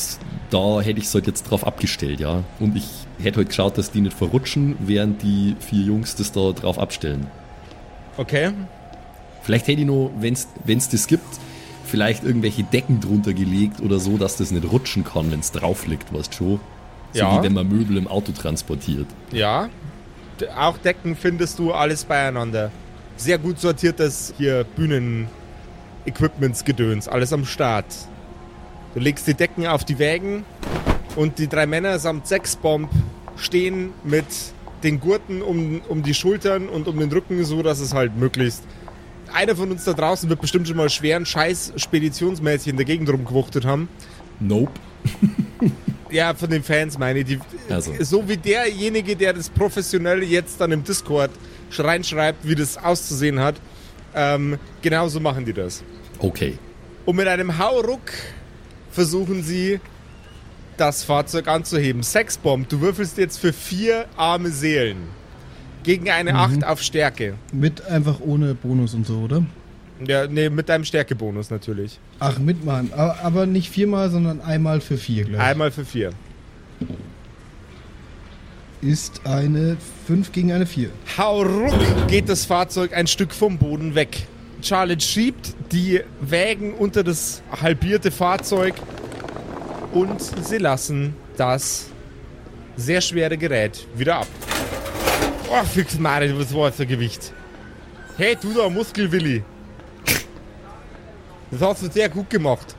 da 0.50 0.80
hätte 0.80 1.00
ich 1.00 1.06
es 1.06 1.14
halt 1.14 1.26
jetzt 1.26 1.50
drauf 1.50 1.66
abgestellt, 1.66 2.20
ja. 2.20 2.42
Und 2.60 2.76
ich 2.76 2.86
hätte 3.22 3.38
halt 3.38 3.48
geschaut, 3.48 3.76
dass 3.76 3.90
die 3.90 4.00
nicht 4.00 4.16
verrutschen, 4.16 4.76
während 4.80 5.22
die 5.22 5.56
vier 5.60 5.82
Jungs 5.82 6.14
das 6.14 6.32
da 6.32 6.52
drauf 6.52 6.78
abstellen. 6.78 7.26
Okay. 8.16 8.52
Vielleicht 9.42 9.68
hätte 9.68 9.80
ich 9.80 9.86
noch, 9.86 10.10
wenn 10.18 10.34
es 10.34 10.88
das 10.88 11.06
gibt, 11.06 11.24
vielleicht 11.84 12.24
irgendwelche 12.24 12.62
Decken 12.64 13.00
drunter 13.00 13.32
gelegt 13.32 13.80
oder 13.80 13.98
so, 13.98 14.18
dass 14.18 14.36
das 14.36 14.50
nicht 14.50 14.70
rutschen 14.70 15.04
kann, 15.04 15.30
wenn 15.30 15.40
es 15.40 15.52
drauf 15.52 15.86
liegt, 15.86 16.12
weißt 16.12 16.32
du 16.32 16.36
schon. 16.36 16.60
So 17.12 17.20
Ja. 17.20 17.38
wie 17.38 17.44
wenn 17.44 17.54
man 17.54 17.68
Möbel 17.68 17.96
im 17.96 18.08
Auto 18.08 18.32
transportiert. 18.32 19.06
Ja. 19.32 19.68
Auch 20.58 20.76
Decken 20.78 21.16
findest 21.16 21.58
du 21.58 21.72
alles 21.72 22.04
beieinander. 22.04 22.70
Sehr 23.16 23.38
gut 23.38 23.58
sortiertes 23.58 24.34
hier 24.36 24.64
Bühnen-Equipments-Gedöns, 24.76 27.08
alles 27.08 27.32
am 27.32 27.44
Start. 27.44 27.86
Du 28.96 29.02
legst 29.02 29.26
die 29.26 29.34
Decken 29.34 29.66
auf 29.66 29.84
die 29.84 29.98
Wägen 29.98 30.46
und 31.16 31.38
die 31.38 31.48
drei 31.48 31.66
Männer 31.66 31.98
samt 31.98 32.26
Sexbomb 32.26 32.90
stehen 33.36 33.92
mit 34.04 34.24
den 34.84 35.00
Gurten 35.00 35.42
um, 35.42 35.82
um 35.86 36.02
die 36.02 36.14
Schultern 36.14 36.70
und 36.70 36.88
um 36.88 36.98
den 36.98 37.12
Rücken, 37.12 37.44
so 37.44 37.62
dass 37.62 37.78
es 37.80 37.92
halt 37.92 38.16
möglichst. 38.16 38.62
Einer 39.34 39.54
von 39.54 39.70
uns 39.70 39.84
da 39.84 39.92
draußen 39.92 40.30
wird 40.30 40.40
bestimmt 40.40 40.66
schon 40.66 40.78
mal 40.78 40.88
schweren 40.88 41.26
Scheiß 41.26 41.74
speditionsmäßig 41.76 42.68
in 42.68 42.76
der 42.78 42.86
Gegend 42.86 43.10
rumgewuchtet 43.10 43.66
haben. 43.66 43.90
Nope. 44.40 44.72
Ja, 46.08 46.32
von 46.32 46.48
den 46.48 46.62
Fans 46.62 46.96
meine 46.96 47.18
ich. 47.18 47.26
Die, 47.26 47.40
Also. 47.68 47.92
So 48.00 48.26
wie 48.26 48.38
derjenige, 48.38 49.14
der 49.14 49.34
das 49.34 49.50
professionell 49.50 50.22
jetzt 50.22 50.58
dann 50.58 50.72
im 50.72 50.82
Discord 50.82 51.32
reinschreibt, 51.76 52.48
wie 52.48 52.54
das 52.54 52.78
auszusehen 52.78 53.40
hat. 53.40 53.56
Ähm, 54.14 54.56
genauso 54.80 55.20
machen 55.20 55.44
die 55.44 55.52
das. 55.52 55.84
Okay. 56.18 56.56
Und 57.04 57.16
mit 57.16 57.28
einem 57.28 57.58
Hauruck 57.58 58.00
versuchen 58.96 59.42
sie, 59.42 59.78
das 60.78 61.04
Fahrzeug 61.04 61.48
anzuheben. 61.48 62.02
Sexbomb, 62.02 62.66
du 62.68 62.80
würfelst 62.80 63.18
jetzt 63.18 63.38
für 63.38 63.52
vier 63.52 64.06
arme 64.16 64.48
Seelen. 64.50 64.96
Gegen 65.82 66.10
eine 66.10 66.34
Acht 66.34 66.64
auf 66.64 66.80
Stärke. 66.80 67.34
Mit 67.52 67.86
einfach 67.86 68.20
ohne 68.20 68.54
Bonus 68.54 68.94
und 68.94 69.06
so, 69.06 69.18
oder? 69.18 69.44
Ja, 70.04 70.26
nee, 70.26 70.48
mit 70.48 70.70
deinem 70.70 70.84
Stärkebonus 70.84 71.50
natürlich. 71.50 72.00
Ach, 72.18 72.38
mitmachen. 72.38 72.90
Aber, 72.94 73.20
aber 73.22 73.46
nicht 73.46 73.70
viermal, 73.70 74.10
sondern 74.10 74.40
einmal 74.40 74.80
für 74.80 74.96
vier 74.96 75.24
gleich. 75.24 75.40
Einmal 75.40 75.70
für 75.70 75.84
vier. 75.84 76.10
Ist 78.80 79.20
eine 79.24 79.76
5 80.06 80.32
gegen 80.32 80.52
eine 80.52 80.66
4. 80.66 80.88
Hauruck 81.18 82.08
geht 82.08 82.30
das 82.30 82.46
Fahrzeug 82.46 82.94
ein 82.94 83.06
Stück 83.06 83.32
vom 83.32 83.58
Boden 83.58 83.94
weg. 83.94 84.26
Charlotte 84.62 85.04
schiebt 85.04 85.54
die 85.72 86.00
Wägen 86.20 86.74
unter 86.74 87.04
das 87.04 87.42
halbierte 87.60 88.10
Fahrzeug 88.10 88.74
und 89.92 90.20
sie 90.20 90.58
lassen 90.58 91.14
das 91.36 91.86
sehr 92.76 93.00
schwere 93.00 93.36
Gerät 93.36 93.86
wieder 93.94 94.16
ab. 94.16 94.26
Oh, 95.50 95.64
fix 95.64 95.98
Mare, 95.98 96.38
was 96.38 96.52
war 96.54 96.68
das 96.68 96.76
für 96.76 96.86
Gewicht? 96.86 97.32
Hey, 98.16 98.36
du 98.40 98.52
da, 98.52 98.68
Muskelwilli. 98.68 99.44
Das 101.50 101.60
hast 101.60 101.82
du 101.82 101.90
sehr 101.90 102.08
gut 102.08 102.28
gemacht. 102.28 102.74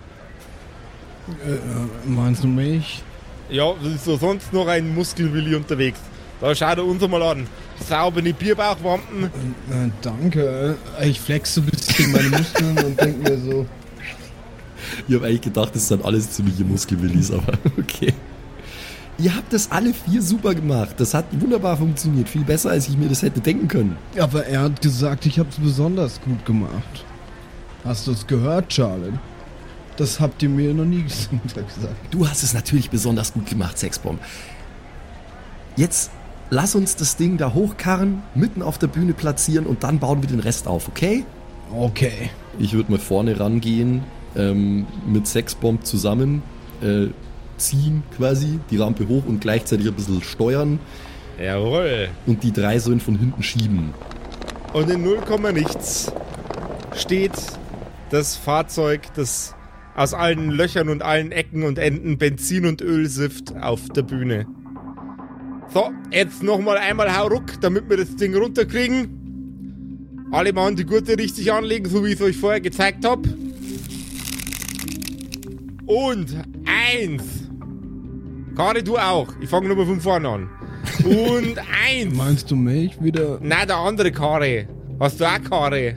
Meinst 2.05 2.43
du 2.43 2.47
mich? 2.47 3.03
Ja, 3.49 3.73
das 3.81 3.93
ist 3.93 4.05
so 4.05 4.17
sonst 4.17 4.51
noch 4.51 4.67
ein 4.67 4.93
Muskelwilli 4.93 5.55
unterwegs. 5.55 5.99
Da 6.41 6.53
schau 6.53 6.75
dir 6.75 6.83
uns 6.83 7.07
mal 7.07 7.23
an. 7.23 7.47
Saubere 7.85 8.33
Bierbauchwampen. 8.33 9.25
Äh, 9.25 9.89
danke. 10.01 10.75
Ich 11.01 11.19
flex 11.19 11.55
so 11.55 11.61
ein 11.61 11.67
bisschen 11.67 12.11
meine 12.11 12.29
Muskeln 12.29 12.77
und 12.77 12.99
denke 12.99 13.29
mir 13.29 13.37
so, 13.39 13.65
Ich 15.07 15.15
habe 15.15 15.25
eigentlich 15.27 15.41
gedacht, 15.41 15.75
das 15.75 15.87
sind 15.87 16.03
alles 16.03 16.31
ziemliche 16.31 16.63
Muskelwillis, 16.63 17.31
aber 17.31 17.53
okay. 17.77 18.13
Ihr 19.19 19.35
habt 19.35 19.51
das 19.51 19.71
alle 19.71 19.93
vier 19.93 20.21
super 20.21 20.53
gemacht. 20.53 20.95
Das 20.97 21.13
hat 21.13 21.25
wunderbar 21.39 21.75
funktioniert. 21.77 22.29
Viel 22.29 22.43
besser, 22.43 22.69
als 22.71 22.87
ich 22.87 22.97
mir 22.97 23.09
das 23.09 23.23
hätte 23.23 23.39
denken 23.41 23.67
können. 23.67 23.97
aber 24.19 24.45
er 24.45 24.61
hat 24.61 24.81
gesagt, 24.81 25.25
ich 25.25 25.39
habe 25.39 25.49
es 25.49 25.57
besonders 25.57 26.21
gut 26.21 26.45
gemacht. 26.45 27.05
Hast 27.83 28.05
du 28.05 28.11
es 28.11 28.27
gehört, 28.27 28.69
Charlie? 28.69 29.13
Das 29.95 30.19
habt 30.19 30.43
ihr 30.43 30.49
mir 30.49 30.73
noch 30.73 30.85
nie 30.85 31.01
gesagt. 31.03 31.71
Du 32.11 32.27
hast 32.27 32.43
es 32.43 32.53
natürlich 32.53 32.89
besonders 32.91 33.33
gut 33.33 33.47
gemacht, 33.49 33.79
Sexbomb. 33.79 34.19
Jetzt 35.75 36.11
lass 36.49 36.75
uns 36.75 36.95
das 36.95 37.17
Ding 37.17 37.37
da 37.37 37.53
hochkarren, 37.53 38.23
mitten 38.35 38.61
auf 38.61 38.77
der 38.77 38.87
Bühne 38.87 39.13
platzieren 39.13 39.65
und 39.65 39.83
dann 39.83 39.99
bauen 39.99 40.21
wir 40.21 40.29
den 40.29 40.39
Rest 40.39 40.67
auf, 40.67 40.87
okay? 40.87 41.25
Okay. 41.75 42.29
Ich 42.59 42.73
würde 42.73 42.91
mal 42.91 42.99
vorne 42.99 43.39
rangehen, 43.39 44.03
ähm, 44.35 44.85
mit 45.05 45.27
Sexbomb 45.27 45.85
zusammen, 45.85 46.41
äh, 46.81 47.07
ziehen 47.57 48.03
quasi, 48.15 48.59
die 48.71 48.77
Rampe 48.77 49.07
hoch 49.07 49.25
und 49.25 49.41
gleichzeitig 49.41 49.87
ein 49.87 49.93
bisschen 49.93 50.21
steuern 50.21 50.79
Jawohl. 51.39 52.09
und 52.25 52.43
die 52.43 52.51
drei 52.51 52.79
sollen 52.79 52.99
von 52.99 53.17
hinten 53.17 53.43
schieben. 53.43 53.93
Und 54.73 54.89
in 54.89 55.03
0, 55.03 55.19
nichts 55.53 56.11
steht 56.95 57.31
das 58.09 58.35
Fahrzeug, 58.35 59.01
das 59.15 59.55
aus 59.95 60.13
allen 60.13 60.51
Löchern 60.51 60.89
und 60.89 61.01
allen 61.01 61.31
Ecken 61.31 61.63
und 61.63 61.79
Enden 61.79 62.17
Benzin 62.17 62.65
und 62.65 62.81
Öl 62.81 63.07
sifft 63.07 63.55
auf 63.59 63.89
der 63.89 64.03
Bühne. 64.03 64.45
So, 65.73 65.91
jetzt 66.11 66.41
nochmal 66.43 66.77
einmal 66.77 67.15
Hauruck, 67.15 67.59
damit 67.61 67.89
wir 67.89 67.97
das 67.97 68.15
Ding 68.15 68.35
runterkriegen. 68.35 70.27
Alle 70.31 70.53
machen 70.53 70.75
die 70.75 70.85
Gurte 70.85 71.17
richtig 71.17 71.51
anlegen, 71.51 71.89
so 71.89 72.03
wie 72.03 72.09
ich 72.09 72.15
es 72.15 72.21
euch 72.21 72.37
vorher 72.37 72.61
gezeigt 72.61 73.05
habe. 73.05 73.27
Und 75.85 76.35
eins. 76.65 77.23
Kari, 78.55 78.83
du 78.83 78.97
auch. 78.97 79.27
Ich 79.39 79.49
fange 79.49 79.69
nochmal 79.69 79.85
von 79.85 80.01
vorne 80.01 80.27
an. 80.29 80.49
Und 81.05 81.57
eins. 81.87 82.15
Meinst 82.15 82.49
du 82.51 82.55
mich 82.55 83.01
wieder? 83.01 83.39
Nein, 83.41 83.67
der 83.67 83.77
andere 83.77 84.11
Kare. 84.11 84.67
Hast 84.99 85.19
du 85.19 85.25
auch 85.25 85.41
Kare? 85.43 85.95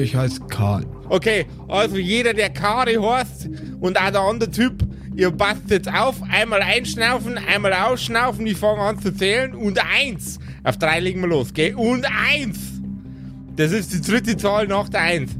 Ich 0.00 0.14
heiße 0.14 0.40
Karl. 0.48 0.84
Okay, 1.08 1.46
also 1.68 1.96
jeder, 1.96 2.34
der 2.34 2.50
Kare 2.50 3.00
heißt 3.00 3.48
und 3.80 3.98
auch 3.98 4.10
der 4.10 4.20
andere 4.20 4.50
Typ, 4.50 4.82
ihr 5.14 5.30
passt 5.30 5.70
jetzt 5.70 5.92
auf, 5.92 6.16
einmal 6.28 6.62
einschnaufen, 6.62 7.38
einmal 7.38 7.72
ausschnaufen, 7.72 8.46
ich 8.46 8.56
fange 8.56 8.80
an 8.80 8.98
zu 9.00 9.14
zählen 9.14 9.54
und 9.54 9.78
eins. 9.78 10.38
Auf 10.64 10.78
drei 10.78 11.00
legen 11.00 11.20
wir 11.20 11.28
los, 11.28 11.52
gell? 11.52 11.74
Und 11.74 12.06
eins. 12.06 12.58
Das 13.56 13.72
ist 13.72 13.92
die 13.92 14.00
dritte 14.00 14.36
Zahl 14.36 14.66
nach 14.66 14.88
der 14.88 15.00
Eins. 15.02 15.32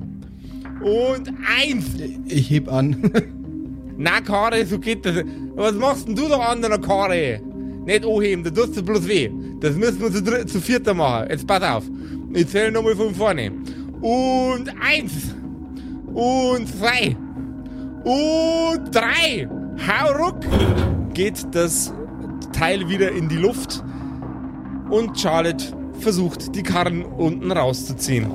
Und 0.83 1.33
eins. 1.61 1.87
Ich 2.27 2.51
heb 2.51 2.71
an. 2.71 3.11
Na, 3.97 4.21
Kare, 4.21 4.67
so 4.67 4.79
geht 4.79 5.07
das. 5.07 5.25
Was 5.55 5.75
machst 5.75 6.09
denn 6.09 6.17
du 6.17 6.29
da 6.29 6.39
an 6.39 6.61
der 6.61 6.79
Kare? 6.79 7.41
Nicht 7.87 8.05
anheben, 8.05 8.45
da 8.45 8.51
tust 8.51 8.77
du 8.77 8.83
bloß 8.83 9.07
weh. 9.09 9.31
Das 9.61 9.77
müssen 9.77 10.01
wir 10.01 10.13
zu, 10.13 10.23
dritt, 10.23 10.51
zu 10.51 10.61
vierter 10.61 10.95
machen. 10.95 11.29
Jetzt 11.31 11.47
pass 11.47 11.63
auf. 11.63 11.85
Ich 12.35 12.49
zähle 12.49 12.73
nochmal 12.73 12.97
von 12.97 13.15
vorne. 13.15 13.53
Und 14.01 14.69
eins. 14.81 15.35
Und 16.13 16.69
zwei. 16.69 17.17
Und 18.05 18.95
drei. 18.95 19.49
Hau 19.79 20.13
ruck. 20.13 20.41
Geht 21.15 21.55
das 21.55 21.93
Teil 22.53 22.89
wieder 22.89 23.13
in 23.13 23.29
die 23.29 23.37
Luft. 23.37 23.83
Und 24.91 25.19
Charlotte 25.19 25.65
versucht, 26.01 26.55
die 26.55 26.63
Karren 26.63 27.05
unten 27.05 27.51
rauszuziehen. 27.51 28.33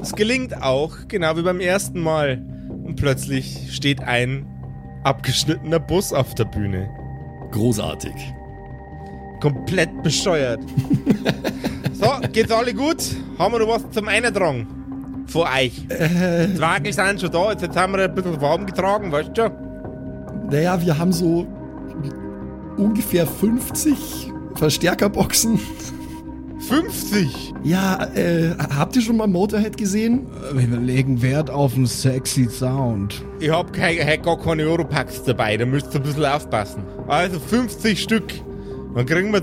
Es 0.00 0.14
gelingt 0.14 0.62
auch, 0.62 0.96
genau 1.08 1.36
wie 1.36 1.42
beim 1.42 1.60
ersten 1.60 2.00
Mal. 2.02 2.42
Und 2.84 2.96
plötzlich 2.96 3.74
steht 3.74 4.00
ein 4.02 4.46
abgeschnittener 5.04 5.78
Bus 5.78 6.12
auf 6.12 6.34
der 6.34 6.46
Bühne. 6.46 6.88
Großartig. 7.52 8.14
Komplett 9.40 10.02
bescheuert. 10.02 10.60
so, 11.92 12.08
geht's 12.32 12.52
alle 12.52 12.74
gut? 12.74 13.02
Haben 13.38 13.54
wir 13.54 13.60
noch 13.60 13.68
was 13.68 13.90
zum 13.90 14.08
Eintragen? 14.08 14.79
Von 15.30 15.42
euch. 15.42 15.72
Äh. 15.88 16.48
Die 16.48 16.60
Wagen 16.60 16.92
sind 16.92 17.20
schon 17.20 17.30
da, 17.30 17.52
jetzt 17.52 17.76
haben 17.76 17.92
wir 17.92 18.04
ein 18.04 18.14
bisschen 18.14 18.40
warm 18.40 18.66
getragen, 18.66 19.12
weißt 19.12 19.30
du 19.34 19.42
schon? 19.42 19.52
Naja, 20.50 20.80
wir 20.82 20.98
haben 20.98 21.12
so 21.12 21.46
ungefähr 22.76 23.26
50 23.26 24.32
Verstärkerboxen. 24.56 25.60
50! 26.68 27.54
Ja, 27.62 28.04
äh, 28.14 28.50
habt 28.76 28.96
ihr 28.96 29.02
schon 29.02 29.16
mal 29.16 29.26
Motorhead 29.28 29.76
gesehen? 29.76 30.26
Wir 30.52 30.66
legen 30.78 31.22
Wert 31.22 31.48
auf 31.48 31.74
einen 31.76 31.86
sexy 31.86 32.48
Sound. 32.48 33.24
Ich 33.38 33.50
hab, 33.50 33.72
kein, 33.72 33.98
hab 33.98 34.22
gar 34.24 34.38
keine 34.38 34.64
Europacks 34.64 35.22
dabei, 35.22 35.56
da 35.56 35.64
müsst 35.64 35.94
ihr 35.94 36.00
ein 36.00 36.02
bisschen 36.02 36.24
aufpassen. 36.24 36.82
Also 37.06 37.38
50 37.38 38.02
Stück. 38.02 38.32
Dann 38.94 39.06
kriegen 39.06 39.32
wir, 39.32 39.42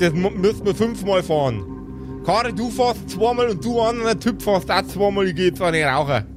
das 0.00 0.12
müssen 0.12 0.64
wir 0.64 0.74
fünfmal 0.74 1.22
fahren. 1.22 1.75
Kari, 2.26 2.52
du 2.52 2.70
fährst 2.70 3.08
zweimal 3.08 3.50
und 3.50 3.64
du 3.64 3.80
anderer 3.80 4.18
Typ 4.18 4.42
fährst 4.42 4.68
auch 4.68 4.82
zweimal, 4.82 5.28
ich 5.28 5.36
geh 5.36 5.54
zwar 5.54 5.70
nicht 5.70 5.86
rauchen. 5.86 6.24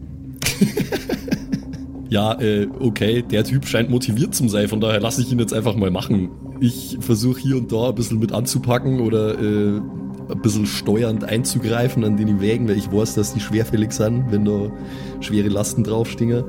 Ja, 2.12 2.42
äh, 2.42 2.68
okay, 2.80 3.22
der 3.22 3.44
Typ 3.44 3.68
scheint 3.68 3.92
motiviert 3.92 4.34
zu 4.34 4.48
sein, 4.50 4.68
von 4.68 4.82
daher 4.82 5.00
lasse 5.00 5.22
ich 5.22 5.32
ihn 5.32 5.38
jetzt 5.38 5.54
einfach 5.54 5.76
mal 5.76 5.92
machen. 5.92 6.32
Ich 6.60 6.98
versuche 7.00 7.40
hier 7.40 7.56
und 7.56 7.72
da 7.72 7.90
ein 7.90 7.96
bisschen 7.96 8.18
mit 8.18 8.32
anzupacken 8.32 9.00
oder 9.00 9.40
äh, 9.40 9.78
ein 9.78 10.42
bisschen 10.42 10.66
steuernd 10.66 11.24
einzugreifen 11.24 12.04
an 12.04 12.18
den 12.18 12.42
Wägen, 12.42 12.68
weil 12.68 12.80
ich 12.80 12.92
weiß, 12.92 13.14
dass 13.14 13.36
die 13.36 13.40
schwerfällig 13.40 13.92
sind, 13.92 14.32
wenn 14.32 14.44
da 14.44 14.72
schwere 15.20 15.50
Lasten 15.50 15.84
draufstehen. 15.84 16.46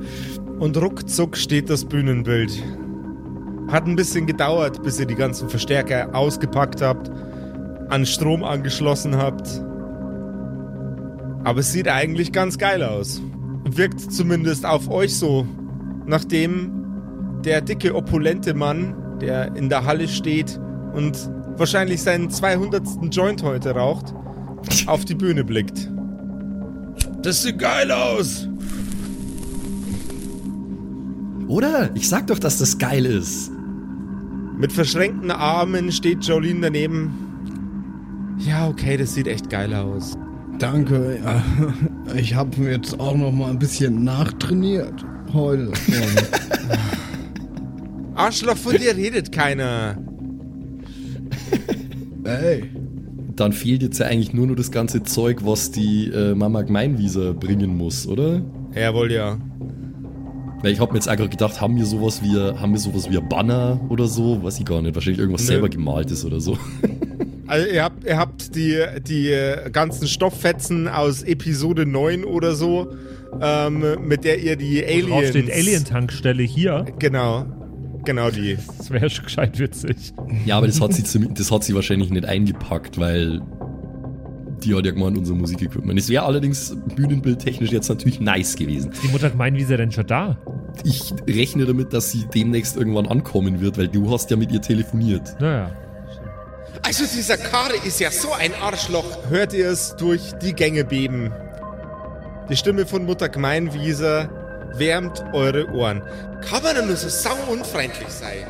Und 0.57 0.77
ruckzuck 0.77 1.37
steht 1.37 1.69
das 1.69 1.85
Bühnenbild. 1.85 2.51
Hat 3.67 3.85
ein 3.85 3.95
bisschen 3.95 4.25
gedauert, 4.25 4.81
bis 4.81 4.99
ihr 4.99 5.05
die 5.05 5.13
ganzen 5.13 5.47
Verstärker 5.47 6.09
ausgepackt 6.15 6.81
habt, 6.81 7.11
an 7.91 8.05
Strom 8.05 8.43
angeschlossen 8.43 9.17
habt. 9.17 9.61
Aber 11.43 11.59
es 11.59 11.71
sieht 11.71 11.87
eigentlich 11.87 12.31
ganz 12.31 12.57
geil 12.57 12.83
aus. 12.83 13.21
Wirkt 13.65 13.99
zumindest 13.99 14.65
auf 14.65 14.89
euch 14.89 15.15
so, 15.15 15.45
nachdem 16.05 16.71
der 17.43 17.61
dicke, 17.61 17.93
opulente 17.93 18.53
Mann, 18.53 18.95
der 19.19 19.55
in 19.55 19.69
der 19.69 19.85
Halle 19.85 20.07
steht 20.07 20.59
und 20.93 21.29
wahrscheinlich 21.57 22.01
seinen 22.01 22.29
200. 22.29 22.83
Joint 23.11 23.43
heute 23.43 23.71
raucht, 23.71 24.13
auf 24.87 25.03
die 25.03 25.15
Bühne 25.15 25.43
blickt. 25.43 25.91
Das 27.21 27.43
sieht 27.43 27.59
geil 27.59 27.91
aus! 27.91 28.47
Oder? 31.47 31.89
Ich 31.95 32.07
sag 32.07 32.27
doch, 32.27 32.39
dass 32.39 32.57
das 32.57 32.77
geil 32.77 33.05
ist. 33.05 33.51
Mit 34.57 34.71
verschränkten 34.71 35.31
Armen 35.31 35.91
steht 35.91 36.23
Jolene 36.23 36.61
daneben. 36.61 37.30
Ja, 38.45 38.67
okay, 38.67 38.97
das 38.97 39.13
sieht 39.13 39.27
echt 39.27 39.49
geil 39.49 39.73
aus. 39.73 40.17
Danke. 40.59 41.19
Ja. 41.23 41.43
Ich 42.15 42.35
habe 42.35 42.55
jetzt 42.69 42.99
auch 42.99 43.15
noch 43.15 43.31
mal 43.31 43.49
ein 43.49 43.59
bisschen 43.59 44.03
nachtrainiert 44.03 45.05
heute. 45.33 45.71
Arschloch, 48.15 48.57
von 48.57 48.75
dir 48.75 48.95
redet 48.95 49.31
keiner. 49.31 49.97
Ey, 52.23 52.63
Dann 53.35 53.53
fehlt 53.53 53.81
jetzt 53.81 53.99
ja 53.99 54.07
eigentlich 54.07 54.33
nur 54.33 54.47
noch 54.47 54.55
das 54.55 54.71
ganze 54.71 55.01
Zeug, 55.03 55.39
was 55.43 55.71
die 55.71 56.07
äh, 56.09 56.35
Mama 56.35 56.61
Gemeinwieser 56.61 57.33
bringen 57.33 57.75
muss, 57.77 58.05
oder? 58.07 58.41
Jawohl, 58.75 59.11
ja. 59.11 59.37
Weil 60.61 60.73
ich 60.73 60.79
hab 60.79 60.91
mir 60.91 60.97
jetzt 60.97 61.07
einfach 61.07 61.29
gedacht, 61.29 61.59
haben 61.59 61.75
wir 61.77 61.85
sowas 61.85 62.21
wie, 62.21 62.35
haben 62.37 62.73
wir 62.73 62.79
sowas 62.79 63.09
wie 63.09 63.17
ein 63.17 63.27
Banner 63.27 63.79
oder 63.89 64.05
so? 64.05 64.43
Weiß 64.43 64.59
ich 64.59 64.65
gar 64.65 64.81
nicht. 64.83 64.93
Wahrscheinlich 64.93 65.19
irgendwas 65.19 65.41
Nö. 65.41 65.47
selber 65.47 65.69
gemaltes 65.69 66.23
oder 66.23 66.39
so. 66.39 66.57
Also 67.51 67.67
ihr 67.67 67.83
habt, 67.83 68.05
ihr 68.05 68.17
habt 68.17 68.55
die, 68.55 68.81
die 69.05 69.29
äh, 69.29 69.69
ganzen 69.71 70.07
Stofffetzen 70.07 70.87
aus 70.87 71.21
Episode 71.21 71.85
9 71.85 72.23
oder 72.23 72.55
so, 72.55 72.93
ähm, 73.41 73.83
mit 74.07 74.23
der 74.23 74.39
ihr 74.39 74.55
die 74.55 74.79
Drauf 74.79 75.17
Aliens... 75.17 75.29
steht 75.31 75.51
Alien-Tankstelle 75.51 76.43
hier. 76.43 76.85
Genau. 76.97 77.45
Genau 78.05 78.31
die. 78.31 78.57
Das 78.77 78.89
wäre 78.89 79.09
schon 79.09 79.25
gescheit 79.25 79.59
witzig. 79.59 80.13
Ja, 80.45 80.59
aber 80.59 80.67
das 80.67 80.79
hat 80.79 80.93
sie, 80.93 81.27
das 81.33 81.51
hat 81.51 81.65
sie 81.65 81.75
wahrscheinlich 81.75 82.09
nicht 82.09 82.23
eingepackt, 82.23 82.97
weil 82.97 83.41
die 84.63 84.73
hat 84.73 84.85
ja 84.85 84.91
gemeint, 84.91 85.17
unser 85.17 85.35
Musikequipment. 85.35 85.99
Es 85.99 86.07
wäre 86.07 86.23
allerdings 86.23 86.73
bühnenbildtechnisch 86.95 87.73
jetzt 87.73 87.89
natürlich 87.89 88.21
nice 88.21 88.55
gewesen. 88.55 88.93
Ist 88.93 89.03
die 89.03 89.09
Mutter 89.09 89.29
gemeint, 89.29 89.57
wie 89.57 89.63
ist 89.63 89.71
er 89.71 89.77
denn 89.77 89.91
schon 89.91 90.07
da? 90.07 90.39
Ich 90.85 91.13
rechne 91.27 91.65
damit, 91.65 91.91
dass 91.91 92.13
sie 92.13 92.23
demnächst 92.33 92.77
irgendwann 92.77 93.07
ankommen 93.07 93.59
wird, 93.59 93.77
weil 93.77 93.89
du 93.89 94.09
hast 94.09 94.31
ja 94.31 94.37
mit 94.37 94.53
ihr 94.53 94.61
telefoniert. 94.61 95.35
Naja. 95.41 95.75
Also 96.83 97.05
dieser 97.05 97.37
Kare 97.37 97.75
ist 97.85 97.99
ja 97.99 98.11
so 98.11 98.33
ein 98.33 98.53
Arschloch. 98.55 99.05
Hört 99.29 99.53
ihr 99.53 99.69
es 99.69 99.95
durch 99.97 100.33
die 100.41 100.53
Gänge 100.53 100.83
beben. 100.83 101.31
Die 102.49 102.57
Stimme 102.57 102.85
von 102.85 103.05
Mutter 103.05 103.29
Gemeinwieser 103.29 104.29
wärmt 104.75 105.23
eure 105.33 105.69
Ohren. 105.71 106.01
Kann 106.41 106.63
man 106.63 106.87
nur 106.87 106.95
so 106.95 107.07
sau 107.07 107.35
unfreundlich 107.49 108.09
sein? 108.09 108.47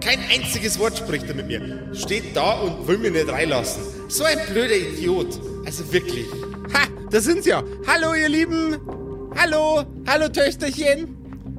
Kein 0.00 0.18
einziges 0.32 0.78
Wort 0.78 0.98
spricht 0.98 1.28
er 1.28 1.34
mit 1.34 1.46
mir. 1.46 1.88
Steht 1.94 2.36
da 2.36 2.52
und 2.60 2.86
will 2.86 2.98
mir 2.98 3.10
nicht 3.10 3.30
reinlassen. 3.30 3.82
So 4.08 4.24
ein 4.24 4.38
blöder 4.50 4.76
Idiot. 4.76 5.40
Also 5.64 5.90
wirklich. 5.92 6.26
Ha, 6.74 6.86
da 7.10 7.20
sind 7.20 7.44
sie 7.44 7.50
ja. 7.50 7.62
Hallo 7.86 8.14
ihr 8.14 8.28
Lieben. 8.28 8.78
Hallo. 9.36 9.84
Hallo 10.06 10.28
Töchterchen. 10.28 11.16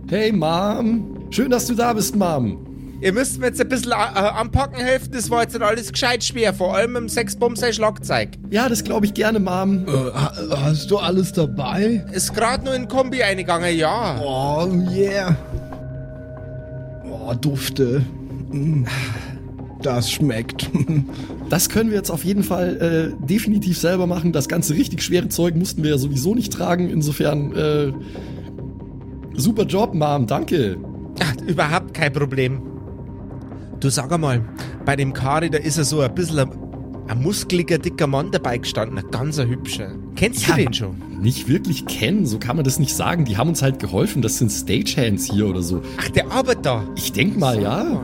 Hey 0.10 0.32
Mom, 0.32 1.28
schön, 1.30 1.50
dass 1.52 1.68
du 1.68 1.74
da 1.74 1.94
bist, 1.94 2.16
Mom. 2.16 2.71
Ihr 3.02 3.14
müsst 3.14 3.40
mir 3.40 3.48
jetzt 3.48 3.60
ein 3.60 3.68
bisschen 3.68 3.92
äh, 3.92 3.96
anpacken 3.96 4.78
helfen. 4.80 5.10
Das 5.12 5.30
war 5.32 5.42
jetzt 5.42 5.54
nicht 5.54 5.64
alles 5.64 5.92
gescheit 5.92 6.24
schwer. 6.24 6.54
Vor 6.54 6.76
allem 6.76 6.96
im 6.96 7.10
Sexbomb 7.10 7.58
sein 7.58 7.74
Schlagzeug. 7.74 8.30
Ja, 8.52 8.70
das 8.70 8.84
glaube 8.84 9.08
ich 9.08 9.14
gerne, 9.16 9.40
Mom. 9.40 9.86
äh, 9.88 9.92
ha- 9.92 10.34
hast 10.66 10.92
du 10.92 10.98
alles 11.00 11.34
dabei? 11.34 12.06
Ist 12.14 12.34
gerade 12.36 12.64
nur 12.64 12.76
in 12.76 12.88
Kombi 12.88 13.24
eingegangen, 13.24 13.76
ja. 13.76 14.20
Oh, 14.24 14.68
yeah. 14.92 15.36
Oh, 17.10 17.34
Dufte. 17.34 18.04
Mm. 18.52 18.84
Das 19.82 20.12
schmeckt. 20.12 20.70
Das 21.50 21.68
können 21.68 21.90
wir 21.90 21.98
jetzt 21.98 22.10
auf 22.10 22.24
jeden 22.24 22.44
Fall 22.44 23.12
äh, 23.22 23.26
definitiv 23.28 23.78
selber 23.78 24.08
machen. 24.08 24.32
Das 24.32 24.48
ganze 24.48 24.74
richtig 24.74 25.04
schwere 25.04 25.28
Zeug 25.28 25.54
mussten 25.58 25.84
wir 25.84 25.90
ja 25.90 25.98
sowieso 25.98 26.34
nicht 26.34 26.54
tragen. 26.54 26.90
Insofern, 26.90 27.54
äh, 27.54 27.92
super 29.36 29.64
Job, 29.66 29.94
Mom, 29.94 30.28
danke. 30.28 30.78
Ach, 31.22 31.36
überhaupt 31.46 31.94
kein 31.94 32.14
Problem. 32.14 32.62
Du 33.82 33.90
sag 33.90 34.12
einmal, 34.12 34.42
bei 34.86 34.96
dem 34.96 35.12
Kari, 35.12 35.50
da 35.50 35.58
ist 35.58 35.78
er 35.78 35.84
so 35.86 36.02
ein 36.02 36.14
bisschen 36.14 36.38
ein, 36.40 36.50
ein 37.08 37.22
muskeliger, 37.22 37.80
dicker 37.80 38.06
Mann 38.08 38.30
dabei 38.32 38.60
gestanden. 38.60 38.98
Ein 39.00 39.10
ganz 39.12 39.40
ein 39.40 39.50
hübscher. 39.50 39.92
Kennst 40.16 40.46
du 40.48 40.52
Ja. 40.52 40.58
den 40.58 40.74
schon? 40.74 40.96
Nicht 41.20 41.48
wirklich 41.48 41.86
kennen, 41.88 42.26
so 42.28 42.38
kann 42.40 42.56
man 42.56 42.64
das 42.66 42.78
nicht 42.80 42.96
sagen. 42.96 43.26
Die 43.26 43.38
haben 43.38 43.50
uns 43.50 43.62
halt 43.64 43.80
geholfen. 43.80 44.22
Das 44.22 44.38
sind 44.38 44.52
Stagehands 44.52 45.26
hier 45.32 45.48
oder 45.48 45.62
so. 45.64 45.82
Ach, 46.00 46.10
der 46.10 46.32
arbeitet 46.32 46.66
da. 46.66 46.84
Ich 46.96 47.12
denk 47.12 47.38
mal, 47.40 47.60
ja. 47.62 48.02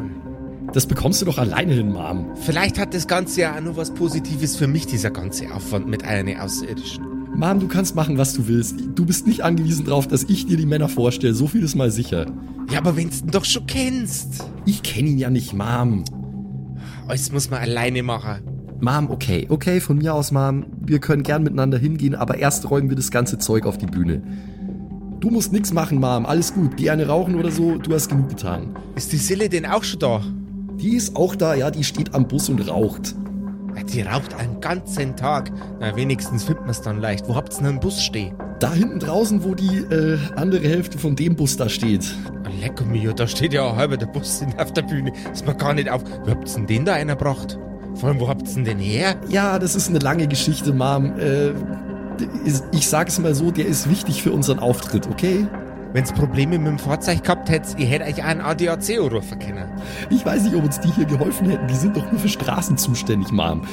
Das 0.73 0.85
bekommst 0.85 1.21
du 1.21 1.25
doch 1.25 1.37
alleine 1.37 1.73
hin, 1.73 1.91
Mom. 1.93 2.25
Vielleicht 2.41 2.77
hat 2.79 2.93
das 2.93 3.07
Ganze 3.07 3.41
ja 3.41 3.55
auch 3.55 3.61
noch 3.61 3.77
was 3.77 3.91
Positives 3.93 4.55
für 4.57 4.67
mich, 4.67 4.85
dieser 4.87 5.11
ganze 5.11 5.53
Aufwand 5.53 5.87
mit 5.87 6.03
einer 6.03 6.43
Außerirdischen. 6.43 7.05
Mom, 7.37 7.59
du 7.59 7.67
kannst 7.67 7.93
machen, 7.93 8.17
was 8.17 8.33
du 8.33 8.47
willst. 8.47 8.79
Du 8.95 9.05
bist 9.05 9.27
nicht 9.27 9.43
angewiesen 9.43 9.85
darauf, 9.85 10.07
dass 10.07 10.23
ich 10.23 10.47
dir 10.47 10.57
die 10.57 10.65
Männer 10.65 10.89
vorstelle. 10.89 11.35
So 11.35 11.45
viel 11.45 11.61
ist 11.61 11.75
mal 11.75 11.91
sicher. 11.91 12.25
Ja, 12.71 12.79
aber 12.79 12.97
wenn's 12.97 13.21
ihn 13.21 13.29
doch 13.29 13.45
schon 13.45 13.67
kennst. 13.67 14.43
Ich 14.65 14.81
kenne 14.81 15.09
ihn 15.09 15.19
ja 15.19 15.29
nicht, 15.29 15.53
Mom. 15.53 16.03
Alles 17.07 17.31
muss 17.31 17.51
man 17.51 17.59
alleine 17.59 18.01
machen. 18.01 18.41
Mom, 18.81 19.11
okay, 19.11 19.45
okay, 19.49 19.79
von 19.79 19.99
mir 19.99 20.15
aus, 20.15 20.31
Mom. 20.31 20.65
Wir 20.83 20.97
können 20.97 21.21
gern 21.21 21.43
miteinander 21.43 21.77
hingehen, 21.77 22.15
aber 22.15 22.39
erst 22.39 22.71
räumen 22.71 22.89
wir 22.89 22.95
das 22.95 23.11
ganze 23.11 23.37
Zeug 23.37 23.67
auf 23.67 23.77
die 23.77 23.85
Bühne. 23.85 24.23
Du 25.19 25.29
musst 25.29 25.53
nichts 25.53 25.71
machen, 25.71 25.99
Mom. 25.99 26.25
Alles 26.25 26.55
gut. 26.55 26.75
Geh 26.75 26.89
eine 26.89 27.05
rauchen 27.05 27.35
oder 27.35 27.51
so. 27.51 27.77
Du 27.77 27.93
hast 27.93 28.09
genug 28.09 28.29
getan. 28.29 28.75
Ist 28.95 29.11
die 29.11 29.17
Sille 29.17 29.47
denn 29.47 29.67
auch 29.67 29.83
schon 29.83 29.99
da? 29.99 30.23
Die 30.81 30.95
ist 30.95 31.15
auch 31.15 31.35
da, 31.35 31.53
ja. 31.53 31.69
Die 31.69 31.83
steht 31.83 32.15
am 32.15 32.27
Bus 32.27 32.49
und 32.49 32.67
raucht. 32.67 33.13
Die 33.83 34.01
raucht 34.01 34.33
einen 34.33 34.59
ganzen 34.59 35.15
Tag. 35.15 35.51
Na, 35.79 35.95
wenigstens 35.95 36.43
findet 36.43 36.61
man 36.61 36.71
es 36.71 36.81
dann 36.81 36.99
leicht. 36.99 37.27
Wo 37.27 37.35
habt's 37.35 37.57
denn 37.57 37.67
einen 37.67 37.79
Bus 37.79 38.01
stehen? 38.01 38.35
Da 38.59 38.73
hinten 38.73 38.99
draußen, 38.99 39.43
wo 39.43 39.53
die 39.53 39.77
äh, 39.77 40.17
andere 40.35 40.67
Hälfte 40.67 40.97
von 40.97 41.15
dem 41.15 41.35
Bus 41.35 41.57
da 41.57 41.69
steht. 41.69 42.05
Ah, 42.43 42.49
Lecker 42.59 42.85
mir, 42.85 43.13
da 43.13 43.27
steht 43.27 43.53
ja 43.53 43.75
halber 43.75 43.97
der 43.97 44.07
Bus 44.07 44.43
auf 44.57 44.73
der 44.73 44.81
Bühne. 44.81 45.13
Ist 45.31 45.45
mir 45.45 45.55
gar 45.55 45.73
nicht 45.73 45.89
auf. 45.89 46.03
Wo 46.23 46.31
habt's 46.31 46.55
denn 46.55 46.65
den 46.65 46.85
da 46.85 46.93
einer 46.93 47.15
gebracht? 47.15 47.59
Vor 47.95 48.09
allem, 48.09 48.19
wo 48.19 48.27
habt's 48.27 48.55
denn 48.55 48.65
den 48.65 48.79
her? 48.79 49.15
Ja, 49.29 49.59
das 49.59 49.75
ist 49.75 49.89
eine 49.89 49.99
lange 49.99 50.27
Geschichte, 50.27 50.73
Mom. 50.73 51.19
Äh, 51.19 51.51
ich 52.71 52.87
sag's 52.87 53.19
mal 53.19 53.35
so, 53.35 53.51
der 53.51 53.67
ist 53.67 53.89
wichtig 53.89 54.23
für 54.23 54.31
unseren 54.31 54.59
Auftritt, 54.59 55.07
okay? 55.07 55.45
Wenn's 55.97 56.13
Probleme 56.13 56.59
mit 56.59 56.67
dem 56.67 56.77
Fahrzeug 56.77 57.23
gehabt 57.23 57.49
hättet, 57.49 57.79
ihr 57.79 57.87
hättet 57.87 58.07
euch 58.09 58.23
einen 58.23 58.41
ADAC 58.41 58.99
rufen 58.99 59.39
können. 59.39 59.67
Ich 60.11 60.23
weiß 60.23 60.43
nicht, 60.43 60.53
ob 60.53 60.63
uns 60.63 60.79
die 60.79 60.91
hier 60.91 61.05
geholfen 61.05 61.49
hätten. 61.49 61.67
Die 61.67 61.73
sind 61.73 61.97
doch 61.97 62.11
nur 62.11 62.21
für 62.21 62.29
Straßen 62.29 62.77
zuständig, 62.77 63.31
Mom. 63.31 63.63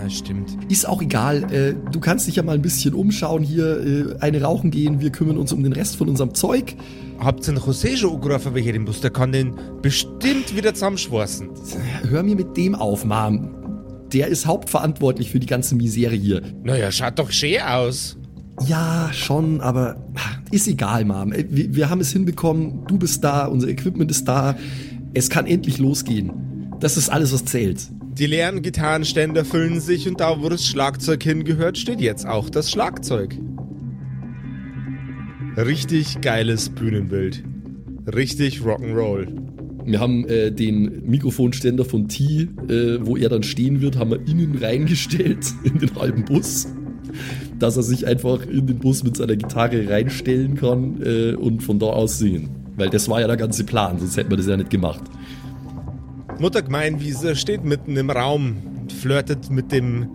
Ja, 0.00 0.08
stimmt. 0.08 0.56
Ist 0.70 0.88
auch 0.88 1.02
egal. 1.02 1.52
Äh, 1.52 1.74
du 1.90 1.98
kannst 1.98 2.28
dich 2.28 2.36
ja 2.36 2.44
mal 2.44 2.54
ein 2.54 2.62
bisschen 2.62 2.94
umschauen 2.94 3.42
hier, 3.42 3.84
äh, 3.84 4.20
eine 4.20 4.40
rauchen 4.40 4.70
gehen. 4.70 5.00
Wir 5.00 5.10
kümmern 5.10 5.36
uns 5.36 5.52
um 5.52 5.64
den 5.64 5.72
Rest 5.72 5.96
von 5.96 6.08
unserem 6.08 6.32
Zeug. 6.32 6.76
Habt 7.18 7.40
ihr 7.48 7.54
den 7.54 7.60
José 7.60 7.96
schon 7.96 8.14
angerufen, 8.14 8.54
welcher 8.54 8.70
den 8.70 8.84
Bus? 8.84 9.00
Der 9.00 9.10
kann 9.10 9.32
den 9.32 9.58
bestimmt 9.82 10.54
wieder 10.54 10.74
zusammenschweißen. 10.74 11.50
Hör 12.08 12.22
mir 12.22 12.36
mit 12.36 12.56
dem 12.56 12.76
auf, 12.76 13.04
Mom. 13.04 14.06
Der 14.12 14.28
ist 14.28 14.46
hauptverantwortlich 14.46 15.32
für 15.32 15.40
die 15.40 15.48
ganze 15.48 15.74
Misere 15.74 16.14
hier. 16.14 16.40
Naja, 16.62 16.92
schaut 16.92 17.18
doch 17.18 17.32
schön 17.32 17.60
aus. 17.62 18.16
Ja, 18.66 19.10
schon, 19.12 19.60
aber 19.60 19.96
ist 20.50 20.66
egal, 20.68 21.04
Mom. 21.04 21.32
Äh, 21.32 21.44
Wir, 21.48 21.74
wir 21.74 21.90
haben 21.90 22.00
es 22.00 22.12
hinbekommen. 22.12 22.84
Du 22.86 22.98
bist 22.98 23.22
da, 23.22 23.46
unser 23.46 23.68
Equipment 23.68 24.10
ist 24.10 24.26
da. 24.26 24.56
Es 25.14 25.30
kann 25.30 25.46
endlich 25.46 25.78
losgehen. 25.78 26.32
Das 26.80 26.96
ist 26.96 27.08
alles, 27.08 27.32
was 27.32 27.44
zählt. 27.44 27.88
Die 28.18 28.26
leeren 28.26 28.62
Gitarrenständer 28.62 29.44
füllen 29.44 29.80
sich 29.80 30.08
und 30.08 30.20
da, 30.20 30.42
wo 30.42 30.48
das 30.48 30.66
Schlagzeug 30.66 31.22
hingehört, 31.22 31.78
steht 31.78 32.00
jetzt 32.00 32.26
auch 32.26 32.50
das 32.50 32.70
Schlagzeug. 32.70 33.38
Richtig 35.56 36.20
geiles 36.20 36.68
Bühnenbild. 36.68 37.44
Richtig 38.12 38.60
Rock'n'Roll. 38.60 39.28
Wir 39.84 40.00
haben 40.00 40.26
äh, 40.26 40.52
den 40.52 41.08
Mikrofonständer 41.08 41.84
von 41.84 42.08
T, 42.08 42.48
äh, 42.68 42.98
wo 43.00 43.16
er 43.16 43.28
dann 43.28 43.42
stehen 43.42 43.80
wird, 43.80 43.96
haben 43.96 44.10
wir 44.10 44.20
innen 44.26 44.56
reingestellt 44.60 45.46
in 45.64 45.78
den 45.78 45.94
halben 45.94 46.24
Bus. 46.24 46.68
Dass 47.58 47.76
er 47.76 47.82
sich 47.82 48.06
einfach 48.06 48.46
in 48.46 48.66
den 48.66 48.78
Bus 48.78 49.02
mit 49.02 49.16
seiner 49.16 49.36
Gitarre 49.36 49.88
reinstellen 49.88 50.56
kann 50.56 51.02
äh, 51.02 51.34
und 51.34 51.62
von 51.62 51.78
da 51.78 51.86
aus 51.86 52.18
singen. 52.18 52.50
Weil 52.76 52.90
das 52.90 53.08
war 53.08 53.20
ja 53.20 53.26
der 53.26 53.36
ganze 53.36 53.64
Plan, 53.64 53.98
sonst 53.98 54.16
hätten 54.16 54.30
wir 54.30 54.36
das 54.36 54.46
ja 54.46 54.56
nicht 54.56 54.70
gemacht. 54.70 55.02
Mutter 56.38 56.62
Gemeinwiese 56.62 57.34
steht 57.34 57.64
mitten 57.64 57.96
im 57.96 58.10
Raum 58.10 58.58
und 58.80 58.92
flirtet 58.92 59.50
mit 59.50 59.72
dem 59.72 60.10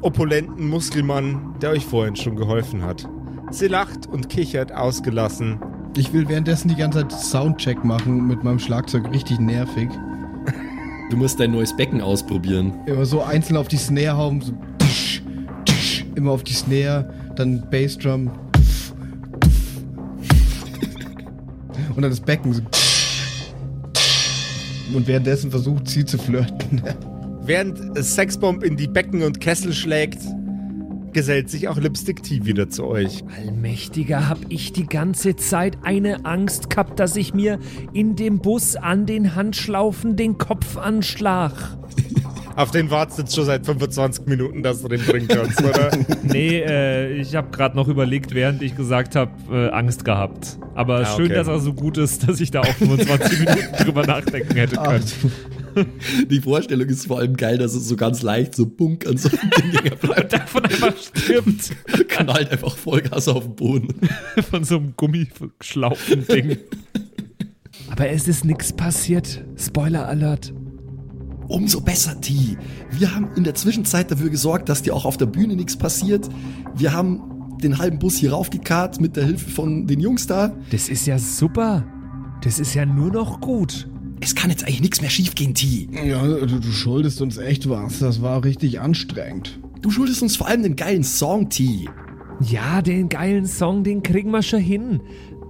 opulenten 0.00 0.68
Muskelmann, 0.68 1.54
der 1.60 1.70
euch 1.70 1.84
vorhin 1.84 2.14
schon 2.14 2.36
geholfen 2.36 2.82
hat. 2.82 3.08
Sie 3.50 3.66
lacht 3.66 4.06
und 4.06 4.28
kichert 4.28 4.72
ausgelassen. 4.72 5.58
Ich 5.96 6.12
will 6.12 6.28
währenddessen 6.28 6.68
die 6.68 6.76
ganze 6.76 7.00
Zeit 7.00 7.12
Soundcheck 7.12 7.84
machen 7.84 8.26
mit 8.26 8.44
meinem 8.44 8.58
Schlagzeug. 8.58 9.10
Richtig 9.12 9.40
nervig. 9.40 9.88
Du 11.10 11.18
musst 11.18 11.38
dein 11.38 11.50
neues 11.50 11.76
Becken 11.76 12.00
ausprobieren. 12.00 12.72
Immer 12.86 13.04
so 13.04 13.22
einzeln 13.22 13.58
auf 13.58 13.68
die 13.68 13.76
Snare 13.76 14.16
hauen, 14.16 14.40
so 14.40 14.52
immer 16.16 16.32
auf 16.32 16.44
die 16.44 16.52
Snare, 16.52 17.12
dann 17.36 17.68
Bassdrum. 17.70 18.30
Und 21.94 22.02
dann 22.02 22.10
das 22.10 22.20
Becken 22.20 22.52
so. 22.54 22.62
Und 24.94 25.06
währenddessen 25.06 25.50
versucht 25.50 25.88
sie 25.88 26.04
zu 26.04 26.18
flirten. 26.18 26.82
Während 27.44 27.96
Sexbomb 27.96 28.62
in 28.62 28.76
die 28.76 28.86
Becken 28.86 29.22
und 29.22 29.40
Kessel 29.40 29.72
schlägt, 29.72 30.20
gesellt 31.12 31.50
sich 31.50 31.68
auch 31.68 31.76
Lipstick 31.76 32.22
T 32.22 32.44
wieder 32.44 32.68
zu 32.68 32.84
euch. 32.86 33.24
Allmächtiger, 33.36 34.28
hab 34.28 34.38
ich 34.48 34.72
die 34.72 34.86
ganze 34.86 35.36
Zeit 35.36 35.78
eine 35.82 36.24
Angst 36.24 36.70
gehabt, 36.70 37.00
dass 37.00 37.16
ich 37.16 37.34
mir 37.34 37.58
in 37.92 38.16
dem 38.16 38.38
Bus 38.40 38.76
an 38.76 39.06
den 39.06 39.34
Handschlaufen 39.34 40.16
den 40.16 40.38
Kopf 40.38 40.76
anschlag. 40.76 41.76
Auf 42.56 42.70
den 42.70 42.90
wartest 42.90 43.18
du 43.18 43.22
jetzt 43.22 43.34
schon 43.34 43.44
seit 43.46 43.64
25 43.64 44.26
Minuten, 44.26 44.62
dass 44.62 44.82
du 44.82 44.88
den 44.88 45.00
bringen 45.02 45.28
kannst, 45.28 45.62
oder? 45.62 45.90
Nee, 46.22 46.60
äh, 46.60 47.12
ich 47.20 47.34
habe 47.34 47.50
gerade 47.50 47.76
noch 47.76 47.88
überlegt, 47.88 48.34
während 48.34 48.62
ich 48.62 48.76
gesagt 48.76 49.16
habe, 49.16 49.32
äh, 49.50 49.70
Angst 49.70 50.04
gehabt. 50.04 50.58
Aber 50.74 51.00
Ah, 51.00 51.04
schön, 51.16 51.26
okay. 51.26 51.34
dass 51.34 51.48
er 51.48 51.60
so 51.60 51.72
gut 51.74 51.98
ist, 51.98 52.28
dass 52.28 52.40
ich 52.40 52.50
da 52.50 52.60
auch 52.60 52.74
25 52.74 53.38
Minuten 53.46 53.84
drüber 53.84 54.06
nachdenken 54.06 54.54
hätte 54.56 54.78
Ach, 54.80 54.84
können. 54.84 55.92
Die 56.30 56.40
Vorstellung 56.40 56.86
ist 56.88 57.06
vor 57.06 57.18
allem 57.20 57.34
geil, 57.36 57.56
dass 57.58 57.74
es 57.74 57.88
so 57.88 57.96
ganz 57.96 58.22
leicht 58.22 58.54
so 58.54 58.66
bunk 58.66 59.06
an 59.06 59.16
so 59.16 59.30
einem 59.30 59.50
Ding 59.72 59.90
bleibt. 60.00 60.32
Davon 60.34 60.64
einfach 60.64 60.94
stirbt. 60.96 61.70
Kann 62.08 62.30
halt 62.32 62.50
einfach 62.52 62.76
Vollgas 62.76 63.26
auf 63.28 63.44
den 63.44 63.56
Boden. 63.56 63.88
Von 64.50 64.64
so 64.64 64.76
einem 64.76 64.94
Gummischlaufen-Ding. 64.96 66.58
Aber 67.90 68.08
es 68.08 68.28
ist 68.28 68.44
nichts 68.44 68.72
passiert. 68.72 69.44
Spoiler 69.56 70.06
Alert. 70.08 70.52
Umso 71.52 71.82
besser, 71.82 72.18
T. 72.18 72.56
Wir 72.90 73.14
haben 73.14 73.28
in 73.36 73.44
der 73.44 73.54
Zwischenzeit 73.54 74.10
dafür 74.10 74.30
gesorgt, 74.30 74.70
dass 74.70 74.80
dir 74.80 74.96
auch 74.96 75.04
auf 75.04 75.18
der 75.18 75.26
Bühne 75.26 75.54
nichts 75.54 75.76
passiert. 75.76 76.26
Wir 76.74 76.94
haben 76.94 77.58
den 77.62 77.76
halben 77.76 77.98
Bus 77.98 78.16
hier 78.16 78.32
raufgekarrt 78.32 79.02
mit 79.02 79.16
der 79.16 79.26
Hilfe 79.26 79.50
von 79.50 79.86
den 79.86 80.00
Jungs 80.00 80.26
da. 80.26 80.56
Das 80.70 80.88
ist 80.88 81.06
ja 81.06 81.18
super. 81.18 81.84
Das 82.42 82.58
ist 82.58 82.72
ja 82.72 82.86
nur 82.86 83.12
noch 83.12 83.42
gut. 83.42 83.86
Es 84.20 84.34
kann 84.34 84.48
jetzt 84.48 84.64
eigentlich 84.64 84.80
nichts 84.80 85.02
mehr 85.02 85.10
schiefgehen, 85.10 85.52
T. 85.52 85.90
Ja, 85.92 86.26
du, 86.26 86.58
du 86.58 86.72
schuldest 86.72 87.20
uns 87.20 87.36
echt 87.36 87.68
was. 87.68 87.98
Das 87.98 88.22
war 88.22 88.42
richtig 88.44 88.80
anstrengend. 88.80 89.60
Du 89.82 89.90
schuldest 89.90 90.22
uns 90.22 90.36
vor 90.36 90.48
allem 90.48 90.62
den 90.62 90.74
geilen 90.74 91.04
Song, 91.04 91.50
T. 91.50 91.86
Ja, 92.40 92.80
den 92.80 93.10
geilen 93.10 93.46
Song, 93.46 93.84
den 93.84 94.02
kriegen 94.02 94.30
wir 94.30 94.42
schon 94.42 94.60
hin. 94.60 95.02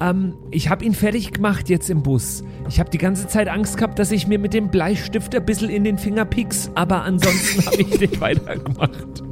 Ähm, 0.03 0.35
ich 0.51 0.69
habe 0.69 0.85
ihn 0.85 0.95
fertig 0.95 1.33
gemacht 1.33 1.69
jetzt 1.69 1.89
im 1.89 2.03
Bus. 2.03 2.43
Ich 2.69 2.81
habe 2.81 2.91
die 2.91 2.99
ganze 2.99 3.29
Zeit 3.29 3.49
Angst 3.49 3.77
gehabt, 3.77 3.99
dass 3.99 4.11
ich 4.11 4.27
mir 4.27 4.39
mit 4.39 4.53
dem 4.53 4.69
Bleistift 4.69 5.35
ein 5.35 5.45
bisschen 5.45 5.71
in 5.71 5.85
den 5.85 5.97
Finger 5.99 6.25
pieks, 6.25 6.71
aber 6.75 7.03
ansonsten 7.03 7.65
habe 7.65 7.83
ich 7.83 7.99
den 7.99 8.21
weitergemacht. 8.21 9.23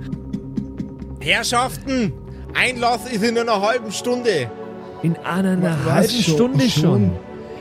Herrschaften, 1.20 2.12
Einlass 2.54 3.10
ist 3.10 3.24
in 3.24 3.36
einer 3.36 3.60
halben 3.60 3.90
Stunde. 3.90 4.50
In 5.02 5.16
einer 5.18 5.60
Was 5.62 5.84
halben? 5.84 6.08
Stunde 6.22 6.70
Schon? 6.70 6.82
schon. 6.82 7.12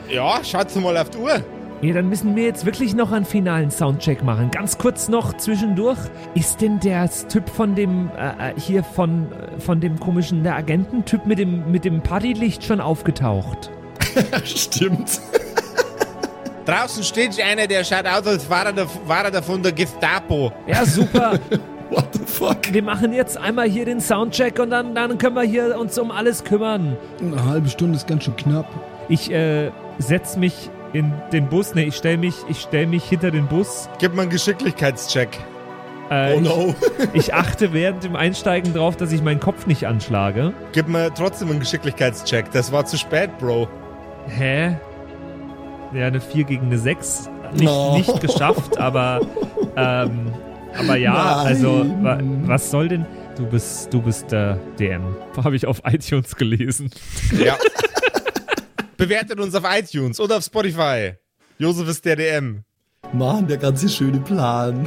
Ja, 0.09 0.39
schaut 0.43 0.75
mal 0.75 0.97
auf 0.97 1.09
die 1.09 1.17
Uhr. 1.17 1.43
Ja, 1.81 1.93
dann 1.93 2.09
müssen 2.09 2.35
wir 2.35 2.43
jetzt 2.43 2.65
wirklich 2.65 2.93
noch 2.93 3.13
einen 3.13 3.23
finalen 3.23 3.71
Soundcheck 3.71 4.21
machen. 4.21 4.51
Ganz 4.51 4.77
kurz 4.77 5.07
noch 5.07 5.37
zwischendurch. 5.37 5.97
Ist 6.35 6.59
denn 6.59 6.81
der 6.81 7.09
Typ 7.29 7.49
von 7.49 7.73
dem, 7.73 8.11
äh, 8.17 8.49
äh, 8.49 8.59
hier 8.59 8.83
von, 8.83 9.31
äh, 9.31 9.59
von 9.61 9.79
dem 9.79 9.97
komischen, 9.97 10.43
der 10.43 10.55
Agententyp 10.55 11.25
mit 11.25 11.39
dem, 11.39 11.71
mit 11.71 11.85
dem 11.85 12.01
Partylicht 12.01 12.65
schon 12.65 12.81
aufgetaucht? 12.81 13.71
Stimmt. 14.43 15.21
Draußen 16.65 17.01
steht 17.01 17.41
einer, 17.41 17.65
der 17.65 17.85
schaut 17.85 18.05
aus, 18.05 18.27
als 18.27 18.49
war 18.49 18.65
er, 18.65 18.73
der, 18.73 18.87
war 19.05 19.23
er 19.23 19.31
der 19.31 19.41
von 19.41 19.63
der 19.63 19.71
Gestapo. 19.71 20.51
Ja, 20.67 20.85
super. 20.85 21.39
What 21.89 22.09
the 22.13 22.19
fuck? 22.25 22.71
wir 22.71 22.83
machen 22.83 23.13
jetzt 23.13 23.37
einmal 23.37 23.67
hier 23.67 23.85
den 23.85 24.01
Soundcheck 24.01 24.59
und 24.59 24.69
dann, 24.69 24.93
dann 24.93 25.17
können 25.17 25.35
wir 25.35 25.43
hier 25.43 25.79
uns 25.79 25.97
um 25.97 26.11
alles 26.11 26.43
kümmern. 26.43 26.97
Eine 27.19 27.43
halbe 27.45 27.69
Stunde 27.69 27.95
ist 27.95 28.05
ganz 28.05 28.25
schön 28.25 28.35
knapp. 28.35 28.67
Ich 29.07 29.31
äh, 29.31 29.71
setz 29.97 30.35
mich 30.35 30.69
in 30.93 31.13
den 31.31 31.47
Bus. 31.47 31.75
Ne, 31.75 31.83
ich 31.85 31.95
stell 31.95 32.17
mich, 32.17 32.35
ich 32.47 32.61
stell 32.61 32.87
mich 32.87 33.03
hinter 33.05 33.31
den 33.31 33.47
Bus. 33.47 33.89
Gib 33.99 34.13
mal 34.15 34.23
einen 34.23 34.31
Geschicklichkeitscheck. 34.31 35.29
Äh, 36.09 36.33
Oh 36.35 36.39
no. 36.39 36.75
ich, 36.99 37.09
ich 37.27 37.33
achte 37.33 37.71
während 37.73 38.03
dem 38.03 38.15
Einsteigen 38.15 38.73
drauf, 38.73 38.97
dass 38.97 39.11
ich 39.11 39.21
meinen 39.21 39.39
Kopf 39.39 39.67
nicht 39.67 39.85
anschlage. 39.85 40.53
Gib 40.71 40.87
mir 40.87 41.13
trotzdem 41.13 41.49
einen 41.51 41.59
Geschicklichkeitscheck. 41.59 42.51
Das 42.51 42.71
war 42.71 42.85
zu 42.85 42.97
spät, 42.97 43.37
Bro. 43.37 43.67
Hä? 44.27 44.77
Ja, 45.93 46.07
eine 46.07 46.19
4 46.21 46.43
gegen 46.45 46.67
eine 46.67 46.77
6. 46.77 47.29
Nicht, 47.53 47.63
No. 47.63 47.97
nicht 47.97 48.21
geschafft, 48.21 48.77
aber, 48.79 49.21
ähm, 49.75 50.31
aber 50.77 50.95
ja, 50.97 51.13
Nein. 51.13 51.47
also, 51.47 51.85
wa, 52.01 52.19
was 52.43 52.69
soll 52.69 52.87
denn. 52.89 53.05
Du 53.37 53.45
bist, 53.47 53.91
du 53.93 54.01
bist 54.01 54.31
der 54.31 54.57
DM. 54.77 55.15
Habe 55.43 55.55
ich 55.55 55.65
auf 55.65 55.81
iTunes 55.85 56.35
gelesen. 56.35 56.89
Ja. 57.43 57.55
Bewertet 58.99 59.39
uns 59.39 59.55
auf 59.55 59.63
iTunes 59.65 60.19
oder 60.19 60.35
auf 60.35 60.43
Spotify. 60.43 61.13
Josef 61.57 61.87
ist 61.87 62.03
der 62.03 62.17
DM. 62.17 62.65
Mann, 63.13 63.47
der 63.47 63.55
ganze 63.55 63.87
schöne 63.87 64.19
Plan. 64.19 64.85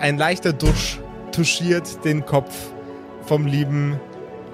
Ein 0.00 0.16
leichter 0.16 0.54
Dusch 0.54 0.98
touchiert 1.30 2.02
den 2.02 2.24
Kopf 2.24 2.54
vom 3.26 3.44
lieben 3.44 4.00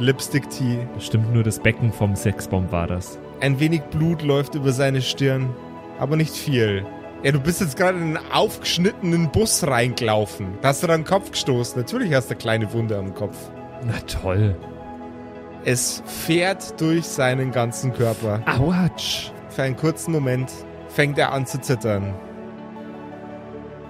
Lipstick 0.00 0.50
Tea. 0.50 0.88
Bestimmt 0.96 1.32
nur 1.32 1.44
das 1.44 1.60
Becken 1.60 1.92
vom 1.92 2.16
Sexbomb 2.16 2.72
war 2.72 2.88
das. 2.88 3.16
Ein 3.40 3.60
wenig 3.60 3.82
Blut 3.92 4.22
läuft 4.22 4.56
über 4.56 4.72
seine 4.72 5.00
Stirn, 5.00 5.54
aber 6.00 6.16
nicht 6.16 6.34
viel. 6.34 6.84
Ja, 7.22 7.30
du 7.30 7.38
bist 7.38 7.60
jetzt 7.60 7.76
gerade 7.76 7.98
in 7.98 8.16
einen 8.16 8.32
aufgeschnittenen 8.32 9.30
Bus 9.30 9.64
reingelaufen. 9.64 10.58
Da 10.62 10.70
hast 10.70 10.82
du 10.82 10.88
deinen 10.88 11.04
Kopf 11.04 11.30
gestoßen. 11.30 11.80
Natürlich 11.80 12.12
hast 12.12 12.26
du 12.26 12.32
eine 12.32 12.40
kleine 12.40 12.72
Wunde 12.72 12.98
am 12.98 13.14
Kopf. 13.14 13.36
Na 13.84 14.00
toll. 14.00 14.56
Es 15.68 16.00
fährt 16.06 16.80
durch 16.80 17.04
seinen 17.06 17.50
ganzen 17.50 17.92
Körper. 17.92 18.40
Autsch. 18.46 19.32
Für 19.48 19.64
einen 19.64 19.74
kurzen 19.74 20.12
Moment 20.12 20.48
fängt 20.86 21.18
er 21.18 21.32
an 21.32 21.44
zu 21.44 21.60
zittern 21.60 22.14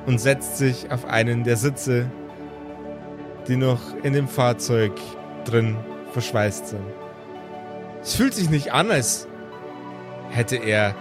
und 0.06 0.18
setzt 0.18 0.56
sich 0.56 0.90
auf 0.90 1.04
einen 1.04 1.44
der 1.44 1.58
Sitze, 1.58 2.10
die 3.46 3.56
noch 3.56 3.94
in 4.02 4.14
dem 4.14 4.26
Fahrzeug 4.26 4.92
drin 5.44 5.76
verschweißt 6.12 6.68
sind. 6.68 6.86
Es 8.00 8.14
fühlt 8.14 8.32
sich 8.32 8.48
nicht 8.48 8.72
an, 8.72 8.90
als 8.90 9.28
hätte 10.30 10.56
er 10.56 10.94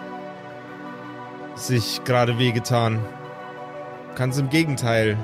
sich 1.56 2.04
gerade 2.04 2.38
wehgetan. 2.38 3.00
Ganz 4.16 4.38
im 4.38 4.50
Gegenteil. 4.50 5.18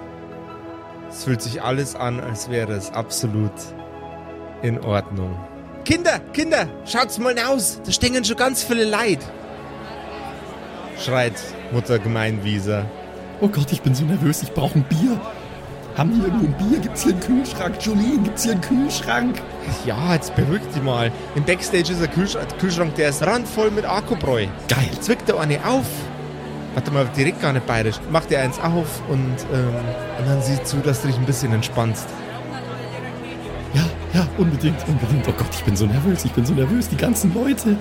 Es 1.10 1.26
fühlt 1.26 1.42
sich 1.42 1.62
alles 1.62 1.98
an, 1.98 2.22
als 2.22 2.50
wäre 2.50 2.72
es 2.72 2.90
absolut 2.94 3.52
in 4.62 4.80
Ordnung. 4.80 5.38
Kinder, 5.86 6.20
Kinder, 6.34 6.68
schaut's 6.86 7.18
mal 7.18 7.36
aus. 7.40 7.82
Da 7.86 7.92
stehen 7.92 8.24
schon 8.24 8.38
ganz 8.38 8.64
viele 8.64 8.84
Leid. 8.84 9.20
Schreit 11.00 11.34
Mutter 11.72 12.00
Gemeinwieser. 12.00 12.86
Oh 13.40 13.48
Gott, 13.48 13.72
ich 13.72 13.82
bin 13.82 13.96
so 13.96 14.04
nervös, 14.06 14.44
ich 14.44 14.52
brauche 14.52 14.78
ein 14.80 14.84
Bier. 14.84 15.20
Haben 15.98 16.14
die 16.14 16.22
irgendwo 16.22 16.46
ein 16.46 16.70
Bier? 16.70 16.80
Gibt's 16.80 17.04
hier 17.04 17.14
einen 17.14 17.22
Kühlschrank? 17.22 17.76
Jolene, 17.82 18.20
gibt's 18.24 18.44
hier 18.44 18.54
einen 18.54 18.62
Kühlschrank? 18.62 19.42
Ja, 19.86 20.14
jetzt 20.14 20.36
beruhig 20.36 20.62
dich 20.74 20.82
mal. 20.84 21.12
Im 21.36 21.44
Backstage 21.44 21.92
ist 21.92 22.02
ein 22.02 22.12
Kühlschrank, 22.12 22.48
Kühlschrank 22.60 22.96
der 22.96 23.10
ist 23.10 23.26
randvoll 23.26 23.72
mit 23.72 23.86
Akkubräu. 23.86 24.46
Geil. 24.68 24.90
Zwickt 25.02 25.28
der 25.28 25.40
eine 25.40 25.58
auf. 25.66 25.86
Warte 26.76 26.92
mal, 26.92 27.06
direkt 27.18 27.42
gar 27.42 27.52
nicht 27.52 27.66
bayerisch. 27.66 27.98
Macht 28.10 28.30
dir 28.30 28.40
eins 28.40 28.58
auf 28.60 29.02
und, 29.10 29.36
ähm, 29.52 29.74
und 30.20 30.28
dann 30.28 30.42
sieh 30.42 30.64
zu, 30.64 30.78
dass 30.78 31.02
du 31.02 31.08
dich 31.08 31.18
ein 31.18 31.26
bisschen 31.26 31.52
entspannst. 31.52 32.08
Ja, 34.14 34.28
unbedingt, 34.38 34.78
unbedingt. 34.88 35.28
Oh 35.28 35.34
Gott, 35.38 35.48
ich 35.54 35.64
bin 35.64 35.76
so 35.76 35.86
nervös, 35.86 36.26
ich 36.26 36.32
bin 36.32 36.46
so 36.46 36.54
nervös. 36.54 36.90
Die 36.90 36.98
ganzen 36.98 37.34
Leute. 37.34 37.78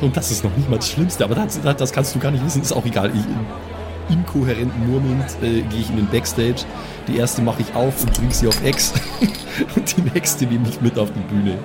Und 0.00 0.16
das 0.16 0.30
ist 0.30 0.44
noch 0.44 0.54
nicht 0.56 0.68
mal 0.70 0.76
das 0.76 0.88
Schlimmste, 0.88 1.24
aber 1.24 1.34
das, 1.34 1.60
das, 1.60 1.92
kannst 1.92 2.14
du 2.14 2.18
gar 2.18 2.30
nicht 2.30 2.44
wissen. 2.44 2.62
Ist 2.62 2.72
auch 2.72 2.84
egal. 2.84 3.10
Ich, 3.14 4.14
inkohärenten 4.14 4.90
murmelnd 4.90 5.24
äh, 5.42 5.62
gehe 5.62 5.80
ich 5.80 5.90
in 5.90 5.96
den 5.96 6.08
Backstage. 6.08 6.64
Die 7.08 7.16
erste 7.16 7.42
mache 7.42 7.62
ich 7.62 7.74
auf 7.74 8.02
und 8.02 8.12
bringe 8.12 8.32
sie 8.32 8.48
auf 8.48 8.64
Ex. 8.64 8.92
und 9.76 9.96
die 9.96 10.02
nächste 10.02 10.46
nehme 10.46 10.68
ich 10.68 10.80
mit 10.80 10.98
auf 10.98 11.10
die 11.12 11.34
Bühne. 11.34 11.58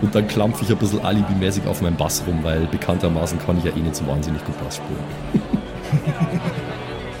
Und 0.00 0.14
dann 0.14 0.28
klampfe 0.28 0.64
ich 0.64 0.70
ein 0.70 0.76
bisschen 0.76 1.04
alibimäßig 1.04 1.66
auf 1.66 1.80
meinem 1.80 1.96
Bass 1.96 2.22
rum, 2.26 2.38
weil 2.42 2.66
bekanntermaßen 2.66 3.38
kann 3.40 3.58
ich 3.58 3.64
ja 3.64 3.72
eh 3.74 3.80
nicht 3.80 3.96
so 3.96 4.06
wahnsinnig 4.06 4.44
gut 4.44 4.62
Bass 4.62 4.76
spielen. 4.76 5.42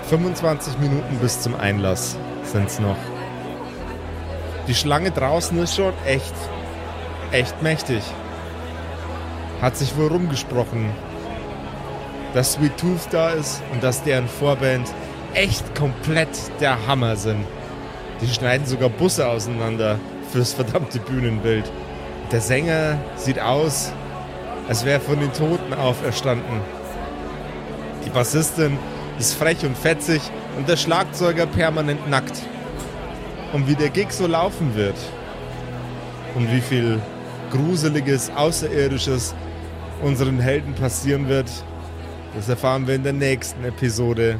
25 0.08 0.78
Minuten 0.78 1.18
bis 1.20 1.40
zum 1.40 1.54
Einlass 1.56 2.16
sind's 2.44 2.78
noch. 2.78 2.96
Die 4.68 4.74
Schlange 4.74 5.10
draußen 5.10 5.58
ist 5.62 5.76
schon 5.76 5.94
echt, 6.04 6.34
echt 7.32 7.62
mächtig. 7.62 8.02
Hat 9.62 9.78
sich 9.78 9.96
wohl 9.96 10.08
rumgesprochen, 10.08 10.90
dass 12.34 12.52
Sweet 12.52 12.76
Tooth 12.76 13.08
da 13.10 13.30
ist 13.30 13.62
und 13.72 13.82
dass 13.82 14.04
deren 14.04 14.28
Vorband 14.28 14.86
echt 15.32 15.74
komplett 15.74 16.28
der 16.60 16.86
Hammer 16.86 17.16
sind. 17.16 17.46
Die 18.20 18.28
schneiden 18.28 18.66
sogar 18.66 18.90
Busse 18.90 19.26
auseinander 19.26 19.98
fürs 20.30 20.52
verdammte 20.52 20.98
Bühnenbild. 20.98 21.64
Der 22.30 22.42
Sänger 22.42 22.98
sieht 23.16 23.40
aus, 23.40 23.90
als 24.68 24.84
wäre 24.84 24.98
er 24.98 25.00
von 25.00 25.18
den 25.18 25.32
Toten 25.32 25.72
auferstanden. 25.72 26.60
Die 28.04 28.10
Bassistin 28.10 28.76
ist 29.18 29.32
frech 29.32 29.64
und 29.64 29.78
fetzig 29.78 30.20
und 30.58 30.68
der 30.68 30.76
Schlagzeuger 30.76 31.46
permanent 31.46 32.06
nackt. 32.10 32.42
Und 33.52 33.66
wie 33.66 33.74
der 33.74 33.90
Gig 33.90 34.10
so 34.10 34.26
laufen 34.26 34.74
wird 34.74 34.96
und 36.34 36.50
wie 36.52 36.60
viel 36.60 37.00
Gruseliges, 37.50 38.30
Außerirdisches 38.30 39.34
unseren 40.02 40.38
Helden 40.38 40.74
passieren 40.74 41.28
wird, 41.28 41.50
das 42.36 42.48
erfahren 42.48 42.86
wir 42.86 42.94
in 42.94 43.02
der 43.02 43.14
nächsten 43.14 43.64
Episode 43.64 44.38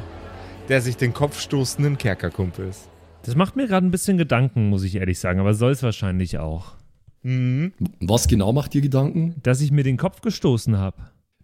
der 0.69 0.81
sich 0.81 0.95
den 0.95 1.13
Kopf 1.13 1.39
stoßenden 1.39 1.97
Kerkerkumpels. 1.97 2.87
Das 3.23 3.35
macht 3.35 3.55
mir 3.55 3.67
gerade 3.67 3.85
ein 3.85 3.91
bisschen 3.91 4.17
Gedanken, 4.17 4.69
muss 4.69 4.83
ich 4.83 4.95
ehrlich 4.95 5.19
sagen, 5.19 5.39
aber 5.39 5.53
soll 5.53 5.71
es 5.71 5.83
wahrscheinlich 5.83 6.37
auch. 6.37 6.75
Mhm. 7.23 7.73
Was 7.99 8.27
genau 8.27 8.53
macht 8.53 8.73
dir 8.73 8.81
Gedanken? 8.81 9.35
Dass 9.43 9.59
ich 9.59 9.71
mir 9.71 9.83
den 9.83 9.97
Kopf 9.97 10.21
gestoßen 10.21 10.77
habe. 10.77 10.97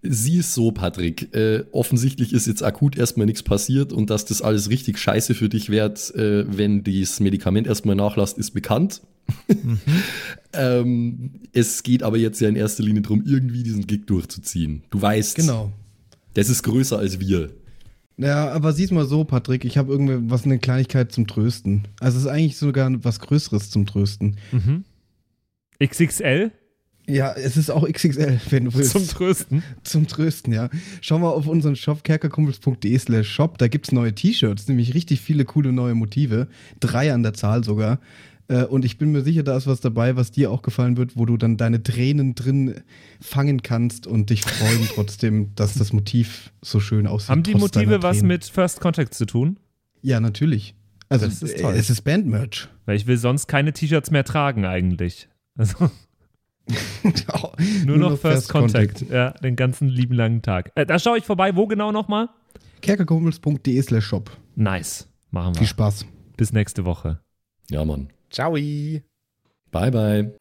Sieh 0.08 0.40
es 0.40 0.54
so, 0.54 0.72
Patrick. 0.72 1.34
Äh, 1.36 1.64
offensichtlich 1.72 2.34
ist 2.34 2.48
jetzt 2.48 2.64
akut 2.64 2.98
erstmal 2.98 3.26
nichts 3.26 3.44
passiert 3.44 3.94
und 3.94 4.10
dass 4.10 4.26
das 4.26 4.42
alles 4.42 4.70
richtig 4.70 4.98
scheiße 4.98 5.34
für 5.34 5.50
dich 5.50 5.70
wird, 5.70 6.14
äh, 6.16 6.46
wenn 6.48 6.84
dieses 6.84 7.20
Medikament 7.20 7.68
erstmal 7.68 7.96
nachlässt, 7.96 8.38
ist 8.38 8.52
bekannt. 8.52 9.02
Mhm. 9.48 9.80
ähm, 10.54 11.32
es 11.54 11.84
geht 11.84 12.04
aber 12.04 12.18
jetzt 12.18 12.40
ja 12.42 12.50
in 12.50 12.56
erster 12.56 12.84
Linie 12.84 13.02
darum, 13.02 13.24
irgendwie 13.26 13.64
diesen 13.64 13.88
Gig 13.88 14.06
durchzuziehen. 14.08 14.84
Du 14.90 15.02
weißt, 15.02 15.36
Genau. 15.36 15.72
das 16.34 16.50
ist 16.50 16.64
größer 16.64 16.98
als 17.00 17.20
wir. 17.20 17.52
Ja, 18.18 18.50
aber 18.52 18.72
sieh's 18.72 18.92
mal 18.92 19.06
so, 19.06 19.26
Patrick, 19.26 19.66
ich 19.66 19.78
habe 19.78 19.92
irgendwie 19.92 20.30
was 20.30 20.46
eine 20.46 20.58
Kleinigkeit 20.60 21.12
zum 21.12 21.28
Trösten. 21.28 21.84
Also 22.00 22.18
es 22.18 22.24
ist 22.26 22.30
eigentlich 22.30 22.58
sogar 22.58 22.90
was 23.04 23.20
Größeres 23.20 23.70
zum 23.72 23.86
Trösten. 23.86 24.38
Mhm. 24.52 24.86
XXL 25.84 26.52
Ja, 27.08 27.34
es 27.34 27.56
ist 27.58 27.70
auch 27.70 27.88
XXL, 27.88 28.40
wenn 28.50 28.66
du 28.66 28.74
willst. 28.74 28.92
zum 28.94 29.08
Trösten. 29.08 29.64
Zum 29.84 30.08
Trösten, 30.08 30.52
ja. 30.54 30.70
Schau 31.02 31.20
mal 31.20 31.30
auf 31.30 31.46
unseren 31.48 31.76
Shop 31.76 32.04
kerkerkumpels.de 32.04 32.98
slash 32.98 33.30
shop, 33.30 33.58
da 33.58 33.68
gibt's 33.68 33.92
neue 33.92 34.14
T-Shirts, 34.16 34.68
nämlich 34.68 34.94
richtig 34.94 35.22
viele 35.22 35.46
coole 35.46 35.72
neue 35.72 35.94
Motive. 35.96 36.48
Drei 36.80 37.14
an 37.14 37.22
der 37.24 37.34
Zahl 37.34 37.64
sogar. 37.64 38.00
Äh, 38.48 38.64
Und 38.64 38.86
ich 38.86 38.98
bin 38.98 39.12
mir 39.12 39.22
sicher, 39.22 39.44
da 39.44 39.56
ist 39.58 39.68
was 39.68 39.82
dabei, 39.82 40.16
was 40.16 40.32
dir 40.32 40.50
auch 40.52 40.62
gefallen 40.62 40.98
wird, 40.98 41.16
wo 41.16 41.26
du 41.26 41.38
dann 41.38 41.58
deine 41.58 41.82
Tränen 41.84 42.34
drin 42.36 42.76
fangen 43.22 43.62
kannst 43.64 44.08
und 44.08 44.30
dich 44.30 44.42
freuen 44.42 44.88
trotzdem, 44.96 45.54
dass 45.56 45.76
das 45.76 45.94
Motiv 45.94 46.52
so 46.62 46.80
schön 46.80 47.08
aussieht. 47.08 47.30
Haben 47.30 47.44
die 47.44 47.56
Motive 47.56 48.02
was 48.04 48.22
mit 48.24 48.46
First 48.46 48.80
Contact 48.82 49.14
zu 49.14 49.26
tun? 49.26 49.60
Ja, 50.02 50.20
natürlich. 50.20 50.76
Also 51.10 51.28
ist 51.28 51.60
toll. 51.60 51.74
es 51.76 51.90
ist 51.92 52.02
Bandmerch. 52.02 52.68
Weil 52.86 52.98
ich 52.98 53.06
will 53.06 53.18
sonst 53.18 53.48
keine 53.48 53.74
T-Shirts 53.74 54.10
mehr 54.12 54.24
tragen 54.24 54.66
eigentlich. 54.66 55.28
Also 55.58 55.90
nur, 57.86 57.98
noch 57.98 58.18
First, 58.18 58.50
Contact. 58.50 59.06
Ja, 59.10 59.32
den 59.32 59.56
ganzen 59.56 59.88
lieben 59.88 60.16
langen 60.16 60.42
Tag. 60.42 60.72
Äh, 60.76 60.86
da 60.86 60.98
schaue 61.00 61.18
ich 61.18 61.26
vorbei. 61.26 61.56
Wo 61.56 61.68
genau 61.68 61.92
nochmal? 61.92 62.30
kerkerkumpels.de 62.82 63.82
slash 63.82 64.06
shop. 64.06 64.32
Nice. 64.56 65.08
Machen 65.32 65.56
Viel 65.56 65.62
wir. 65.62 65.68
Spaß. 65.68 66.06
Bis 66.38 66.54
nächste 66.54 66.86
Woche. 66.86 67.20
Ja, 67.70 67.84
Mann. 67.84 68.10
Ciao. 68.30 68.54
Bye, 68.54 69.02
bye. 69.72 70.36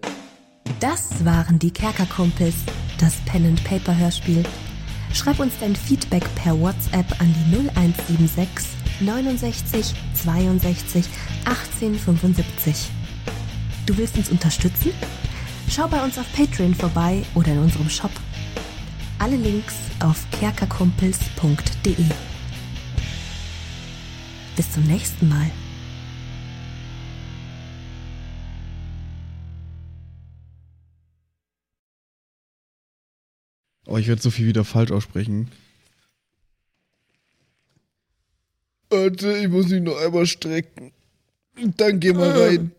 Das 0.80 1.24
waren 1.24 1.58
die 1.58 1.70
Kerkerkumpels, 1.70 2.54
das 2.98 3.16
Pen 3.26 3.46
and 3.46 3.64
Paper 3.64 3.96
Hörspiel. 3.96 4.42
Schreib 5.12 5.38
uns 5.38 5.52
dein 5.60 5.76
Feedback 5.76 6.24
per 6.34 6.58
WhatsApp 6.60 7.06
an 7.20 7.32
die 7.50 7.68
0176 7.70 8.66
69 9.00 9.94
62 10.14 11.04
18 11.44 11.94
75. 11.94 12.90
Du 13.86 13.96
willst 13.96 14.16
uns 14.16 14.30
unterstützen? 14.30 14.92
Schau 15.70 15.88
bei 15.88 16.02
uns 16.04 16.18
auf 16.18 16.32
Patreon 16.32 16.74
vorbei 16.74 17.24
oder 17.34 17.52
in 17.52 17.58
unserem 17.58 17.90
Shop. 17.90 18.12
Alle 19.18 19.36
Links 19.36 19.74
auf 20.00 20.24
kerkerkumpels.de. 20.30 22.04
Bis 24.56 24.72
zum 24.72 24.84
nächsten 24.84 25.28
Mal. 25.28 25.50
Oh, 33.86 33.98
ich 33.98 34.08
werde 34.08 34.22
so 34.22 34.30
viel 34.30 34.46
wieder 34.46 34.64
falsch 34.64 34.90
aussprechen. 34.92 35.50
Warte, 38.90 39.38
ich 39.38 39.48
muss 39.48 39.68
mich 39.68 39.82
noch 39.82 39.96
einmal 39.96 40.26
strecken. 40.26 40.92
Dann 41.76 42.00
geh 42.00 42.12
mal 42.12 42.30
rein. 42.30 42.72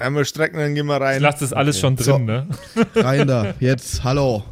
Einmal 0.00 0.24
strecken, 0.24 0.58
dann 0.58 0.74
gehen 0.74 0.86
wir 0.86 0.96
Ich 0.96 1.02
rein. 1.02 1.22
lasse 1.22 1.40
das 1.44 1.52
alles 1.52 1.78
schon 1.78 1.96
drin, 1.96 2.04
So. 2.04 2.18
ne? 2.18 2.46
Rein 2.96 3.26
da. 3.28 3.54
Jetzt, 3.60 4.02
hallo. 4.04 4.42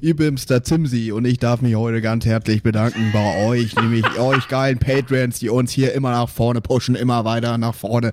Ich 0.00 0.16
bin's, 0.16 0.46
der 0.46 0.62
Zimsi, 0.64 1.12
und 1.12 1.26
ich 1.26 1.38
darf 1.38 1.60
mich 1.60 1.74
heute 1.76 2.00
ganz 2.00 2.24
herzlich 2.24 2.62
bedanken 2.62 3.10
bei 3.12 3.46
euch, 3.46 3.76
nämlich 3.76 4.04
euch 4.18 4.48
geilen 4.48 4.78
Patreons, 4.78 5.38
die 5.40 5.50
uns 5.50 5.70
hier 5.72 5.92
immer 5.92 6.10
nach 6.10 6.28
vorne 6.28 6.60
pushen, 6.60 6.94
immer 6.94 7.24
weiter 7.24 7.58
nach 7.58 7.74
vorne. 7.74 8.12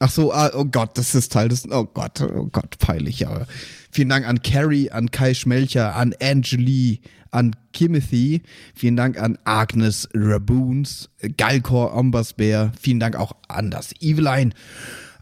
Ach 0.00 0.10
so, 0.10 0.32
ah, 0.32 0.50
oh 0.54 0.64
Gott, 0.64 0.96
das 0.96 1.14
ist 1.14 1.32
Teil 1.32 1.48
des. 1.48 1.68
Oh 1.70 1.84
Gott, 1.84 2.20
oh 2.20 2.48
Gott, 2.52 2.78
peinlich, 2.78 3.26
aber. 3.26 3.46
Vielen 3.90 4.10
Dank 4.10 4.26
an 4.26 4.42
Carrie, 4.42 4.90
an 4.90 5.10
Kai 5.10 5.34
Schmelcher, 5.34 5.96
an 5.96 6.14
Angeli, 6.20 7.00
an 7.30 7.56
Kimothy. 7.72 8.42
Vielen 8.74 8.96
Dank 8.96 9.18
an 9.18 9.38
Agnes 9.44 10.08
Raboons, 10.14 11.08
Galkor 11.36 11.94
Ombasbär. 11.94 12.72
Vielen 12.80 13.00
Dank 13.00 13.16
auch 13.16 13.32
an 13.48 13.70
das 13.70 13.92
Eveline, 14.00 14.50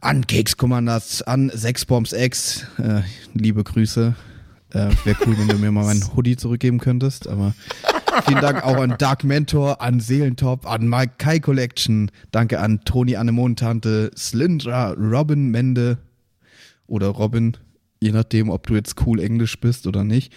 an 0.00 0.26
Keks 0.26 0.56
Commanders, 0.56 1.22
an 1.22 1.50
Sexbombs 1.54 2.12
X. 2.12 2.66
Äh, 2.78 3.02
liebe 3.34 3.64
Grüße. 3.64 4.14
Äh, 4.70 4.90
Wäre 5.04 5.16
cool, 5.26 5.38
wenn 5.38 5.48
du 5.48 5.58
mir 5.58 5.70
mal 5.70 5.84
meinen 5.84 6.04
Hoodie 6.14 6.36
zurückgeben 6.36 6.78
könntest, 6.78 7.28
aber 7.28 7.54
vielen 8.24 8.40
Dank 8.40 8.64
auch 8.64 8.76
an 8.76 8.94
Dark 8.98 9.24
Mentor, 9.24 9.80
an 9.80 10.00
Seelentop, 10.00 10.66
an 10.66 10.88
Mike 10.88 11.14
Kai 11.18 11.38
Collection. 11.38 12.10
Danke 12.30 12.60
an 12.60 12.80
Toni 12.84 13.16
Anemontante, 13.16 14.10
Slyndra, 14.16 14.94
Robin 14.98 15.50
Mende 15.50 15.98
oder 16.86 17.08
Robin, 17.08 17.56
je 18.00 18.12
nachdem, 18.12 18.50
ob 18.50 18.66
du 18.66 18.74
jetzt 18.74 18.94
cool 19.06 19.20
Englisch 19.20 19.58
bist 19.60 19.86
oder 19.86 20.04
nicht. 20.04 20.32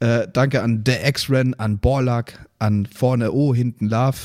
Äh, 0.00 0.28
danke 0.32 0.62
an 0.62 0.82
The 0.86 0.96
X-Ren, 1.04 1.54
an 1.54 1.78
Borlak, 1.78 2.46
an 2.58 2.86
Vorne 2.86 3.32
O, 3.32 3.54
hinten 3.54 3.88
Love, 3.88 4.18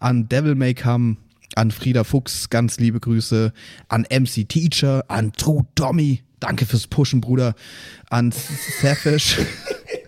an 0.00 0.28
Devil 0.28 0.54
May 0.54 0.74
Come, 0.74 1.16
an 1.54 1.70
Frieda 1.70 2.04
Fuchs, 2.04 2.50
ganz 2.50 2.78
liebe 2.78 3.00
Grüße, 3.00 3.52
an 3.88 4.06
MC 4.10 4.44
Teacher, 4.44 5.04
an 5.08 5.32
True 5.32 5.66
Tommy, 5.74 6.22
danke 6.40 6.66
fürs 6.66 6.86
Pushen, 6.86 7.20
Bruder, 7.20 7.54
an 8.10 8.32
Safish, 8.32 9.38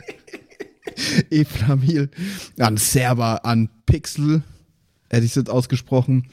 Eflamil, 1.30 2.11
an 2.59 2.76
Server, 2.76 3.44
an 3.44 3.68
Pixel, 3.86 4.42
hätte 5.11 5.24
ich 5.24 5.32
es 5.32 5.36
jetzt 5.36 5.51
ausgesprochen, 5.51 6.26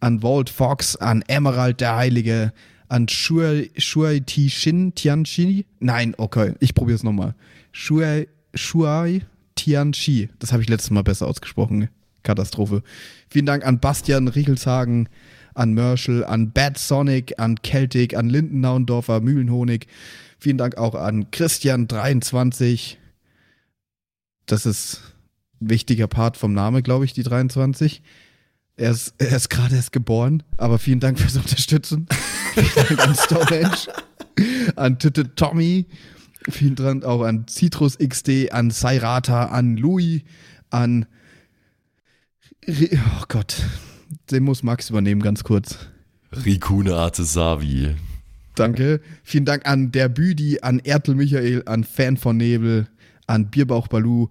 an 0.00 0.22
Walt 0.22 0.50
Fox, 0.50 0.96
an 0.96 1.22
Emerald 1.28 1.80
der 1.80 1.96
Heilige, 1.96 2.52
an 2.88 3.08
Shuai, 3.08 3.70
Shuai 3.76 4.20
Ti 4.20 4.50
Shin 4.50 4.94
Tianchi. 4.94 5.64
Nein, 5.80 6.14
okay, 6.18 6.54
ich 6.60 6.74
probiere 6.74 6.96
es 6.96 7.02
nochmal. 7.02 7.34
Shuai, 7.72 8.28
Shuai 8.54 9.22
Tianchi. 9.54 10.28
Das 10.38 10.52
habe 10.52 10.62
ich 10.62 10.68
letztes 10.68 10.90
Mal 10.90 11.02
besser 11.02 11.26
ausgesprochen. 11.26 11.88
Katastrophe. 12.22 12.82
Vielen 13.28 13.46
Dank 13.46 13.66
an 13.66 13.80
Bastian 13.80 14.28
Riechelshagen, 14.28 15.08
an 15.54 15.72
Merschel, 15.74 16.24
an 16.24 16.52
Bad 16.52 16.78
Sonic, 16.78 17.34
an 17.38 17.56
Celtic, 17.64 18.16
an 18.16 18.28
Lindennaundorfer, 18.28 19.20
Mühlenhonig. 19.20 19.86
Vielen 20.38 20.58
Dank 20.58 20.76
auch 20.76 20.94
an 20.94 21.26
Christian23. 21.30 22.96
Das 24.46 24.66
ist 24.66 25.00
ein 25.60 25.70
wichtiger 25.70 26.06
Part 26.06 26.36
vom 26.36 26.52
Name, 26.52 26.82
glaube 26.82 27.04
ich, 27.04 27.12
die 27.12 27.22
23. 27.22 28.02
Er 28.76 28.90
ist, 28.90 29.14
er 29.18 29.36
ist 29.36 29.50
gerade 29.50 29.76
erst 29.76 29.92
geboren, 29.92 30.42
aber 30.56 30.78
vielen 30.78 31.00
Dank 31.00 31.18
fürs 31.18 31.36
Unterstützen. 31.36 32.06
vielen 32.54 32.86
Dank 32.86 33.06
an 33.06 33.14
Stonehenge, 33.14 33.76
an 34.76 34.98
Titte 34.98 35.34
Tommy, 35.34 35.86
vielen 36.48 36.74
Dank 36.74 37.04
auch 37.04 37.22
an 37.22 37.46
Citrus 37.48 37.98
XD, 37.98 38.52
an 38.52 38.70
Sairata, 38.70 39.46
an 39.46 39.76
Louis, 39.76 40.22
an. 40.70 41.06
Oh 42.66 43.24
Gott, 43.28 43.56
den 44.30 44.44
muss 44.44 44.62
Max 44.62 44.88
übernehmen, 44.88 45.20
ganz 45.20 45.44
kurz. 45.44 45.78
Rikune 46.44 46.94
Artesavi. 46.94 47.94
Danke. 48.54 49.00
Vielen 49.22 49.44
Dank 49.44 49.66
an 49.66 49.92
der 49.92 50.08
Büdi, 50.08 50.60
an 50.60 50.78
Ertel 50.78 51.14
Michael, 51.14 51.62
an 51.66 51.84
Fan 51.84 52.16
von 52.16 52.36
Nebel, 52.36 52.86
an 53.26 53.50
Bierbauch 53.50 53.88
Balu 53.88 54.28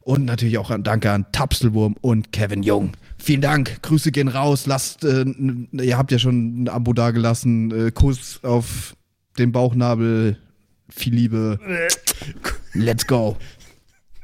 und 0.00 0.24
natürlich 0.24 0.58
auch 0.58 0.70
an, 0.70 0.82
danke 0.82 1.10
an 1.10 1.26
Tapselwurm 1.32 1.96
und 2.00 2.32
Kevin 2.32 2.62
Jung. 2.62 2.92
Vielen 3.18 3.40
Dank. 3.40 3.82
Grüße 3.82 4.10
gehen 4.10 4.28
raus. 4.28 4.66
Lasst, 4.66 5.04
äh, 5.04 5.24
ihr 5.72 5.96
habt 5.96 6.10
ja 6.10 6.18
schon 6.18 6.64
ein 6.64 6.68
Abo 6.68 6.92
dagelassen. 6.92 7.88
Äh, 7.88 7.90
Kuss 7.92 8.40
auf 8.42 8.96
den 9.38 9.52
Bauchnabel. 9.52 10.38
Viel 10.88 11.14
Liebe. 11.14 11.58
Let's 12.74 13.06
go. 13.06 13.36